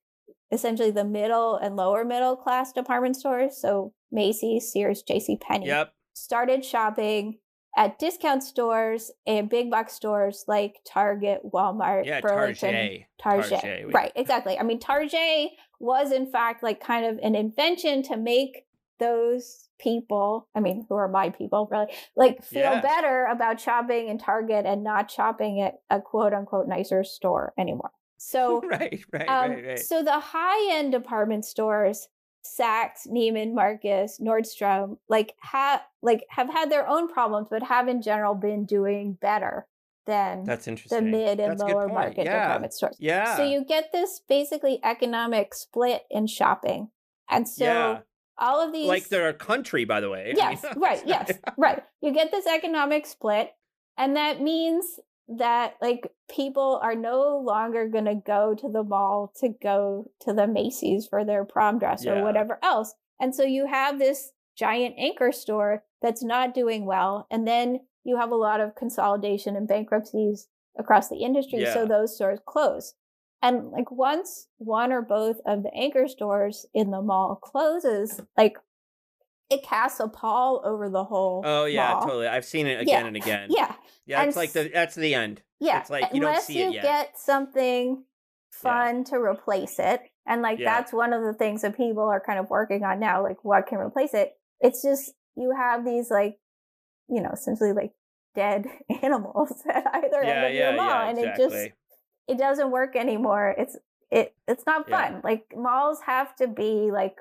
essentially 0.51 0.91
the 0.91 1.03
middle 1.03 1.57
and 1.57 1.75
lower 1.75 2.05
middle 2.05 2.37
class 2.37 2.71
department 2.71 3.17
stores 3.17 3.59
so 3.59 3.91
macy's 4.13 4.71
sears 4.71 5.03
jc 5.03 5.39
penney 5.41 5.67
Yep. 5.67 5.91
started 6.13 6.63
shopping 6.63 7.37
at 7.77 7.99
discount 7.99 8.41
stores 8.43 9.11
and 9.27 9.49
big 9.49 9.69
box 9.69 9.93
stores 9.93 10.45
like 10.47 10.77
target 10.85 11.41
walmart 11.53 12.05
Yeah. 12.05 12.21
burlington 12.21 12.71
Target. 12.71 13.05
Target. 13.19 13.61
Target, 13.61 13.93
Right, 13.93 14.11
exactly. 14.15 14.57
I 14.59 14.63
mean, 14.63 14.79
Target 14.79 15.51
was 15.79 16.11
in 16.11 16.31
fact 16.31 16.63
like 16.63 16.79
kind 16.79 17.05
of 17.05 17.17
an 17.21 17.35
invention 17.35 18.01
to 18.03 18.17
make 18.17 18.65
those 18.99 19.67
people, 19.77 20.47
I 20.55 20.61
mean, 20.61 20.85
who 20.87 20.95
are 20.95 21.09
my 21.09 21.29
people, 21.29 21.67
really, 21.69 21.87
like 22.15 22.41
feel 22.43 22.61
Yeah. 22.61 22.81
better 22.81 23.25
about 23.25 23.59
shopping 23.59 24.07
in 24.07 24.17
Target 24.17 24.65
and 24.65 24.83
not 24.83 25.11
shopping 25.11 25.59
at 25.61 25.75
a 25.89 25.99
quote 26.01 26.33
unquote 26.33 26.67
nicer 26.67 27.03
store 27.03 27.53
anymore. 27.57 27.91
So, 28.17 28.61
right. 28.69 29.03
Right. 29.11 29.27
um, 29.27 29.51
right. 29.51 29.65
Right. 29.67 29.79
so 29.79 30.01
the 30.01 30.19
high 30.19 30.77
end 30.77 30.93
department 30.93 31.43
stores, 31.43 32.07
Saks, 32.45 33.07
Neiman 33.07 33.53
Marcus, 33.53 34.19
Nordstrom, 34.21 34.97
like 35.09 35.33
have 35.39 35.81
like 36.01 36.25
have 36.29 36.49
had 36.49 36.71
their 36.71 36.87
own 36.87 37.07
problems, 37.11 37.47
but 37.49 37.63
have 37.63 37.87
in 37.87 38.01
general 38.01 38.35
been 38.35 38.65
doing 38.65 39.13
better 39.13 39.67
than 40.05 40.43
That's 40.43 40.67
interesting. 40.67 41.05
the 41.05 41.09
mid 41.11 41.39
and 41.39 41.59
That's 41.59 41.63
lower 41.63 41.87
market 41.87 42.25
yeah. 42.25 42.43
department 42.43 42.73
stores. 42.73 42.95
Yeah. 42.99 43.35
So 43.37 43.43
you 43.43 43.65
get 43.65 43.91
this 43.91 44.21
basically 44.27 44.79
economic 44.83 45.53
split 45.53 46.03
in 46.09 46.27
shopping. 46.27 46.89
And 47.29 47.47
so 47.47 47.65
Yeah. 47.65 47.99
all 48.37 48.61
of 48.61 48.71
these 48.71 48.87
like 48.87 49.09
they're 49.09 49.29
a 49.29 49.33
country, 49.33 49.85
by 49.85 49.99
the 50.01 50.09
way. 50.09 50.33
Yes, 50.37 50.63
right, 50.75 51.01
yes, 51.05 51.31
right. 51.57 51.83
You 52.01 52.13
get 52.13 52.31
this 52.31 52.45
economic 52.45 53.05
split 53.07 53.51
and 53.97 54.15
that 54.15 54.41
means 54.41 54.99
that 55.27 55.75
like 55.81 56.11
people 56.29 56.79
are 56.83 56.95
no 56.95 57.41
longer 57.43 57.87
going 57.87 58.05
to 58.05 58.15
go 58.15 58.55
to 58.55 58.69
the 58.69 58.83
mall 58.83 59.33
to 59.37 59.49
go 59.61 60.11
to 60.21 60.33
the 60.33 60.47
Macy's 60.47 61.07
for 61.07 61.25
their 61.25 61.43
prom 61.43 61.79
dress 61.79 62.05
or 62.05 62.23
whatever 62.23 62.59
else. 62.61 62.93
And 63.19 63.33
so 63.33 63.43
you 63.43 63.67
have 63.67 63.97
this 63.97 64.31
giant 64.57 64.95
anchor 64.97 65.31
store 65.31 65.83
that's 66.01 66.23
not 66.23 66.53
doing 66.53 66.85
well 66.85 67.27
and 67.31 67.47
then 67.47 67.79
you 68.03 68.17
have 68.17 68.31
a 68.31 68.35
lot 68.35 68.61
of 68.61 68.75
consolidation 68.75 69.55
and 69.55 69.67
bankruptcies 69.67 70.47
across 70.77 71.09
the 71.09 71.17
industry 71.17 71.65
so 71.73 71.85
those 71.85 72.15
stores 72.15 72.39
close. 72.45 72.93
And 73.41 73.71
like 73.71 73.91
once 73.91 74.47
one 74.57 74.91
or 74.91 75.01
both 75.01 75.37
of 75.45 75.63
the 75.63 75.73
anchor 75.73 76.07
stores 76.07 76.65
in 76.73 76.91
the 76.91 77.01
mall 77.01 77.35
closes, 77.35 78.21
like 78.37 78.57
it 79.49 79.63
casts 79.63 79.99
a 79.99 80.07
pall 80.07 80.61
over 80.65 80.89
the 80.89 81.03
whole 81.03 81.41
Oh 81.45 81.65
yeah, 81.65 81.99
totally. 82.01 82.27
I've 82.27 82.45
seen 82.45 82.67
it 82.67 82.79
again 82.81 83.01
Yeah. 83.01 83.07
and 83.07 83.15
again. 83.15 83.47
Yeah. 83.51 83.75
Yeah, 84.07 84.19
And 84.21 84.27
it's 84.27 84.37
like 84.37 84.51
the 84.53 84.69
that's 84.73 84.95
the 84.95 85.13
end. 85.15 85.41
Yeah. 85.59 85.79
It's 85.79 85.89
like 85.89 86.13
you 86.13 86.19
don't 86.21 86.29
unless 86.29 86.45
see 86.47 86.59
it 86.61 86.65
you 86.67 86.73
yet. 86.73 86.83
get 86.83 87.19
something 87.19 88.03
fun 88.51 89.03
to 89.05 89.17
replace 89.17 89.79
it. 89.79 90.01
And 90.27 90.41
like 90.41 90.59
Yeah. 90.59 90.73
that's 90.75 90.93
one 90.93 91.13
of 91.13 91.23
the 91.23 91.33
things 91.33 91.61
that 91.61 91.75
people 91.77 92.03
are 92.03 92.19
kind 92.19 92.39
of 92.39 92.49
working 92.49 92.83
on 92.83 92.99
now, 92.99 93.21
like 93.23 93.43
what 93.43 93.67
can 93.67 93.79
replace 93.79 94.13
it. 94.13 94.33
It's 94.61 94.81
just 94.81 95.13
you 95.35 95.53
have 95.55 95.85
these 95.85 96.09
like, 96.09 96.37
you 97.09 97.21
know, 97.21 97.31
essentially 97.31 97.73
like 97.73 97.91
dead 98.33 98.65
animals 99.03 99.51
at 99.69 99.85
either 99.93 100.23
Yeah, 100.23 100.29
end 100.29 100.45
of 100.45 100.53
yeah, 100.53 100.67
your 100.69 100.77
mall. 100.77 100.87
yeah, 100.87 101.09
and 101.09 101.17
it 101.19 101.35
just 101.37 101.69
it 102.27 102.37
doesn't 102.37 102.71
work 102.71 102.95
anymore. 102.95 103.53
It's 103.57 103.77
it 104.11 104.35
it's 104.47 104.65
not 104.65 104.87
Yeah. 104.87 105.09
fun. 105.11 105.21
Like 105.23 105.45
malls 105.55 105.99
have 106.05 106.35
to 106.37 106.47
be 106.47 106.89
like 106.91 107.15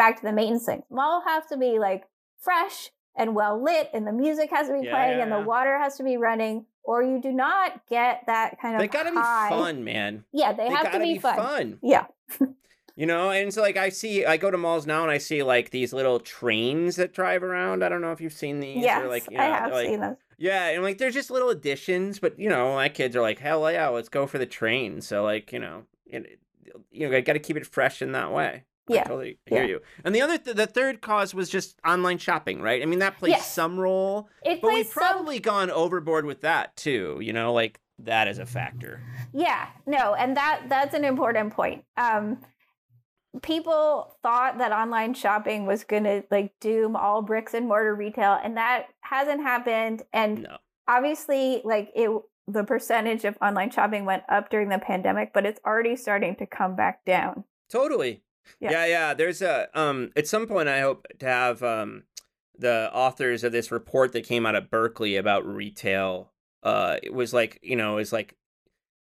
back 0.00 0.16
to 0.16 0.22
the 0.22 0.32
maintenance 0.32 0.64
thing. 0.64 0.82
Mall 0.90 1.22
have 1.26 1.46
to 1.48 1.56
be 1.58 1.78
like 1.78 2.04
fresh 2.40 2.90
and 3.14 3.34
well 3.34 3.62
lit 3.62 3.90
and 3.92 4.06
the 4.06 4.12
music 4.12 4.48
has 4.50 4.68
to 4.68 4.72
be 4.80 4.86
Yeah, 4.86 4.94
playing 4.94 5.18
yeah, 5.18 5.24
and 5.24 5.32
the 5.32 5.40
water 5.40 5.78
has 5.78 5.96
to 5.98 6.02
be 6.02 6.16
running 6.16 6.64
or 6.82 7.02
you 7.02 7.20
do 7.20 7.30
not 7.32 7.86
get 7.86 8.22
that 8.26 8.58
kind 8.62 8.74
of 8.76 8.80
They 8.80 8.88
gotta 8.88 9.12
high- 9.12 9.50
be 9.50 9.54
fun, 9.56 9.84
man. 9.84 10.24
Yeah, 10.32 10.54
they, 10.54 10.68
have 10.70 10.86
to 10.86 10.92
gotta 10.92 11.04
be, 11.04 11.18
fun. 11.18 11.36
fun. 11.36 11.78
Yeah. 11.82 12.06
You 12.96 13.06
know, 13.06 13.30
and 13.30 13.54
so 13.54 13.62
like 13.62 13.78
I 13.78 13.88
see, 13.88 14.26
I 14.26 14.36
go 14.36 14.50
to 14.50 14.58
malls 14.58 14.86
now 14.86 15.00
and 15.02 15.10
I 15.10 15.16
see 15.16 15.42
like 15.42 15.70
these 15.70 15.94
little 15.94 16.20
trains 16.20 16.96
that 16.96 17.14
drive 17.14 17.42
around. 17.42 17.82
I 17.82 17.88
don't 17.88 18.02
know 18.02 18.12
if 18.12 18.20
you've 18.20 18.32
seen 18.34 18.60
these. 18.60 18.82
Yes, 18.82 19.08
like, 19.08 19.26
you 19.30 19.38
I 19.38 19.44
have 19.44 19.72
like, 19.72 19.86
seen 19.86 20.00
those. 20.00 20.16
Yeah, 20.36 20.68
and 20.68 20.82
like 20.82 20.98
they're 20.98 21.10
just 21.10 21.30
little 21.30 21.48
additions, 21.48 22.18
but 22.18 22.38
you 22.38 22.50
know, 22.50 22.74
my 22.74 22.90
kids 22.90 23.16
are 23.16 23.22
like, 23.22 23.38
hell 23.38 23.70
yeah, 23.72 23.88
let's 23.88 24.10
go 24.10 24.26
for 24.26 24.36
the 24.36 24.44
train. 24.44 25.00
So 25.00 25.22
like, 25.22 25.50
you 25.50 25.58
know, 25.60 25.84
it, 26.04 26.40
you 26.90 27.08
know, 27.08 27.16
I 27.16 27.22
got 27.22 27.34
to 27.34 27.38
keep 27.38 27.56
it 27.56 27.64
fresh 27.64 28.02
in 28.02 28.12
that 28.12 28.32
way. 28.32 28.64
I 28.90 28.94
Yeah, 28.94 29.04
totally 29.04 29.38
hear 29.46 29.62
yeah. 29.62 29.68
you. 29.68 29.80
And 30.04 30.14
the 30.14 30.20
other, 30.22 30.38
th- 30.38 30.56
the 30.56 30.66
third 30.66 31.00
cause 31.00 31.34
was 31.34 31.48
just 31.48 31.78
online 31.86 32.18
shopping, 32.18 32.60
right? 32.60 32.82
I 32.82 32.86
mean, 32.86 32.98
that 33.00 33.18
plays 33.18 33.32
Yes. 33.32 33.52
some 33.52 33.78
role, 33.78 34.28
It 34.44 34.60
but 34.60 34.72
we've 34.72 34.86
some- 34.86 35.02
probably 35.02 35.38
gone 35.40 35.70
overboard 35.70 36.24
with 36.24 36.40
that 36.42 36.76
too. 36.76 37.18
You 37.22 37.32
know, 37.32 37.52
like 37.52 37.80
that 38.00 38.28
is 38.28 38.38
a 38.38 38.46
factor. 38.46 39.02
Yeah, 39.32 39.68
no, 39.86 40.14
and 40.14 40.36
that 40.36 40.62
that's 40.68 40.94
an 40.94 41.04
important 41.04 41.52
point. 41.52 41.84
Um 41.96 42.38
people 43.42 44.16
thought 44.22 44.58
that 44.58 44.72
online 44.72 45.14
shopping 45.14 45.64
was 45.64 45.84
going 45.84 46.02
to 46.04 46.24
like 46.32 46.52
doom 46.60 46.96
all 46.96 47.22
bricks 47.22 47.54
and 47.54 47.68
mortar 47.68 47.94
retail 47.94 48.36
and 48.42 48.56
that 48.56 48.86
hasn't 49.02 49.40
happened 49.40 50.02
and 50.12 50.42
No. 50.42 50.56
obviously 50.88 51.60
like 51.64 51.90
it 51.94 52.10
the 52.48 52.64
percentage 52.64 53.24
of 53.24 53.38
online 53.40 53.70
shopping 53.70 54.04
went 54.04 54.24
up 54.28 54.50
during 54.50 54.68
the 54.68 54.80
pandemic 54.80 55.32
but 55.32 55.46
it's 55.46 55.60
already 55.64 55.94
starting 55.94 56.34
to 56.36 56.46
come 56.46 56.74
back 56.74 57.04
down. 57.04 57.44
Totally. 57.70 58.24
Yeah. 58.58 58.70
Yeah. 58.70 58.86
yeah, 58.86 59.14
There's 59.14 59.42
a 59.42 59.68
um 59.74 60.10
at 60.16 60.26
some 60.26 60.46
point 60.46 60.68
I 60.68 60.80
hope 60.80 61.06
to 61.18 61.26
have 61.26 61.62
um 61.62 62.04
the 62.58 62.90
authors 62.92 63.44
of 63.44 63.52
this 63.52 63.70
report 63.70 64.12
that 64.12 64.26
came 64.26 64.44
out 64.46 64.54
of 64.54 64.70
Berkeley 64.70 65.16
about 65.16 65.46
retail. 65.46 66.32
Uh 66.62 66.96
it 67.02 67.14
was 67.14 67.32
like, 67.32 67.58
you 67.62 67.76
know, 67.76 67.94
it 67.94 67.96
was 67.96 68.12
like 68.12 68.36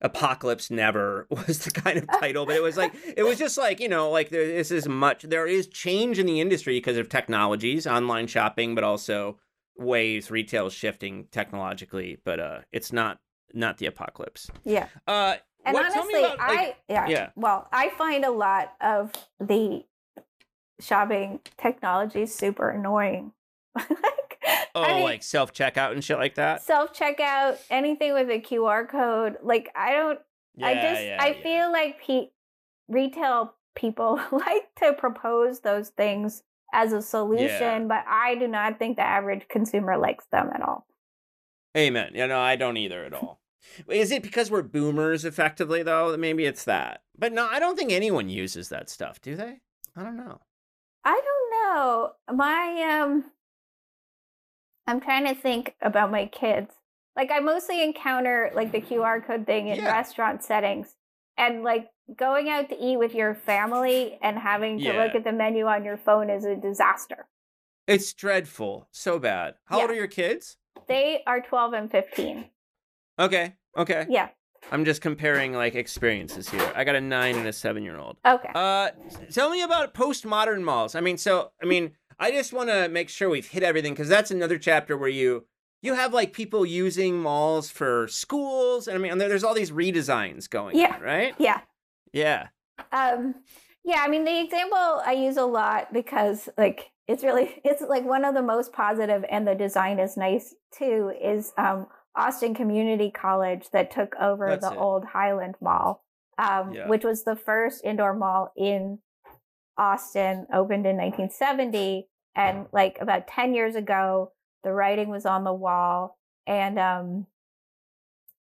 Apocalypse 0.01 0.71
Never 0.71 1.27
was 1.31 1.65
the 1.65 1.71
kind 1.71 1.99
of 1.99 2.07
title, 2.21 2.47
but 2.47 2.55
it 2.57 2.63
was 2.63 2.77
like 2.77 2.95
it 3.17 3.25
was 3.25 3.39
just 3.39 3.59
like, 3.59 3.81
you 3.81 3.89
know, 3.89 4.11
like 4.11 4.29
there 4.29 4.47
this 4.47 4.71
is 4.71 4.89
much 4.89 5.23
there 5.23 5.47
is 5.47 5.67
change 5.67 6.19
in 6.19 6.27
the 6.27 6.41
industry 6.41 6.77
because 6.79 6.97
of 6.97 7.09
technologies, 7.09 7.87
online 7.87 8.27
shopping, 8.27 8.75
but 8.75 8.85
also 8.85 9.39
ways 9.77 10.31
retail 10.31 10.67
is 10.67 10.73
shifting 10.73 11.27
technologically, 11.33 12.19
but 12.25 12.39
uh 12.39 12.59
it's 12.73 12.93
not 12.93 13.19
not 13.55 13.79
the 13.79 13.87
apocalypse. 13.87 14.51
Yeah. 14.65 14.87
Uh 15.07 15.37
And 15.69 15.75
what- 15.75 15.85
honestly, 15.87 16.21
about, 16.21 16.39
like- 16.39 16.59
I 16.59 16.77
yeah, 16.89 17.07
yeah. 17.09 17.31
Well, 17.37 17.69
I 17.73 17.91
find 17.91 18.25
a 18.25 18.31
lot 18.31 18.73
of 18.81 19.13
the 19.39 19.85
shopping 20.81 21.41
technology 21.57 22.27
super 22.27 22.71
annoying. 22.71 23.33
like, 23.77 23.89
oh 24.75 24.83
I 24.83 24.95
mean, 24.95 25.03
like 25.05 25.23
self 25.23 25.53
checkout 25.53 25.93
and 25.93 26.03
shit 26.03 26.19
like 26.19 26.37
that. 26.37 26.63
self 26.63 26.93
checkout, 26.93 27.59
anything 27.71 28.13
with 28.15 28.29
a 28.31 28.41
QR 28.41 28.89
code. 28.89 29.37
Like 29.43 29.71
I 29.75 29.93
don't. 29.93 30.19
I 30.63 30.73
Yeah, 30.73 30.91
just 30.91 31.05
yeah, 31.05 31.17
I 31.21 31.33
feel 31.35 31.71
like 31.71 32.01
pe- 32.01 32.31
retail 32.89 33.55
people 33.77 34.21
like 34.33 34.75
to 34.81 34.93
propose 34.95 35.61
those 35.61 35.91
things 35.91 36.43
as 36.73 36.93
a 36.93 37.01
solution, 37.01 37.89
but 37.89 38.05
I 38.09 38.35
do 38.35 38.49
not 38.49 38.79
think 38.79 38.97
the 38.97 39.03
average 39.03 39.47
consumer 39.49 39.97
likes 39.97 40.27
them 40.33 40.51
at 40.55 40.61
all. 40.61 40.87
Amen. 41.77 42.13
You 42.15 42.27
know, 42.27 42.41
I 42.41 42.57
don't 42.57 42.77
either 42.77 43.05
at 43.05 43.13
all. 43.15 43.41
Is 43.89 44.11
it 44.11 44.23
because 44.23 44.51
we're 44.51 44.63
boomers 44.63 45.25
effectively 45.25 45.83
though? 45.83 46.17
Maybe 46.17 46.45
it's 46.47 46.65
that. 46.65 47.03
But 47.19 47.33
no, 47.33 47.47
I 47.47 47.59
don't 47.59 47.77
think 47.77 47.93
anyone 47.93 48.29
uses 48.29 48.69
that 48.69 48.89
stuff, 48.89 49.21
do 49.21 49.37
they? 49.37 49.61
I 49.97 50.03
don't 50.03 50.17
know. 50.17 50.41
I 51.05 51.21
don't 51.25 51.51
know. 51.77 52.13
My 52.35 53.01
um 53.01 53.25
I'm 54.87 55.01
trying 55.01 55.27
to 55.27 55.35
think 55.35 55.75
about 55.83 56.11
my 56.11 56.27
kids. 56.27 56.73
Like 57.17 57.31
I 57.31 57.41
mostly 57.41 57.83
encounter 57.83 58.51
like 58.55 58.73
the 58.73 58.81
QR 58.81 59.25
code 59.27 59.45
thing 59.47 59.69
in 59.69 59.77
Yeah. 59.77 59.93
restaurant 59.93 60.43
settings 60.43 60.95
and 61.37 61.63
like 61.63 61.89
going 62.17 62.49
out 62.49 62.69
to 62.71 62.77
eat 62.83 62.97
with 62.97 63.15
your 63.15 63.35
family 63.35 64.19
and 64.23 64.39
having 64.39 64.79
to 64.79 64.85
Yeah. 64.85 65.03
look 65.05 65.15
at 65.15 65.25
the 65.25 65.33
menu 65.33 65.67
on 65.67 65.85
your 65.85 65.97
phone 65.99 66.31
is 66.31 66.45
a 66.45 66.57
disaster. 66.57 67.27
It's 67.87 68.13
dreadful. 68.13 68.89
So 68.93 69.19
bad. 69.19 69.55
How 69.65 69.81
old 69.81 69.91
are 69.91 69.95
your 69.95 70.07
kids? 70.07 70.57
They 70.87 71.23
are 71.27 71.41
12 71.41 71.73
and 71.73 71.91
15. 71.91 72.51
Okay. 73.19 73.55
Okay. 73.77 74.07
Yeah. 74.09 74.29
I'm 74.71 74.85
just 74.85 75.01
comparing 75.01 75.53
like 75.53 75.75
experiences 75.75 76.49
here. 76.49 76.73
I 76.75 76.85
got 76.85 76.95
a 76.97 77.01
9 77.01 77.37
and 77.37 77.47
a 77.47 77.53
7 77.53 77.83
year 77.83 77.97
old. 77.99 78.17
Okay. 78.27 78.51
Uh 78.55 78.91
tell 79.33 79.51
me 79.51 79.63
about 79.63 79.95
postmodern 79.95 80.63
malls. 80.63 80.95
I 80.95 81.01
mean, 81.01 81.17
so 81.17 81.53
I 81.63 81.67
mean, 81.67 81.93
I 82.19 82.31
just 82.31 82.53
want 82.53 82.69
to 82.69 82.89
make 82.89 83.09
sure 83.09 83.29
we've 83.31 83.47
hit 83.49 83.63
everything 83.63 83.95
cuz 83.95 84.09
that's 84.09 84.31
another 84.31 84.59
chapter 84.59 84.97
where 84.97 85.09
you 85.09 85.47
you 85.81 85.95
have 85.95 86.13
like 86.13 86.33
people 86.33 86.67
using 86.67 87.19
malls 87.21 87.71
for 87.71 88.09
schools 88.09 88.89
and 88.89 88.97
I 88.97 89.01
mean, 89.01 89.13
and 89.13 89.21
there's 89.21 89.45
all 89.45 89.55
these 89.55 89.71
redesigns 89.71 90.51
going 90.51 90.77
Yeah. 90.77 90.95
on, 90.97 91.01
right? 91.01 91.35
yeah. 91.39 91.61
Yeah. 92.13 92.49
Um, 92.93 93.35
yeah, 93.85 94.03
I 94.05 94.09
mean 94.09 94.25
the 94.25 94.41
example 94.41 95.01
I 95.07 95.13
use 95.13 95.37
a 95.37 95.45
lot 95.47 95.93
because 95.93 96.49
like 96.59 96.91
it's 97.07 97.23
really 97.23 97.61
it's 97.65 97.81
like 97.81 98.05
one 98.05 98.25
of 98.25 98.35
the 98.35 98.43
most 98.43 98.73
positive 98.73 99.25
and 99.31 99.47
the 99.47 99.55
design 99.55 99.99
is 99.99 100.17
nice 100.17 100.55
too 100.77 101.13
is 101.23 101.53
um, 101.57 101.87
Austin 102.19 102.53
Community 102.55 103.11
College 103.11 103.71
that 103.71 103.91
took 103.91 104.15
over 104.21 104.49
That's 104.51 104.69
the 104.69 104.75
it. 104.75 104.79
old 104.79 105.05
Highland 105.05 105.55
Mall, 105.61 106.05
um, 106.37 106.73
Yeah. 106.73 106.89
which 106.89 107.05
was 107.05 107.23
the 107.25 107.37
first 107.37 107.85
indoor 107.85 108.13
mall 108.13 108.53
in 108.57 108.99
Austin, 109.79 110.47
opened 110.53 110.87
in 110.87 110.97
1970, 110.97 112.09
and 112.35 112.67
like 112.73 112.99
about 113.01 113.29
10 113.29 113.55
years 113.55 113.77
ago, 113.77 114.33
the 114.65 114.73
writing 114.73 115.09
was 115.09 115.25
on 115.25 115.45
the 115.45 115.53
wall, 115.55 116.19
and 116.47 116.79
um, 116.79 117.27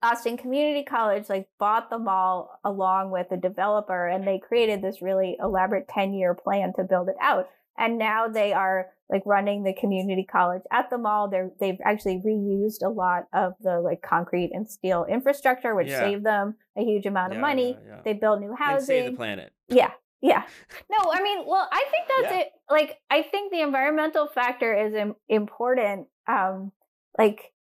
Austin 0.01 0.37
Community 0.37 0.83
College 0.83 1.27
like 1.27 1.49
bought 1.59 1.89
the 1.89 1.97
mall 1.99 2.59
along 2.63 3.11
with 3.11 3.31
a 3.31 3.37
developer 3.37 4.07
and 4.07 4.27
they 4.27 4.37
created 4.39 4.81
this 4.81 5.01
really 5.01 5.35
elaborate 5.41 5.87
10-year 5.87 6.35
plan 6.35 6.71
to 6.75 6.83
build 6.83 7.09
it 7.09 7.15
out. 7.19 7.49
And 7.77 7.97
now 7.97 8.27
they 8.27 8.53
are 8.53 8.87
like 9.09 9.21
running 9.25 9.63
the 9.63 9.73
community 9.73 10.25
college 10.29 10.63
at 10.71 10.89
the 10.89 10.97
mall. 10.97 11.29
They're 11.29 11.51
they've 11.59 11.79
actually 11.85 12.21
reused 12.25 12.83
a 12.85 12.89
lot 12.89 13.25
of 13.33 13.53
the 13.61 13.79
like 13.79 14.01
concrete 14.01 14.51
and 14.53 14.69
steel 14.69 15.05
infrastructure, 15.09 15.75
which 15.75 15.87
Yeah. 15.87 15.99
saved 15.99 16.25
them 16.25 16.55
a 16.77 16.81
huge 16.83 17.05
amount 17.05 17.31
of 17.33 17.37
Yeah, 17.37 17.41
money. 17.41 17.77
yeah. 17.87 18.01
They 18.03 18.13
built 18.13 18.39
new 18.41 18.49
And 18.49 18.57
housing. 18.57 18.85
save 18.85 19.11
the 19.11 19.17
planet. 19.17 19.53
Yeah. 19.69 19.91
Yeah. 20.21 20.43
No, 20.89 21.11
I 21.11 21.21
mean, 21.21 21.45
well, 21.47 21.67
I 21.71 21.85
think 21.91 22.07
that's 22.09 22.35
it. 22.41 22.51
Like, 22.71 22.97
I 23.09 23.21
think 23.21 23.51
the 23.51 23.61
environmental 23.61 24.27
factor 24.27 24.73
is 24.73 24.93
Im- 24.95 25.15
important. 25.29 26.07
Um, 26.27 26.71
like, 27.19 27.53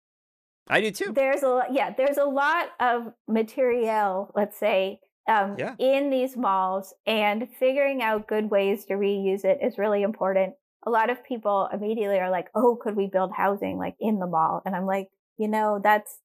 I 0.69 0.81
do 0.81 0.91
too. 0.91 1.13
there's 1.13 1.43
a 1.43 1.49
lot, 1.49 1.73
yeah, 1.75 1.91
there's 1.97 2.17
a 2.19 2.25
lot 2.25 2.69
of 2.81 3.13
material, 3.29 4.33
let's 4.35 4.57
say, 4.59 5.01
um, 5.29 5.59
Yeah. 5.59 5.77
in 5.79 6.11
these 6.11 6.37
malls, 6.37 6.95
and 7.07 7.49
figuring 7.59 8.03
out 8.03 8.29
good 8.29 8.51
ways 8.51 8.85
to 8.87 8.95
reuse 8.95 9.45
it 9.45 9.59
is 9.63 9.79
really 9.79 10.03
important. 10.03 10.55
A 10.87 10.91
lot 10.91 11.11
of 11.11 11.25
people 11.25 11.69
immediately 11.73 12.19
are 12.21 12.31
like, 12.31 12.49
"Oh, 12.55 12.77
could 12.77 12.97
we 12.97 13.07
build 13.09 13.33
housing 13.33 13.79
like 13.79 13.97
in 14.01 14.19
the 14.19 14.27
mall?" 14.27 14.63
And 14.65 14.77
I'm 14.77 14.87
like, 14.87 15.09
you 15.39 15.49
know, 15.49 15.81
that's 15.83 16.21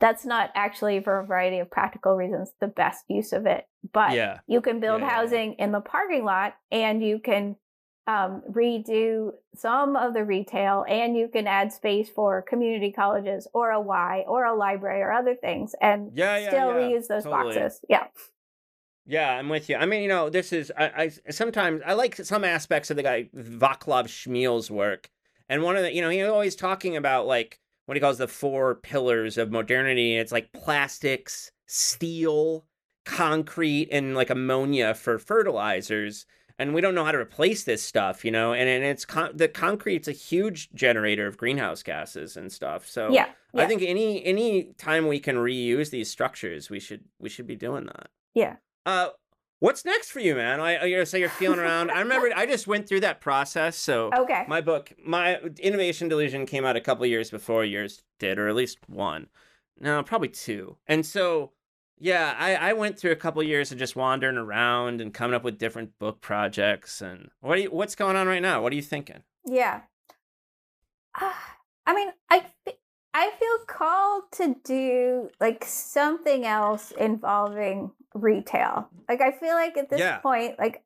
that's 0.00 0.24
not 0.26 0.50
actually 0.54 1.00
for 1.00 1.20
a 1.20 1.26
variety 1.26 1.58
of 1.58 1.70
practical 1.70 2.16
reasons 2.16 2.52
the 2.60 2.68
best 2.68 3.04
use 3.08 3.32
of 3.32 3.46
it. 3.46 3.66
But 3.92 4.10
Yeah. 4.14 4.40
you 4.46 4.60
can 4.60 4.80
build 4.80 5.00
Yeah, 5.00 5.10
housing 5.10 5.54
in 5.54 5.72
the 5.72 5.80
parking 5.80 6.24
lot, 6.24 6.56
and 6.70 7.02
you 7.02 7.18
can 7.20 7.56
um, 8.06 8.42
redo 8.50 9.32
some 9.54 9.96
of 9.96 10.12
the 10.12 10.24
retail, 10.24 10.84
and 10.88 11.16
you 11.16 11.28
can 11.28 11.46
add 11.46 11.72
space 11.72 12.10
for 12.10 12.42
community 12.42 12.92
colleges 12.92 13.48
or 13.54 13.70
a 13.70 13.80
Y 13.80 14.24
or 14.28 14.44
a 14.44 14.54
library 14.54 15.00
or 15.00 15.10
other 15.12 15.34
things, 15.34 15.74
and 15.80 16.12
Yeah, 16.12 16.36
yeah, 16.38 16.42
still 16.48 16.66
yeah, 16.66 16.74
reuse 16.74 17.06
those 17.08 17.22
totally. 17.22 17.56
boxes. 17.56 17.80
Yeah. 17.88 18.08
Yeah, 19.06 19.36
I'm 19.36 19.48
with 19.48 19.68
you. 19.68 19.76
I 19.76 19.86
mean, 19.86 20.02
you 20.02 20.08
know, 20.08 20.30
this 20.30 20.52
is 20.52 20.72
I, 20.76 21.10
I 21.26 21.30
sometimes 21.30 21.82
I 21.84 21.92
like 21.92 22.16
some 22.16 22.44
aspects 22.44 22.90
of 22.90 22.96
the 22.96 23.02
guy 23.02 23.28
Vaclav 23.36 24.08
Smil's 24.08 24.70
work, 24.70 25.10
and 25.48 25.62
one 25.62 25.76
of 25.76 25.82
the 25.82 25.92
you 25.94 26.00
know 26.00 26.08
he's 26.08 26.26
always 26.26 26.56
talking 26.56 26.96
about 26.96 27.26
like 27.26 27.60
what 27.86 27.96
he 27.96 28.00
calls 28.00 28.18
the 28.18 28.28
four 28.28 28.74
pillars 28.76 29.36
of 29.36 29.50
modernity. 29.50 30.16
It's 30.16 30.32
like 30.32 30.52
plastics, 30.52 31.52
steel, 31.66 32.64
concrete, 33.04 33.88
and 33.92 34.14
like 34.14 34.30
ammonia 34.30 34.94
for 34.94 35.18
fertilizers. 35.18 36.26
And 36.56 36.72
we 36.72 36.80
don't 36.80 36.94
know 36.94 37.04
how 37.04 37.10
to 37.10 37.18
replace 37.18 37.64
this 37.64 37.82
stuff, 37.82 38.24
you 38.24 38.30
know. 38.30 38.52
And 38.52 38.68
and 38.68 38.84
it's 38.84 39.04
con- 39.04 39.36
the 39.36 39.48
concrete's 39.48 40.08
a 40.08 40.12
huge 40.12 40.70
generator 40.72 41.26
of 41.26 41.36
greenhouse 41.36 41.82
gases 41.82 42.36
and 42.36 42.50
stuff. 42.52 42.86
So 42.86 43.10
Yeah. 43.10 43.28
I 43.56 43.66
think 43.66 43.82
any 43.82 44.24
any 44.24 44.72
time 44.78 45.06
we 45.06 45.18
can 45.18 45.36
reuse 45.36 45.90
these 45.90 46.10
structures, 46.10 46.70
we 46.70 46.80
should 46.80 47.04
we 47.18 47.28
should 47.28 47.46
be 47.46 47.56
doing 47.56 47.86
that. 47.86 48.08
Yeah. 48.34 48.56
Uh, 48.86 49.08
what's 49.60 49.84
next 49.84 50.10
for 50.10 50.20
you, 50.20 50.34
man? 50.34 50.60
I, 50.60 50.76
I 50.76 50.84
you 50.84 51.04
say 51.04 51.20
you're 51.20 51.28
feeling 51.28 51.58
around. 51.58 51.90
I 51.90 52.00
remember 52.00 52.30
I 52.34 52.46
just 52.46 52.66
went 52.66 52.88
through 52.88 53.00
that 53.00 53.20
process. 53.20 53.76
So 53.76 54.10
Okay. 54.18 54.44
my 54.48 54.60
book, 54.60 54.92
my 55.04 55.38
Innovation 55.58 56.08
Delusion, 56.08 56.46
came 56.46 56.64
out 56.64 56.76
a 56.76 56.80
couple 56.80 57.06
years 57.06 57.30
before 57.30 57.64
yours 57.64 58.02
did, 58.18 58.38
or 58.38 58.48
at 58.48 58.54
least 58.54 58.78
one. 58.88 59.28
No, 59.80 60.02
probably 60.02 60.28
two. 60.28 60.76
And 60.86 61.04
so, 61.04 61.52
yeah, 61.98 62.34
I, 62.38 62.54
I 62.54 62.72
went 62.74 62.98
through 62.98 63.12
a 63.12 63.16
couple 63.16 63.42
years 63.42 63.72
of 63.72 63.78
just 63.78 63.96
wandering 63.96 64.36
around 64.36 65.00
and 65.00 65.12
coming 65.12 65.34
up 65.34 65.42
with 65.44 65.58
different 65.58 65.98
book 65.98 66.20
projects. 66.20 67.00
And 67.00 67.30
what 67.40 67.60
you, 67.60 67.70
what's 67.70 67.94
going 67.96 68.16
on 68.16 68.26
right 68.28 68.42
now? 68.42 68.62
What 68.62 68.72
are 68.72 68.76
you 68.76 68.82
thinking? 68.82 69.22
Yeah. 69.44 69.80
Ah, 71.16 71.56
I 71.86 71.94
mean, 71.94 72.08
I 72.30 72.44
I 73.14 73.30
feel 73.38 73.64
called 73.66 74.24
to 74.32 74.56
do 74.64 75.30
like 75.40 75.64
something 75.64 76.44
else 76.44 76.90
involving 76.90 77.92
retail. 78.12 78.88
Like 79.08 79.20
I 79.20 79.30
feel 79.30 79.54
like 79.54 79.76
at 79.76 79.88
this 79.88 80.00
Yeah. 80.00 80.18
point, 80.18 80.58
like 80.58 80.82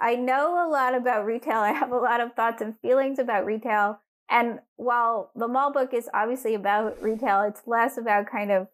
I 0.00 0.14
know 0.14 0.66
a 0.66 0.70
lot 0.70 0.94
about 0.94 1.26
retail. 1.26 1.58
I 1.58 1.72
have 1.72 1.90
a 1.90 1.98
lot 1.98 2.20
of 2.20 2.34
thoughts 2.34 2.62
and 2.62 2.78
feelings 2.80 3.18
about 3.18 3.44
retail. 3.44 4.00
And 4.28 4.60
while 4.76 5.30
the 5.34 5.48
mall 5.48 5.72
book 5.72 5.92
is 5.92 6.08
obviously 6.14 6.54
about 6.54 7.02
retail, 7.02 7.42
it's 7.42 7.62
less 7.66 7.96
about 7.98 8.30
kind 8.30 8.52
of 8.52 8.68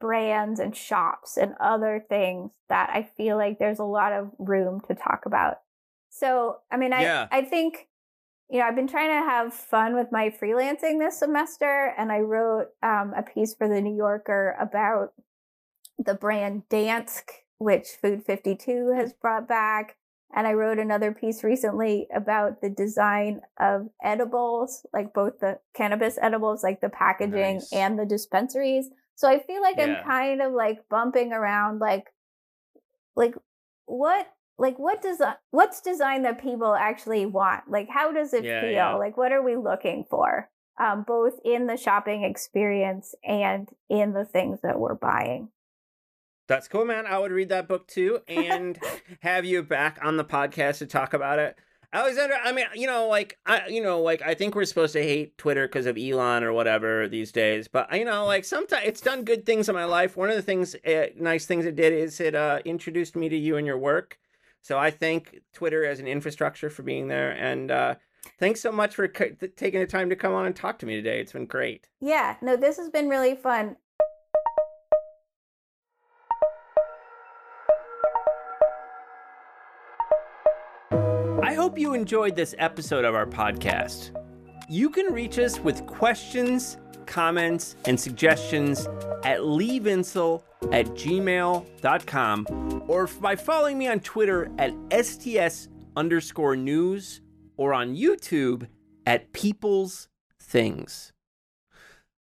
brands 0.00 0.60
and 0.60 0.76
shops 0.76 1.36
and 1.36 1.54
other 1.60 2.04
things 2.08 2.50
that 2.68 2.90
I 2.90 3.02
feel 3.02 3.36
like 3.36 3.58
there's 3.58 3.78
a 3.78 3.84
lot 3.84 4.12
of 4.12 4.30
room 4.38 4.80
to 4.88 4.94
talk 4.94 5.24
about. 5.26 5.60
So, 6.10 6.60
I 6.70 6.76
mean, 6.76 6.92
I 6.92 7.02
Yeah. 7.02 7.28
I 7.30 7.42
think 7.42 7.88
you 8.48 8.60
know, 8.60 8.66
I've 8.66 8.76
been 8.76 8.86
trying 8.88 9.10
to 9.10 9.28
have 9.28 9.52
fun 9.52 9.94
with 9.96 10.08
my 10.12 10.30
freelancing 10.30 10.98
this 10.98 11.18
semester, 11.18 11.92
and 11.98 12.12
I 12.12 12.18
wrote 12.20 12.68
um, 12.82 13.12
a 13.16 13.22
piece 13.22 13.54
for 13.54 13.68
the 13.68 13.80
New 13.80 13.94
Yorker 13.96 14.56
about 14.60 15.12
the 15.98 16.14
brand 16.14 16.62
Dansk, 16.70 17.24
which 17.58 17.88
Food 18.00 18.22
52 18.24 18.92
has 18.96 19.12
brought 19.12 19.48
back. 19.48 19.96
And 20.34 20.46
I 20.46 20.52
wrote 20.52 20.78
another 20.78 21.12
piece 21.12 21.42
recently 21.44 22.08
about 22.14 22.60
the 22.60 22.68
design 22.68 23.40
of 23.58 23.88
edibles, 24.02 24.84
like 24.92 25.14
both 25.14 25.38
the 25.40 25.60
cannabis 25.74 26.18
edibles, 26.20 26.62
like 26.62 26.80
the 26.80 26.88
packaging 26.88 27.54
Nice. 27.54 27.72
and 27.72 27.98
the 27.98 28.04
dispensaries. 28.04 28.90
So 29.14 29.28
I 29.28 29.38
feel 29.38 29.62
like 29.62 29.76
Yeah. 29.78 29.84
I'm 30.00 30.04
kind 30.04 30.42
of 30.42 30.52
like 30.52 30.88
bumping 30.90 31.32
around 31.32 31.78
like 31.78 32.12
like 33.14 33.34
what 33.86 34.26
like 34.58 34.78
what 34.78 35.02
does 35.02 35.20
what's 35.50 35.80
design 35.80 36.22
that 36.22 36.40
people 36.40 36.74
actually 36.74 37.26
want 37.26 37.62
like 37.68 37.88
how 37.88 38.12
does 38.12 38.32
it 38.32 38.44
Yeah, 38.44 38.60
feel 38.60 38.70
yeah. 38.72 38.94
like 38.94 39.16
what 39.16 39.32
are 39.32 39.42
we 39.42 39.56
looking 39.56 40.04
for 40.08 40.48
um, 40.78 41.04
both 41.06 41.34
in 41.44 41.66
the 41.66 41.76
shopping 41.76 42.22
experience 42.24 43.14
and 43.24 43.68
in 43.88 44.12
the 44.12 44.24
things 44.24 44.60
that 44.62 44.78
we're 44.78 44.94
buying 44.94 45.48
That's 46.48 46.68
cool, 46.68 46.84
man. 46.84 47.06
I 47.06 47.18
would 47.18 47.32
read 47.32 47.48
that 47.48 47.68
book 47.68 47.86
too 47.86 48.20
and 48.28 48.78
have 49.20 49.44
you 49.44 49.62
back 49.62 49.98
on 50.02 50.16
the 50.16 50.24
podcast 50.24 50.78
to 50.78 50.86
talk 50.86 51.12
about 51.14 51.38
it. 51.38 51.56
Alexandra, 51.92 52.38
I 52.42 52.52
mean, 52.52 52.66
you 52.74 52.86
know, 52.86 53.08
like 53.08 53.38
I 53.46 53.68
you 53.68 53.82
know, 53.82 54.02
like 54.02 54.20
I 54.20 54.34
think 54.34 54.54
we're 54.54 54.64
supposed 54.64 54.92
to 54.94 55.02
hate 55.02 55.38
Twitter 55.38 55.66
because 55.66 55.86
of 55.86 55.96
Elon 55.96 56.44
or 56.44 56.52
whatever 56.52 57.08
these 57.08 57.32
days, 57.32 57.68
but 57.68 57.90
you 57.96 58.04
know, 58.04 58.26
like 58.26 58.44
sometimes 58.44 58.82
it's 58.86 59.00
done 59.00 59.24
good 59.24 59.46
things 59.46 59.68
in 59.68 59.74
my 59.74 59.84
life. 59.84 60.16
One 60.16 60.28
of 60.28 60.36
the 60.36 60.42
things 60.42 60.74
uh, 60.86 61.06
nice 61.16 61.46
things 61.46 61.64
it 61.64 61.76
did 61.76 61.92
is 61.92 62.20
it 62.20 62.34
uh 62.34 62.58
introduced 62.64 63.16
me 63.16 63.28
to 63.28 63.36
you 63.36 63.56
and 63.56 63.66
your 63.66 63.78
work. 63.78 64.18
So 64.66 64.76
I 64.76 64.90
thank 64.90 65.38
Twitter 65.52 65.84
as 65.84 66.00
an 66.00 66.08
infrastructure 66.08 66.68
for 66.70 66.82
being 66.82 67.06
there 67.06 67.30
and 67.30 67.70
uh 67.70 67.94
thanks 68.40 68.60
so 68.60 68.72
much 68.72 68.96
for 68.96 69.06
c- 69.16 69.36
taking 69.56 69.78
the 69.78 69.86
time 69.86 70.10
to 70.10 70.16
come 70.16 70.32
on 70.32 70.44
and 70.44 70.56
talk 70.56 70.80
to 70.80 70.86
me 70.86 70.96
today. 70.96 71.20
It's 71.20 71.30
been 71.32 71.46
great. 71.46 71.86
yeah 72.00 72.34
no 72.42 72.56
this 72.56 72.76
has 72.76 72.90
been 72.90 73.08
really 73.08 73.36
fun 73.36 73.76
I 81.42 81.54
hope 81.54 81.78
you 81.78 81.94
enjoyed 81.94 82.34
this 82.36 82.54
episode 82.58 83.04
of 83.04 83.14
our 83.14 83.26
podcast. 83.26 84.10
You 84.68 84.90
can 84.90 85.12
reach 85.12 85.38
us 85.38 85.60
with 85.60 85.86
questions, 85.86 86.76
comments, 87.06 87.76
and 87.84 87.98
suggestions 87.98 88.86
at 89.22 89.38
leevinsel 89.40 90.42
at 90.72 90.86
gmail.com 90.86 92.46
or 92.88 93.06
by 93.20 93.36
following 93.36 93.78
me 93.78 93.86
on 93.86 94.00
Twitter 94.00 94.50
at 94.58 94.74
STS 94.90 95.68
underscore 95.96 96.56
news 96.56 97.20
or 97.56 97.72
on 97.72 97.94
YouTube 97.94 98.66
at 99.06 99.32
People's 99.32 100.08
Things. 100.42 101.12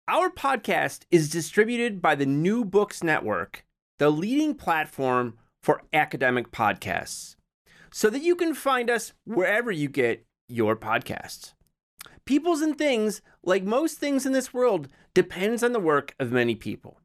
Our 0.06 0.30
podcast 0.30 1.06
is 1.10 1.28
distributed 1.30 2.00
by 2.00 2.14
the 2.14 2.24
New 2.24 2.64
Books 2.64 3.02
Network, 3.02 3.64
the 3.98 4.10
leading 4.10 4.54
platform 4.54 5.36
for 5.60 5.82
academic 5.92 6.52
podcasts 6.52 7.34
so 7.90 8.08
that 8.10 8.22
you 8.22 8.36
can 8.36 8.54
find 8.54 8.88
us 8.88 9.12
wherever 9.24 9.72
you 9.72 9.88
get 9.88 10.24
your 10.48 10.76
podcasts. 10.76 11.54
Peoples 12.28 12.60
and 12.60 12.76
things, 12.76 13.22
like 13.42 13.64
most 13.64 13.96
things 13.96 14.26
in 14.26 14.32
this 14.32 14.52
world, 14.52 14.88
depends 15.14 15.62
on 15.62 15.72
the 15.72 15.80
work 15.80 16.14
of 16.20 16.30
many 16.30 16.54
people. 16.54 17.00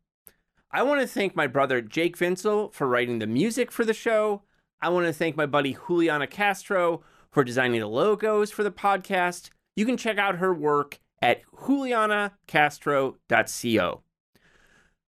I 0.70 0.84
want 0.84 1.00
to 1.00 1.08
thank 1.08 1.34
my 1.34 1.48
brother 1.48 1.80
Jake 1.80 2.18
Vinsel 2.18 2.74
for 2.74 2.90
writing 2.90 3.20
the 3.20 3.26
music 3.26 3.72
for 3.72 3.86
the 3.86 3.94
show. 3.94 4.42
I 4.82 4.90
want 4.90 5.08
to 5.08 5.14
thank 5.14 5.38
my 5.38 5.46
buddy 5.46 5.78
Juliana 5.88 6.28
Castro 6.28 7.04
for 7.32 7.46
designing 7.46 7.80
the 7.80 7.88
logos 7.88 8.52
for 8.52 8.64
the 8.64 8.72
podcast. 8.72 9.50
You 9.78 9.86
can 9.86 9.96
check 9.96 10.18
out 10.18 10.40
her 10.40 10.54
work 10.54 11.00
at 11.22 11.40
julianacastro.co. 11.54 14.02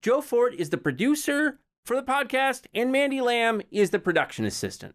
Joe 0.02 0.20
Fort 0.20 0.54
is 0.54 0.70
the 0.70 0.78
producer, 0.78 1.58
for 1.84 1.96
the 1.96 2.04
podcast, 2.04 2.66
and 2.72 2.92
Mandy 2.92 3.20
Lamb 3.20 3.60
is 3.72 3.90
the 3.90 3.98
production 3.98 4.44
assistant. 4.44 4.94